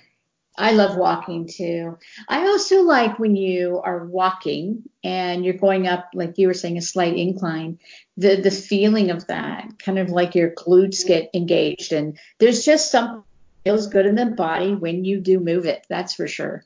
I 0.58 0.74
love 0.74 0.98
walking 0.98 1.48
too. 1.48 1.98
I 2.28 2.42
also 2.48 2.82
like 2.82 3.18
when 3.18 3.36
you 3.36 3.82
are 3.84 4.06
walking 4.06 4.84
and 5.04 5.46
you're 5.46 5.54
going 5.54 5.88
up, 5.88 6.10
like 6.14 6.38
you 6.38 6.48
were 6.48 6.54
saying, 6.54 6.78
a 6.78 6.82
slight 6.82 7.16
incline, 7.16 7.80
the, 8.18 8.36
the 8.36 8.52
feeling 8.52 9.12
of 9.12 9.28
that, 9.28 9.80
kind 9.80 9.98
of 9.98 10.10
like 10.10 10.36
your 10.36 10.52
glutes 10.52 11.08
get 11.08 11.30
engaged. 11.34 11.94
And 11.94 12.20
there's 12.40 12.66
just 12.66 12.92
something 12.92 13.24
feels 13.64 13.88
good 13.88 14.06
in 14.06 14.16
the 14.16 14.26
body 14.26 14.76
when 14.76 15.06
you 15.06 15.20
do 15.22 15.40
move 15.40 15.66
it. 15.66 15.86
That's 15.90 16.14
for 16.14 16.28
sure. 16.28 16.66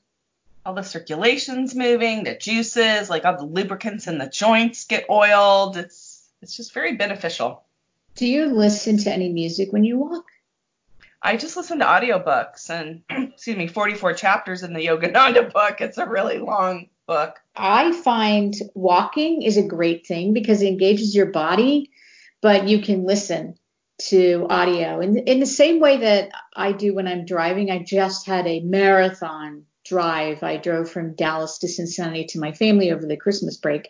All 0.66 0.74
the 0.74 0.82
circulation's 0.82 1.76
moving, 1.76 2.24
the 2.24 2.36
juices, 2.36 3.10
like 3.10 3.24
all 3.24 3.38
the 3.38 3.46
lubricants 3.46 4.08
in 4.08 4.18
the 4.18 4.28
joints 4.28 4.86
get 4.86 5.10
oiled. 5.10 5.78
It's 5.78 6.24
it's 6.42 6.58
just 6.58 6.74
very 6.74 6.96
beneficial. 6.96 7.64
Do 8.16 8.26
you 8.26 8.46
listen 8.48 8.98
to 9.00 9.12
any 9.12 9.32
music 9.32 9.72
when 9.72 9.84
you 9.84 9.98
walk? 9.98 10.26
I 11.26 11.38
just 11.38 11.58
listen 11.58 11.80
to 11.80 11.86
audiobooks 11.86 12.70
and 12.70 13.02
excuse 13.34 13.58
me, 13.58 13.66
44 13.66 14.14
chapters 14.14 14.62
in 14.62 14.74
the 14.74 14.86
Yogananda 14.86 15.52
book. 15.52 15.82
It's 15.82 15.98
a 15.98 16.06
really 16.06 16.38
long 16.38 16.88
book. 17.08 17.40
I 17.56 17.94
find 17.94 18.54
walking 18.76 19.42
is 19.42 19.58
a 19.58 19.64
great 19.64 20.06
thing 20.06 20.34
because 20.34 20.62
it 20.62 20.68
engages 20.68 21.16
your 21.16 21.26
body, 21.26 21.90
but 22.44 22.68
you 22.68 22.80
can 22.80 23.06
listen 23.06 23.56
to 24.10 24.46
audio 24.52 25.00
in, 25.00 25.18
in 25.18 25.40
the 25.40 25.48
same 25.48 25.80
way 25.80 25.98
that 25.98 26.30
I 26.56 26.74
do 26.74 26.94
when 26.94 27.08
I'm 27.08 27.26
driving. 27.26 27.72
I 27.72 27.80
just 27.80 28.28
had 28.28 28.46
a 28.46 28.60
marathon 28.60 29.64
drive. 29.84 30.44
I 30.44 30.58
drove 30.58 30.92
from 30.92 31.16
Dallas 31.16 31.58
to 31.60 31.68
Cincinnati 31.68 32.26
to 32.26 32.40
my 32.40 32.52
family 32.52 32.92
over 32.92 33.08
the 33.08 33.18
Christmas 33.18 33.58
break. 33.58 33.90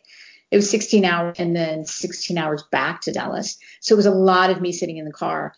It 0.51 0.55
was 0.55 0.69
16 0.69 1.03
hours 1.03 1.35
and 1.37 1.53
then 1.53 1.83
16 1.83 2.37
hours 2.37 2.63
back 2.71 3.01
to 3.01 3.11
Dallas. 3.11 3.57
So 3.81 3.93
it 3.93 3.97
was 3.97 4.05
a 4.05 4.11
lot 4.11 4.51
of 4.51 4.61
me 4.61 4.71
sitting 4.71 4.97
in 4.97 5.05
the 5.05 5.11
car. 5.11 5.53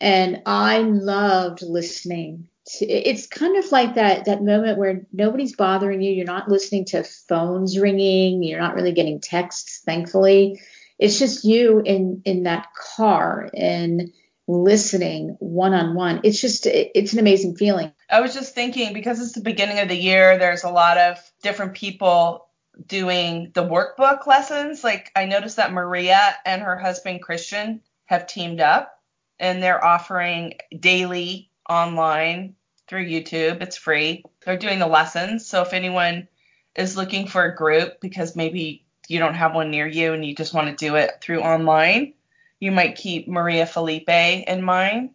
And 0.00 0.42
I 0.46 0.78
loved 0.78 1.62
listening. 1.62 2.48
To, 2.66 2.86
it's 2.86 3.26
kind 3.26 3.56
of 3.56 3.70
like 3.72 3.94
that 3.94 4.26
that 4.26 4.42
moment 4.42 4.78
where 4.78 5.06
nobody's 5.12 5.56
bothering 5.56 6.02
you. 6.02 6.12
You're 6.12 6.26
not 6.26 6.48
listening 6.48 6.84
to 6.86 7.04
phones 7.04 7.78
ringing. 7.78 8.42
You're 8.42 8.60
not 8.60 8.74
really 8.74 8.92
getting 8.92 9.20
texts, 9.20 9.82
thankfully. 9.84 10.60
It's 10.98 11.18
just 11.18 11.44
you 11.44 11.80
in 11.80 12.22
in 12.24 12.44
that 12.44 12.68
car 12.74 13.48
and 13.54 14.12
listening 14.48 15.36
one 15.40 15.74
on 15.74 15.94
one. 15.94 16.20
It's 16.24 16.40
just 16.40 16.66
it's 16.66 17.12
an 17.12 17.18
amazing 17.18 17.56
feeling. 17.56 17.92
I 18.10 18.20
was 18.20 18.34
just 18.34 18.54
thinking 18.54 18.92
because 18.92 19.20
it's 19.20 19.32
the 19.32 19.40
beginning 19.40 19.78
of 19.78 19.88
the 19.88 19.96
year, 19.96 20.38
there's 20.38 20.64
a 20.64 20.70
lot 20.70 20.98
of 20.98 21.18
different 21.42 21.74
people 21.74 22.48
doing 22.86 23.50
the 23.54 23.64
workbook 23.64 24.26
lessons. 24.26 24.84
Like 24.84 25.10
I 25.16 25.24
noticed 25.24 25.56
that 25.56 25.72
Maria 25.72 26.36
and 26.44 26.62
her 26.62 26.78
husband 26.78 27.22
Christian 27.22 27.80
have 28.06 28.26
teamed 28.26 28.60
up 28.60 28.95
and 29.38 29.62
they're 29.62 29.84
offering 29.84 30.54
daily 30.78 31.50
online 31.68 32.54
through 32.86 33.06
YouTube. 33.06 33.62
It's 33.62 33.76
free. 33.76 34.24
They're 34.44 34.56
doing 34.56 34.78
the 34.78 34.86
lessons. 34.86 35.46
So 35.46 35.62
if 35.62 35.72
anyone 35.72 36.28
is 36.74 36.96
looking 36.96 37.26
for 37.26 37.44
a 37.44 37.56
group 37.56 38.00
because 38.00 38.36
maybe 38.36 38.84
you 39.08 39.18
don't 39.18 39.34
have 39.34 39.54
one 39.54 39.70
near 39.70 39.86
you 39.86 40.12
and 40.12 40.24
you 40.24 40.34
just 40.34 40.54
want 40.54 40.68
to 40.68 40.84
do 40.84 40.96
it 40.96 41.18
through 41.20 41.40
online, 41.40 42.14
you 42.60 42.72
might 42.72 42.96
keep 42.96 43.28
Maria 43.28 43.66
Felipe 43.66 44.08
in 44.08 44.62
mind. 44.62 45.10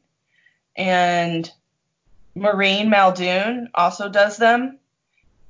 And 0.75 1.49
Maureen 2.35 2.89
Muldoon 2.89 3.69
also 3.75 4.09
does 4.09 4.37
them. 4.37 4.77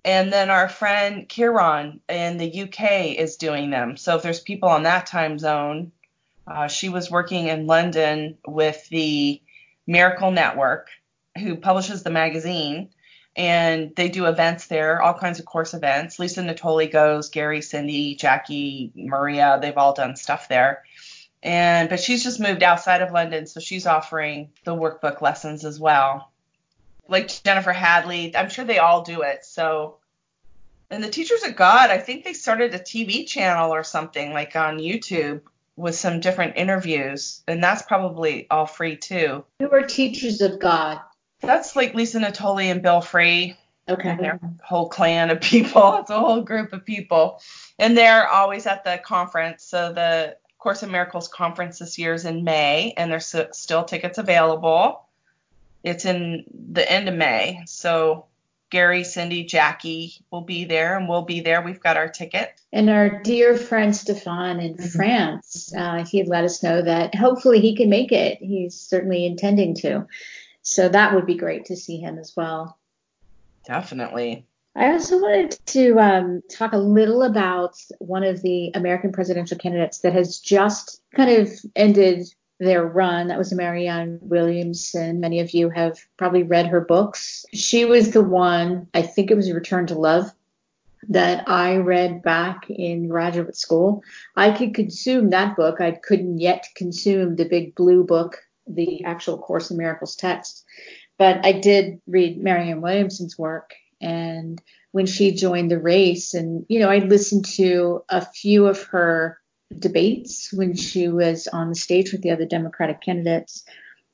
And 0.03 0.33
then 0.33 0.49
our 0.49 0.67
friend 0.67 1.29
Kieran 1.29 1.99
in 2.09 2.37
the 2.37 2.63
UK 2.63 3.17
is 3.17 3.35
doing 3.35 3.69
them. 3.69 3.97
So 3.97 4.15
if 4.15 4.23
there's 4.23 4.39
people 4.39 4.69
on 4.69 4.83
that 4.83 5.05
time 5.05 5.37
zone, 5.37 5.91
uh, 6.55 6.67
she 6.67 6.89
was 6.89 7.11
working 7.11 7.47
in 7.47 7.67
London 7.67 8.37
with 8.45 8.87
the 8.89 9.41
Miracle 9.87 10.31
Network, 10.31 10.89
who 11.37 11.55
publishes 11.55 12.03
the 12.03 12.09
magazine 12.09 12.89
and 13.35 13.95
they 13.95 14.09
do 14.09 14.25
events 14.25 14.67
there, 14.67 15.01
all 15.01 15.13
kinds 15.13 15.39
of 15.39 15.45
course 15.45 15.73
events. 15.73 16.19
Lisa 16.19 16.41
Natoli 16.41 16.91
goes, 16.91 17.29
Gary, 17.29 17.61
Cindy, 17.61 18.15
Jackie, 18.15 18.91
Maria, 18.93 19.57
they've 19.61 19.77
all 19.77 19.93
done 19.93 20.15
stuff 20.15 20.49
there. 20.49 20.83
And 21.41 21.89
but 21.89 21.99
she's 21.99 22.23
just 22.23 22.39
moved 22.39 22.61
outside 22.61 23.01
of 23.01 23.11
London, 23.11 23.47
so 23.47 23.59
she's 23.59 23.87
offering 23.87 24.49
the 24.63 24.75
workbook 24.75 25.21
lessons 25.21 25.65
as 25.65 25.79
well. 25.79 26.31
Like 27.07 27.31
Jennifer 27.43 27.73
Hadley, 27.73 28.35
I'm 28.35 28.49
sure 28.49 28.65
they 28.65 28.77
all 28.77 29.01
do 29.01 29.21
it. 29.21 29.43
So 29.45 29.97
and 30.91 31.03
the 31.03 31.09
Teachers 31.09 31.43
of 31.43 31.55
God, 31.55 31.89
I 31.89 31.97
think 31.97 32.25
they 32.25 32.33
started 32.33 32.75
a 32.75 32.79
TV 32.79 33.25
channel 33.25 33.73
or 33.73 33.83
something 33.83 34.33
like 34.33 34.55
on 34.55 34.77
YouTube 34.77 35.41
with 35.81 35.95
some 35.95 36.19
different 36.19 36.57
interviews, 36.57 37.41
and 37.47 37.63
that's 37.63 37.81
probably 37.81 38.47
all 38.49 38.65
free 38.65 38.95
too. 38.95 39.43
Who 39.59 39.71
are 39.71 39.81
Teachers 39.81 40.41
of 40.41 40.59
God? 40.59 40.99
That's 41.41 41.75
like 41.75 41.95
Lisa 41.95 42.19
Natoli 42.19 42.65
and 42.65 42.81
Bill 42.81 43.01
Free. 43.01 43.57
Okay. 43.89 44.09
And 44.09 44.19
their 44.19 44.39
whole 44.63 44.89
clan 44.89 45.31
of 45.31 45.41
people. 45.41 45.97
It's 45.99 46.11
a 46.11 46.19
whole 46.19 46.41
group 46.41 46.71
of 46.71 46.85
people. 46.85 47.41
And 47.79 47.97
they're 47.97 48.27
always 48.27 48.67
at 48.67 48.83
the 48.83 49.01
conference. 49.03 49.63
So 49.63 49.91
the 49.91 50.37
Course 50.59 50.83
in 50.83 50.91
Miracles 50.91 51.27
conference 51.27 51.79
this 51.79 51.97
year 51.97 52.13
is 52.13 52.25
in 52.25 52.43
May, 52.43 52.93
and 52.95 53.11
there's 53.11 53.35
still 53.53 53.83
tickets 53.83 54.19
available. 54.19 55.07
It's 55.83 56.05
in 56.05 56.45
the 56.71 56.89
end 56.89 57.09
of 57.09 57.15
May. 57.15 57.63
So 57.65 58.25
Gary, 58.71 59.03
Cindy, 59.03 59.43
Jackie 59.43 60.15
will 60.31 60.41
be 60.41 60.63
there, 60.63 60.97
and 60.97 61.07
we'll 61.07 61.21
be 61.23 61.41
there. 61.41 61.61
We've 61.61 61.79
got 61.79 61.97
our 61.97 62.09
ticket. 62.09 62.49
And 62.71 62.89
our 62.89 63.21
dear 63.21 63.55
friend 63.57 63.95
Stefan 63.95 64.59
in 64.59 64.75
mm-hmm. 64.75 64.87
France, 64.87 65.73
uh, 65.77 66.05
he 66.05 66.23
let 66.23 66.45
us 66.45 66.63
know 66.63 66.81
that 66.81 67.13
hopefully 67.13 67.59
he 67.59 67.75
can 67.75 67.89
make 67.89 68.11
it. 68.11 68.39
He's 68.39 68.75
certainly 68.75 69.25
intending 69.25 69.75
to. 69.75 70.07
So 70.61 70.89
that 70.89 71.13
would 71.13 71.25
be 71.25 71.35
great 71.35 71.65
to 71.65 71.75
see 71.75 71.97
him 71.97 72.17
as 72.17 72.33
well. 72.35 72.77
Definitely. 73.65 74.45
I 74.73 74.93
also 74.93 75.19
wanted 75.19 75.59
to 75.67 75.99
um, 75.99 76.41
talk 76.49 76.71
a 76.71 76.77
little 76.77 77.23
about 77.23 77.75
one 77.99 78.23
of 78.23 78.41
the 78.41 78.71
American 78.73 79.11
presidential 79.11 79.57
candidates 79.57 79.99
that 79.99 80.13
has 80.13 80.39
just 80.39 81.01
kind 81.13 81.29
of 81.29 81.51
ended 81.75 82.33
their 82.61 82.85
run. 82.85 83.27
That 83.27 83.39
was 83.39 83.51
Marianne 83.51 84.19
Williamson. 84.21 85.19
Many 85.19 85.39
of 85.39 85.51
you 85.51 85.69
have 85.71 85.99
probably 86.15 86.43
read 86.43 86.67
her 86.67 86.79
books. 86.79 87.43
She 87.53 87.85
was 87.85 88.11
the 88.11 88.21
one, 88.23 88.87
I 88.93 89.01
think 89.01 89.31
it 89.31 89.35
was 89.35 89.51
Return 89.51 89.87
to 89.87 89.95
Love, 89.95 90.31
that 91.09 91.49
I 91.49 91.77
read 91.77 92.21
back 92.21 92.69
in 92.69 93.07
graduate 93.07 93.57
school. 93.57 94.03
I 94.35 94.51
could 94.51 94.75
consume 94.75 95.31
that 95.31 95.55
book. 95.55 95.81
I 95.81 95.91
couldn't 95.91 96.37
yet 96.37 96.67
consume 96.75 97.35
the 97.35 97.45
big 97.45 97.73
blue 97.73 98.03
book 98.03 98.37
the 98.67 99.03
actual 99.05 99.39
Course 99.39 99.71
in 99.71 99.77
Miracles 99.77 100.15
text. 100.15 100.63
But 101.17 101.43
I 101.43 101.53
did 101.53 101.99
read 102.05 102.41
Marianne 102.41 102.81
Williamson's 102.81 103.39
work, 103.39 103.73
and 103.99 104.61
when 104.91 105.07
she 105.07 105.31
joined 105.31 105.71
the 105.71 105.79
race, 105.79 106.35
and 106.35 106.63
you 106.69 106.79
know, 106.79 106.89
I 106.89 106.99
listened 106.99 107.45
to 107.55 108.03
a 108.07 108.23
few 108.23 108.67
of 108.67 108.83
her 108.83 109.40
debates 109.79 110.51
when 110.53 110.75
she 110.75 111.07
was 111.07 111.47
on 111.47 111.69
the 111.69 111.75
stage 111.75 112.11
with 112.11 112.21
the 112.21 112.31
other 112.31 112.45
Democratic 112.45 113.01
candidates, 113.01 113.63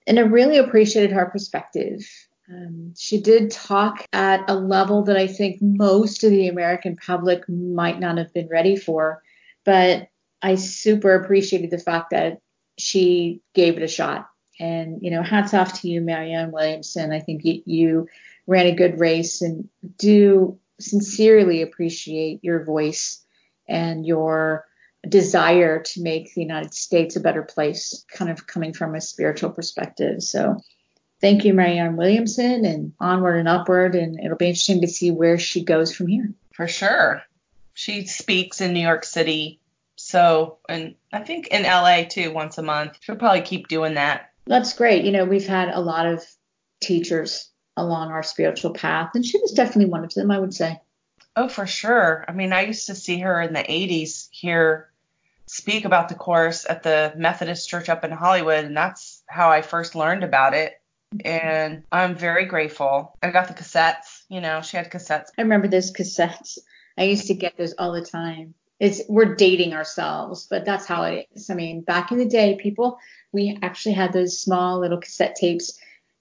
and 0.05 0.20
I 0.20 0.22
really 0.22 0.58
appreciated 0.58 1.12
her 1.12 1.26
perspective. 1.26 2.08
Um, 2.49 2.93
she 2.97 3.20
did 3.20 3.51
talk 3.51 4.05
at 4.14 4.49
a 4.49 4.55
level 4.55 5.03
that 5.03 5.18
I 5.18 5.28
think 5.28 5.62
most 5.62 6.24
of 6.24 6.32
the 6.32 6.47
American 6.47 6.95
public 6.95 7.47
might 7.49 7.99
not 7.99 8.18
have 8.18 8.34
been 8.34 8.47
ready 8.47 8.78
for, 8.78 9.22
but 9.66 10.08
I 10.41 10.55
super 10.55 11.14
appreciated 11.16 11.72
the 11.72 11.78
fact 11.78 12.12
that 12.12 12.39
she 12.78 13.41
gave 13.53 13.76
it 13.76 13.84
a 13.84 13.88
shot 13.88 14.30
and, 14.60 15.01
you 15.01 15.12
know, 15.12 15.24
hats 15.24 15.53
off 15.53 15.82
to 15.82 15.89
you, 15.89 15.99
Marianne 15.99 16.51
Williamson. 16.51 17.12
I 17.12 17.20
think 17.20 17.43
you, 17.43 17.62
you 17.66 18.08
ran 18.45 18.68
a 18.68 18.76
good 18.76 18.99
race 18.99 19.41
and 19.41 19.68
do 19.97 20.58
sincerely 20.80 21.62
appreciate 21.62 22.43
your 22.43 22.64
voice 22.64 23.26
and 23.68 24.05
your 24.05 24.66
desire 25.08 25.82
to 25.82 26.01
make 26.01 26.34
the 26.34 26.41
United 26.41 26.74
States 26.74 27.16
a 27.16 27.20
better 27.20 27.43
place, 27.43 28.05
kind 28.12 28.32
of 28.32 28.47
coming 28.47 28.74
from 28.74 28.95
a 28.95 29.01
spiritual 29.01 29.49
perspective. 29.51 30.22
So 30.24 30.58
thank 31.22 31.45
you, 31.45 31.53
Marianne 31.53 31.95
Williamson, 31.95 32.66
and 32.66 32.93
onward 32.99 33.38
and 33.38 33.47
upward. 33.47 33.95
And 33.95 34.20
it'll 34.20 34.38
be 34.38 34.47
interesting 34.47 34.82
to 34.82 34.88
see 34.88 35.12
where 35.12 35.38
she 35.38 35.64
goes 35.64 35.95
from 35.95 36.08
here. 36.08 36.34
For 36.53 36.68
sure. 36.68 37.22
She 37.74 38.05
speaks 38.05 38.62
in 38.62 38.74
New 38.74 38.82
York 38.82 39.05
City. 39.05 39.60
So, 39.95 40.60
and 40.68 40.95
I 41.12 41.20
think 41.20 41.47
in 41.47 41.64
LA 41.64 42.03
too, 42.03 42.32
once 42.32 42.58
a 42.58 42.64
month. 42.64 42.97
She'll 43.01 43.16
probably 43.16 43.41
keep 43.41 43.68
doing 43.68 43.95
that. 43.95 44.32
That's 44.45 44.74
great. 44.74 45.05
You 45.05 45.12
know, 45.12 45.26
we've 45.26 45.47
had 45.47 45.70
a 45.70 45.80
lot 45.80 46.05
of 46.05 46.24
teachers 46.82 47.49
along 47.76 48.10
our 48.10 48.24
spiritual 48.24 48.74
path, 48.74 49.12
and 49.14 49.26
she 49.26 49.38
was 49.39 49.51
definitely 49.51 49.91
one 49.91 50.03
of 50.03 50.14
them, 50.14 50.32
I 50.32 50.39
would 50.39 50.53
say. 50.53 50.80
Oh, 51.36 51.47
for 51.47 51.68
sure. 51.68 52.26
I 52.28 52.32
mean, 52.32 52.51
I 52.51 52.66
used 52.66 52.88
to 52.88 52.95
see 52.95 53.20
her 53.20 53.39
in 53.41 53.53
the 53.53 53.60
80s 53.60 54.28
here 54.32 54.89
speak 55.48 55.86
about 55.86 56.10
the 56.10 56.16
course 56.16 56.66
at 56.70 56.84
the 56.84 57.14
Methodist 57.16 57.70
Church 57.70 57.89
up 57.89 58.04
in 58.04 58.12
Hollywood, 58.12 58.66
and 58.66 58.78
that's 58.78 59.24
how 59.28 59.50
I 59.50 59.62
first 59.62 59.95
learned 59.95 60.24
about 60.24 60.54
it. 60.54 60.74
And 61.24 61.84
I'm 61.91 62.16
very 62.16 62.45
grateful. 62.45 63.18
I 63.24 63.32
got 63.32 63.48
the 63.48 63.54
cassettes, 63.54 64.24
you 64.30 64.41
know, 64.41 64.62
she 64.62 64.78
had 64.78 64.91
cassettes. 64.91 65.28
I 65.38 65.41
remember 65.41 65.68
those 65.68 65.91
cassettes. 65.91 66.58
I 66.98 67.04
used 67.04 67.28
to 67.28 67.34
get 67.34 67.58
those 67.58 67.74
all 67.74 67.93
the 67.93 68.04
time. 68.04 68.54
It's 68.80 69.02
we're 69.08 69.36
dating 69.36 69.74
ourselves, 69.74 70.48
but 70.50 70.66
that's 70.66 70.86
how 70.86 71.04
it 71.04 71.28
is. 71.34 71.50
I 71.50 71.56
mean, 71.56 71.82
back 71.82 72.12
in 72.12 72.18
the 72.18 72.26
day, 72.26 72.58
people 72.62 73.00
we 73.32 73.58
actually 73.62 73.93
had 73.93 74.14
those 74.14 74.39
small 74.39 74.80
little 74.80 75.00
cassette 75.00 75.36
tapes 75.36 75.80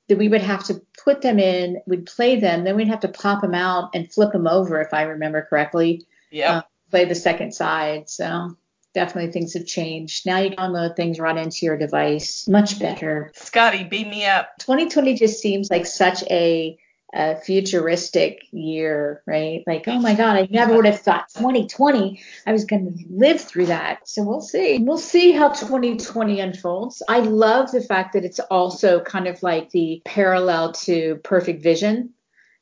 that 0.09 0.18
we 0.18 0.29
would 0.29 0.41
have 0.41 0.64
to 0.64 0.81
put 1.03 1.20
them 1.20 1.39
in, 1.39 1.83
we'd 1.87 2.07
play 2.07 2.39
them, 2.39 2.64
then 2.64 2.77
we'd 2.77 2.89
have 2.89 3.01
to 3.01 3.09
pop 3.09 3.43
them 3.43 3.55
out 3.55 3.91
and 3.95 4.11
flip 4.11 4.33
them 4.33 4.47
over, 4.47 4.81
if 4.81 4.95
I 4.95 5.03
remember 5.03 5.43
correctly. 5.43 6.07
Yeah. 6.31 6.59
Uh, 6.59 6.62
play 6.91 7.05
the 7.05 7.14
second 7.14 7.53
side. 7.53 8.09
So 8.09 8.57
definitely 8.97 9.30
things 9.30 9.53
have 9.53 9.66
changed. 9.66 10.24
Now 10.24 10.38
you 10.38 10.51
can 10.51 10.59
download 10.59 10.97
things 10.97 11.20
right 11.20 11.36
into 11.36 11.66
your 11.66 11.76
device. 11.76 12.49
Much 12.49 12.80
better. 12.80 13.30
Scotty, 13.34 13.84
beat 13.84 14.09
me 14.09 14.24
up. 14.24 14.57
2020 14.59 15.14
just 15.14 15.40
seems 15.40 15.70
like 15.70 15.86
such 15.86 16.22
a 16.24 16.78
a 17.14 17.36
futuristic 17.36 18.42
year, 18.51 19.22
right? 19.26 19.62
Like, 19.66 19.84
oh 19.86 19.99
my 20.01 20.14
God, 20.14 20.36
I 20.36 20.49
never 20.51 20.74
would 20.74 20.86
have 20.86 21.01
thought 21.01 21.28
2020 21.34 22.20
I 22.47 22.53
was 22.53 22.64
going 22.64 22.92
to 22.92 23.05
live 23.09 23.40
through 23.40 23.66
that. 23.66 24.07
So 24.09 24.22
we'll 24.22 24.40
see. 24.40 24.78
We'll 24.78 24.99
see 24.99 25.32
how 25.32 25.51
2020 25.51 26.40
unfolds. 26.40 27.03
I 27.09 27.20
love 27.20 27.70
the 27.70 27.80
fact 27.80 28.14
that 28.14 28.24
it's 28.24 28.40
also 28.40 29.01
kind 29.01 29.28
of 29.28 29.42
like 29.42 29.70
the 29.70 30.03
parallel 30.05 30.72
to 30.72 31.16
Perfect 31.22 31.62
Vision. 31.62 32.12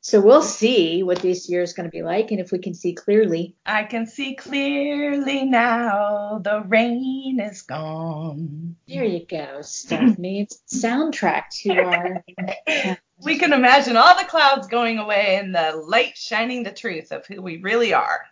So 0.05 0.21
we'll 0.21 0.43
see 0.43 1.01
what 1.01 1.23
this 1.23 1.49
year 1.49 1.63
is 1.63 1.73
going 1.73 1.89
to 1.89 1.91
be 1.91 2.03
like 2.03 2.29
and 2.29 2.39
if 2.39 2.51
we 2.51 2.59
can 2.59 2.75
see 2.75 2.93
clearly. 2.93 3.55
I 3.65 3.85
can 3.85 4.05
see 4.05 4.35
clearly 4.35 5.45
now. 5.45 6.39
The 6.43 6.61
rain 6.61 7.39
is 7.39 7.63
gone. 7.63 8.75
There 8.87 9.03
you 9.03 9.25
go, 9.25 9.63
Stephanie. 9.63 10.41
It's 10.41 10.61
soundtrack 10.71 11.45
to 11.63 11.79
our 11.79 12.23
we 13.23 13.39
can 13.39 13.51
imagine 13.51 13.97
all 13.97 14.15
the 14.15 14.27
clouds 14.27 14.67
going 14.67 14.99
away 14.99 15.37
and 15.37 15.55
the 15.55 15.71
light 15.75 16.15
shining 16.15 16.61
the 16.61 16.71
truth 16.71 17.11
of 17.11 17.25
who 17.25 17.41
we 17.41 17.57
really 17.57 17.95
are. 17.95 18.27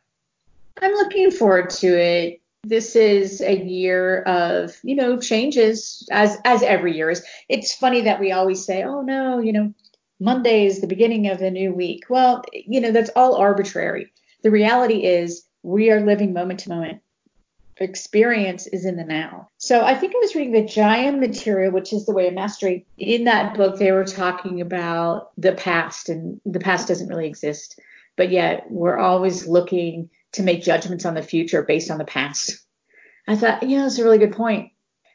I'm 0.79 0.91
looking 0.91 1.31
forward 1.31 1.71
to 1.71 1.87
it. 1.87 2.41
This 2.61 2.95
is 2.95 3.41
a 3.41 3.57
year 3.57 4.21
of, 4.21 4.77
you 4.83 4.95
know, 4.95 5.19
changes 5.19 6.07
as 6.11 6.37
as 6.45 6.61
every 6.61 6.95
year 6.95 7.09
is. 7.09 7.23
It's 7.49 7.73
funny 7.73 8.01
that 8.01 8.19
we 8.19 8.31
always 8.31 8.63
say, 8.63 8.83
"Oh 8.83 9.01
no, 9.01 9.39
you 9.39 9.51
know, 9.51 9.73
Monday 10.19 10.65
is 10.65 10.81
the 10.81 10.87
beginning 10.87 11.27
of 11.27 11.41
a 11.41 11.51
new 11.51 11.73
week." 11.73 12.03
Well, 12.09 12.43
you 12.53 12.81
know, 12.81 12.91
that's 12.91 13.11
all 13.15 13.35
arbitrary. 13.35 14.11
The 14.43 14.51
reality 14.51 15.05
is 15.05 15.45
we 15.63 15.91
are 15.91 16.05
living 16.05 16.33
moment 16.33 16.61
to 16.61 16.69
moment 16.69 17.01
experience 17.77 18.67
is 18.67 18.85
in 18.85 18.95
the 18.95 19.03
now. 19.03 19.49
So 19.57 19.83
I 19.83 19.95
think 19.95 20.13
I 20.15 20.19
was 20.19 20.35
reading 20.35 20.53
the 20.53 20.63
Jayem 20.63 21.19
Material, 21.19 21.71
which 21.71 21.93
is 21.93 22.05
the 22.05 22.13
way 22.13 22.27
of 22.27 22.33
mastery. 22.33 22.85
In 22.97 23.25
that 23.25 23.55
book, 23.55 23.77
they 23.77 23.91
were 23.91 24.05
talking 24.05 24.61
about 24.61 25.31
the 25.37 25.53
past, 25.53 26.09
and 26.09 26.39
the 26.45 26.59
past 26.59 26.87
doesn't 26.87 27.07
really 27.07 27.27
exist, 27.27 27.79
but 28.15 28.31
yet 28.31 28.65
we're 28.69 28.97
always 28.97 29.47
looking 29.47 30.09
to 30.33 30.43
make 30.43 30.63
judgments 30.63 31.05
on 31.05 31.13
the 31.13 31.23
future 31.23 31.63
based 31.63 31.91
on 31.91 31.97
the 31.97 32.05
past. 32.05 32.59
I 33.27 33.35
thought, 33.35 33.63
you 33.63 33.77
know, 33.77 33.83
that's 33.83 33.99
a 33.99 34.03
really 34.03 34.17
good 34.17 34.33
point. 34.33 34.71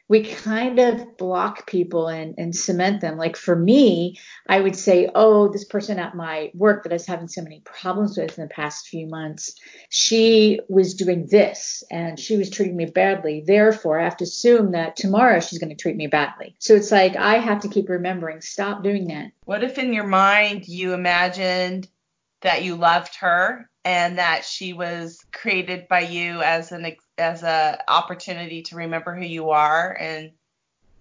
We 0.09 0.23
kind 0.23 0.79
of 0.79 1.17
block 1.17 1.67
people 1.67 2.07
and, 2.07 2.33
and 2.39 2.55
cement 2.55 2.99
them. 2.99 3.15
Like 3.15 3.37
for 3.37 3.55
me, 3.55 4.17
I 4.47 4.59
would 4.59 4.75
say, 4.75 5.07
oh, 5.13 5.49
this 5.49 5.65
person 5.65 5.99
at 5.99 6.15
my 6.15 6.51
work 6.55 6.83
that 6.83 6.91
I 6.91 6.95
was 6.95 7.05
having 7.05 7.27
so 7.27 7.43
many 7.43 7.61
problems 7.63 8.17
with 8.17 8.37
in 8.37 8.43
the 8.43 8.49
past 8.49 8.87
few 8.87 9.05
months, 9.05 9.53
she 9.89 10.59
was 10.67 10.95
doing 10.95 11.27
this 11.29 11.83
and 11.91 12.19
she 12.19 12.37
was 12.37 12.49
treating 12.49 12.75
me 12.75 12.85
badly. 12.85 13.43
Therefore, 13.45 13.99
I 13.99 14.03
have 14.03 14.17
to 14.17 14.23
assume 14.23 14.71
that 14.71 14.95
tomorrow 14.95 15.39
she's 15.39 15.59
going 15.59 15.69
to 15.69 15.81
treat 15.81 15.95
me 15.95 16.07
badly. 16.07 16.55
So 16.57 16.73
it's 16.73 16.91
like 16.91 17.15
I 17.15 17.37
have 17.37 17.61
to 17.61 17.69
keep 17.69 17.87
remembering, 17.87 18.41
stop 18.41 18.83
doing 18.83 19.07
that. 19.09 19.31
What 19.45 19.63
if 19.63 19.77
in 19.77 19.93
your 19.93 20.07
mind 20.07 20.67
you 20.67 20.93
imagined 20.93 21.87
that 22.41 22.63
you 22.63 22.75
loved 22.75 23.15
her 23.17 23.68
and 23.85 24.17
that 24.17 24.45
she 24.45 24.73
was 24.73 25.23
created 25.31 25.87
by 25.87 26.01
you 26.01 26.41
as 26.41 26.71
an 26.71 26.95
as 27.17 27.43
a 27.43 27.79
opportunity 27.87 28.61
to 28.63 28.75
remember 28.75 29.15
who 29.15 29.25
you 29.25 29.49
are 29.51 29.95
and 29.99 30.31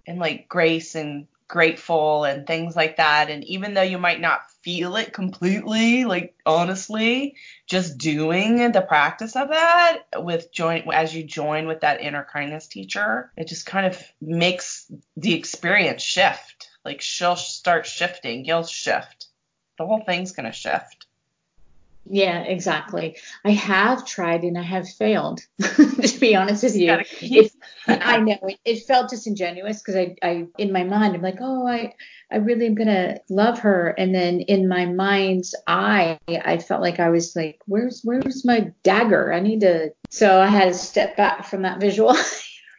and 0.06 0.18
like 0.18 0.48
grace 0.48 0.94
and 0.94 1.26
grateful 1.48 2.24
and 2.24 2.46
things 2.46 2.76
like 2.76 2.98
that. 2.98 3.30
And 3.30 3.42
even 3.44 3.72
though 3.74 3.82
you 3.82 3.98
might 3.98 4.20
not 4.20 4.42
feel 4.62 4.96
it 4.96 5.14
completely 5.14 6.04
like 6.04 6.34
honestly 6.44 7.36
just 7.66 7.96
doing 7.96 8.70
the 8.72 8.82
practice 8.82 9.34
of 9.34 9.48
that 9.48 10.02
with 10.16 10.52
join 10.52 10.82
as 10.92 11.14
you 11.14 11.24
join 11.24 11.66
with 11.66 11.80
that 11.80 12.02
inner 12.02 12.26
kindness 12.30 12.66
teacher 12.66 13.32
it 13.36 13.48
just 13.48 13.64
kind 13.64 13.86
of 13.86 14.02
makes 14.20 14.90
the 15.16 15.34
experience 15.34 16.02
shift. 16.02 16.68
Like 16.84 17.00
she'll 17.00 17.36
start 17.36 17.86
shifting. 17.86 18.44
You'll 18.44 18.64
shift. 18.64 19.28
The 19.78 19.86
whole 19.86 20.02
thing's 20.04 20.32
going 20.32 20.46
to 20.46 20.52
shift 20.52 20.97
yeah, 22.10 22.40
exactly. 22.40 23.16
I 23.44 23.50
have 23.52 24.06
tried 24.06 24.42
and 24.42 24.56
I 24.58 24.62
have 24.62 24.88
failed, 24.88 25.40
to 25.60 26.16
be 26.20 26.34
honest 26.34 26.62
with 26.62 26.76
you. 26.76 26.98
It, 27.20 27.52
I 27.86 28.18
know 28.18 28.38
it, 28.42 28.58
it 28.64 28.86
felt 28.86 29.10
disingenuous 29.10 29.82
because 29.82 29.96
I, 29.96 30.16
I, 30.22 30.46
in 30.58 30.72
my 30.72 30.84
mind, 30.84 31.14
I'm 31.14 31.22
like, 31.22 31.38
oh, 31.40 31.66
I, 31.66 31.94
I 32.30 32.36
really 32.36 32.66
am 32.66 32.74
gonna 32.74 33.18
love 33.28 33.58
her, 33.60 33.88
and 33.98 34.14
then 34.14 34.40
in 34.40 34.68
my 34.68 34.86
mind's 34.86 35.54
eye, 35.66 36.18
I 36.28 36.58
felt 36.58 36.82
like 36.82 37.00
I 37.00 37.10
was 37.10 37.34
like, 37.34 37.58
where's, 37.66 38.00
where's 38.04 38.44
my 38.44 38.72
dagger? 38.82 39.32
I 39.32 39.40
need 39.40 39.60
to. 39.60 39.92
So 40.10 40.40
I 40.40 40.46
had 40.46 40.68
to 40.68 40.74
step 40.74 41.16
back 41.16 41.46
from 41.46 41.62
that 41.62 41.80
visual. 41.80 42.16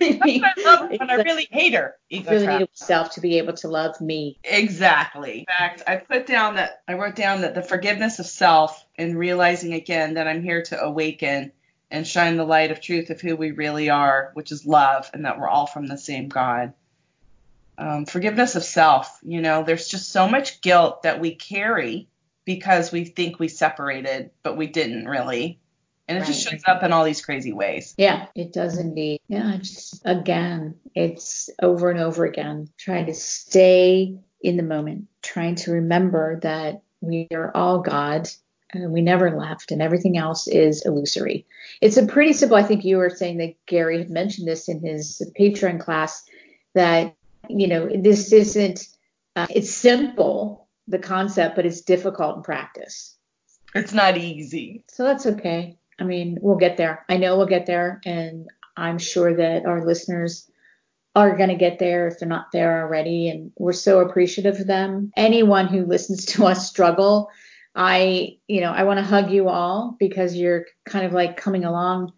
I 0.01 0.53
love 0.65 0.91
her, 0.91 0.97
but 0.97 1.09
I 1.09 1.15
really 1.15 1.47
hate 1.51 1.73
her. 1.73 1.95
Ego 2.09 2.31
really 2.31 2.45
trap. 2.45 2.59
need 2.59 2.69
myself 2.69 3.11
to 3.11 3.21
be 3.21 3.37
able 3.37 3.53
to 3.53 3.67
love 3.67 3.99
me. 3.99 4.37
Exactly. 4.43 5.39
In 5.39 5.45
fact, 5.45 5.83
I 5.87 5.97
put 5.97 6.25
down 6.25 6.55
that 6.55 6.81
I 6.87 6.93
wrote 6.93 7.15
down 7.15 7.41
that 7.41 7.55
the 7.55 7.61
forgiveness 7.61 8.19
of 8.19 8.25
self 8.25 8.85
and 8.97 9.17
realizing 9.17 9.73
again 9.73 10.15
that 10.15 10.27
I'm 10.27 10.43
here 10.43 10.63
to 10.63 10.81
awaken 10.81 11.51
and 11.91 12.07
shine 12.07 12.37
the 12.37 12.45
light 12.45 12.71
of 12.71 12.81
truth 12.81 13.09
of 13.09 13.19
who 13.19 13.35
we 13.35 13.51
really 13.51 13.89
are, 13.89 14.31
which 14.33 14.51
is 14.51 14.65
love, 14.65 15.09
and 15.13 15.25
that 15.25 15.39
we're 15.39 15.49
all 15.49 15.65
from 15.65 15.87
the 15.87 15.97
same 15.97 16.29
God. 16.29 16.73
Um, 17.77 18.05
forgiveness 18.05 18.55
of 18.55 18.63
self. 18.63 19.19
You 19.23 19.41
know, 19.41 19.63
there's 19.63 19.87
just 19.87 20.11
so 20.11 20.27
much 20.27 20.61
guilt 20.61 21.03
that 21.03 21.19
we 21.19 21.33
carry 21.35 22.07
because 22.45 22.91
we 22.91 23.05
think 23.05 23.39
we 23.39 23.47
separated, 23.47 24.31
but 24.43 24.57
we 24.57 24.67
didn't 24.67 25.07
really. 25.07 25.59
And 26.09 26.17
it 26.17 26.21
right. 26.21 26.27
just 26.27 26.49
shows 26.49 26.63
up 26.65 26.81
in 26.81 26.91
all 26.91 27.05
these 27.05 27.23
crazy 27.23 27.53
ways. 27.53 27.93
Yeah, 27.95 28.25
it 28.33 28.51
does 28.51 28.79
indeed. 28.79 29.21
Yeah, 29.27 29.57
just 29.57 30.01
again, 30.03 30.73
it's 30.95 31.51
over 31.61 31.91
and 31.91 31.99
over 31.99 32.25
again, 32.25 32.67
trying 32.79 33.05
to 33.05 33.13
stay 33.13 34.17
in 34.41 34.57
the 34.57 34.63
moment, 34.63 35.05
trying 35.21 35.53
to 35.55 35.71
remember 35.71 36.39
that 36.39 36.81
we 36.99 37.27
are 37.31 37.55
all 37.55 37.79
God 37.79 38.27
and 38.71 38.91
we 38.91 39.01
never 39.01 39.37
left 39.37 39.71
and 39.71 39.83
everything 39.83 40.17
else 40.17 40.47
is 40.47 40.83
illusory. 40.83 41.45
It's 41.79 41.97
a 41.97 42.07
pretty 42.07 42.33
simple, 42.33 42.57
I 42.57 42.63
think 42.63 42.83
you 42.83 42.97
were 42.97 43.11
saying 43.11 43.37
that 43.37 43.53
Gary 43.67 43.99
had 43.99 44.09
mentioned 44.09 44.47
this 44.47 44.67
in 44.67 44.81
his 44.81 45.21
Patreon 45.39 45.79
class 45.79 46.23
that, 46.73 47.15
you 47.47 47.67
know, 47.67 47.87
this 47.87 48.33
isn't, 48.33 48.87
uh, 49.35 49.47
it's 49.49 49.71
simple, 49.71 50.67
the 50.87 50.99
concept, 50.99 51.55
but 51.55 51.67
it's 51.67 51.81
difficult 51.81 52.37
in 52.37 52.43
practice. 52.43 53.15
It's 53.75 53.93
not 53.93 54.17
easy. 54.17 54.83
So 54.87 55.03
that's 55.03 55.27
okay. 55.27 55.77
I 55.99 56.03
mean, 56.03 56.37
we'll 56.41 56.57
get 56.57 56.77
there. 56.77 57.05
I 57.09 57.17
know 57.17 57.37
we'll 57.37 57.45
get 57.45 57.65
there, 57.65 58.01
and 58.05 58.47
I'm 58.77 58.97
sure 58.97 59.35
that 59.35 59.65
our 59.65 59.85
listeners 59.85 60.49
are 61.15 61.35
going 61.35 61.49
to 61.49 61.55
get 61.55 61.79
there 61.79 62.07
if 62.07 62.19
they're 62.19 62.29
not 62.29 62.51
there 62.53 62.81
already. 62.81 63.29
And 63.29 63.51
we're 63.57 63.73
so 63.73 63.99
appreciative 63.99 64.59
of 64.59 64.67
them. 64.67 65.11
Anyone 65.17 65.67
who 65.67 65.85
listens 65.85 66.25
to 66.27 66.45
us 66.45 66.69
struggle, 66.69 67.29
I, 67.75 68.37
you 68.47 68.61
know, 68.61 68.71
I 68.71 68.83
want 68.83 68.99
to 68.99 69.05
hug 69.05 69.31
you 69.31 69.49
all 69.49 69.95
because 69.99 70.35
you're 70.35 70.65
kind 70.85 71.05
of 71.05 71.11
like 71.11 71.37
coming 71.37 71.65
along 71.65 72.13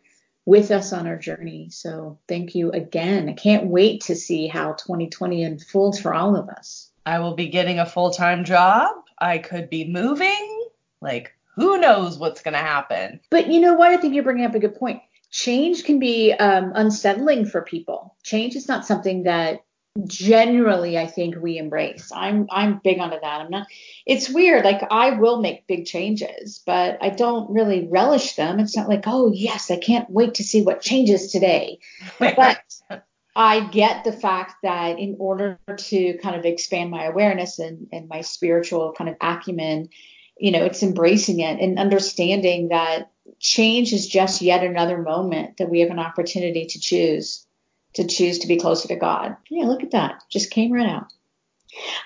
with 0.45 0.71
us 0.71 0.91
on 0.91 1.07
our 1.07 1.17
journey. 1.17 1.69
So 1.71 2.19
thank 2.27 2.55
you 2.55 2.71
again. 2.71 3.29
I 3.29 3.33
can't 3.33 3.67
wait 3.67 4.01
to 4.03 4.15
see 4.15 4.47
how 4.47 4.73
2020 4.73 5.43
unfolds 5.43 5.99
for 5.99 6.13
all 6.13 6.35
of 6.35 6.49
us. 6.49 6.89
I 7.05 7.19
will 7.19 7.35
be 7.35 7.47
getting 7.47 7.79
a 7.79 7.85
full 7.85 8.11
time 8.11 8.43
job. 8.43 8.95
I 9.19 9.37
could 9.37 9.69
be 9.69 9.87
moving. 9.87 10.67
Like, 11.01 11.33
who 11.55 11.79
knows 11.79 12.17
what's 12.17 12.41
going 12.41 12.53
to 12.53 12.59
happen. 12.59 13.19
But 13.29 13.47
you 13.47 13.59
know 13.59 13.73
what? 13.73 13.91
I 13.91 13.97
think 13.97 14.13
you're 14.13 14.23
bringing 14.23 14.45
up 14.45 14.55
a 14.55 14.59
good 14.59 14.75
point. 14.75 15.01
Change 15.31 15.85
can 15.85 15.99
be 15.99 16.33
um, 16.33 16.73
unsettling 16.75 17.45
for 17.45 17.61
people. 17.61 18.15
Change 18.23 18.55
is 18.55 18.67
not 18.67 18.85
something 18.85 19.23
that 19.23 19.61
generally 20.05 20.97
I 20.97 21.05
think 21.07 21.35
we 21.35 21.57
embrace. 21.57 22.11
I'm 22.13 22.47
I'm 22.49 22.79
big 22.83 22.99
onto 22.99 23.19
that. 23.19 23.41
I'm 23.41 23.49
not 23.49 23.67
it's 24.05 24.29
weird. 24.29 24.63
Like 24.63 24.81
I 24.89 25.11
will 25.11 25.41
make 25.41 25.67
big 25.67 25.85
changes, 25.85 26.61
but 26.65 26.97
I 27.01 27.09
don't 27.09 27.51
really 27.51 27.87
relish 27.89 28.35
them. 28.35 28.59
It's 28.59 28.75
not 28.75 28.87
like, 28.87 29.03
oh 29.05 29.31
yes, 29.33 29.69
I 29.69 29.77
can't 29.77 30.09
wait 30.09 30.35
to 30.35 30.43
see 30.43 30.63
what 30.63 30.81
changes 30.81 31.31
today. 31.31 31.79
but 32.19 32.61
I 33.35 33.67
get 33.69 34.03
the 34.03 34.13
fact 34.13 34.55
that 34.63 34.99
in 34.99 35.15
order 35.19 35.59
to 35.77 36.17
kind 36.21 36.35
of 36.35 36.45
expand 36.45 36.91
my 36.91 37.05
awareness 37.05 37.59
and, 37.59 37.87
and 37.91 38.09
my 38.09 38.21
spiritual 38.21 38.93
kind 38.97 39.09
of 39.09 39.15
acumen, 39.21 39.89
you 40.41 40.51
know, 40.51 40.65
it's 40.65 40.81
embracing 40.81 41.39
it 41.39 41.59
and 41.59 41.77
understanding 41.77 42.69
that 42.69 43.11
change 43.39 43.93
is 43.93 44.07
just 44.07 44.41
yet 44.41 44.63
another 44.63 44.97
moment 44.97 45.57
that 45.57 45.69
we 45.69 45.81
have 45.81 45.91
an 45.91 45.99
opportunity 45.99 46.65
to 46.65 46.79
choose, 46.79 47.45
to 47.93 48.07
choose 48.07 48.39
to 48.39 48.47
be 48.47 48.57
closer 48.57 48.87
to 48.87 48.95
God. 48.95 49.37
Yeah, 49.49 49.65
look 49.65 49.83
at 49.83 49.91
that. 49.91 50.23
Just 50.31 50.49
came 50.49 50.71
right 50.71 50.89
out. 50.89 51.13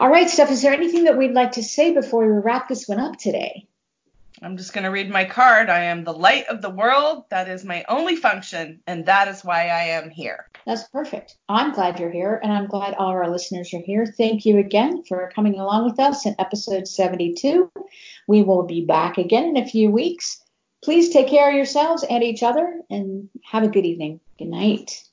All 0.02 0.10
right, 0.10 0.30
Steph, 0.30 0.52
is 0.52 0.62
there 0.62 0.74
anything 0.74 1.06
that 1.06 1.18
we'd 1.18 1.32
like 1.32 1.54
to 1.54 1.64
say 1.64 1.94
before 1.94 2.26
we 2.28 2.42
wrap 2.42 2.68
this 2.68 2.88
one 2.88 3.00
up 3.00 3.18
today? 3.18 3.68
I'm 4.42 4.58
just 4.58 4.74
going 4.74 4.84
to 4.84 4.90
read 4.90 5.10
my 5.10 5.26
card. 5.26 5.70
I 5.70 5.84
am 5.84 6.04
the 6.04 6.14
light 6.14 6.46
of 6.48 6.62
the 6.62 6.70
world. 6.70 7.26
That 7.30 7.48
is 7.48 7.64
my 7.64 7.86
only 7.88 8.16
function, 8.16 8.82
and 8.88 9.06
that 9.06 9.28
is 9.28 9.46
why 9.46 9.70
I 9.70 9.84
am 9.84 10.10
here. 10.10 10.50
That's 10.66 10.88
perfect. 10.90 11.38
I'm 11.48 11.74
glad 11.74 12.00
you're 12.00 12.12
here, 12.12 12.40
and 12.44 12.52
I'm 12.52 12.68
glad 12.68 12.96
all 12.96 13.08
our 13.08 13.30
listeners 13.30 13.74
are 13.74 13.80
here. 13.80 14.06
Thank 14.06 14.46
you 14.46 14.58
again 14.58 15.04
for 15.08 15.32
coming 15.34 15.60
along 15.60 15.86
with 15.86 16.00
us 16.00 16.26
in 16.26 16.36
episode 16.40 16.88
72. 16.88 17.72
We 18.28 18.44
will 18.44 18.64
be 18.64 18.84
back 18.84 19.18
again 19.18 19.46
in 19.46 19.58
a 19.58 19.68
few 19.68 19.90
weeks. 19.90 20.42
Please 20.84 21.10
take 21.10 21.28
care 21.28 21.50
of 21.50 21.56
yourselves 21.56 22.04
and 22.04 22.24
each 22.24 22.44
other, 22.44 22.82
and 22.90 23.30
have 23.44 23.64
a 23.64 23.70
good 23.70 23.86
evening. 23.86 24.20
Good 24.38 24.50
night. 24.50 25.06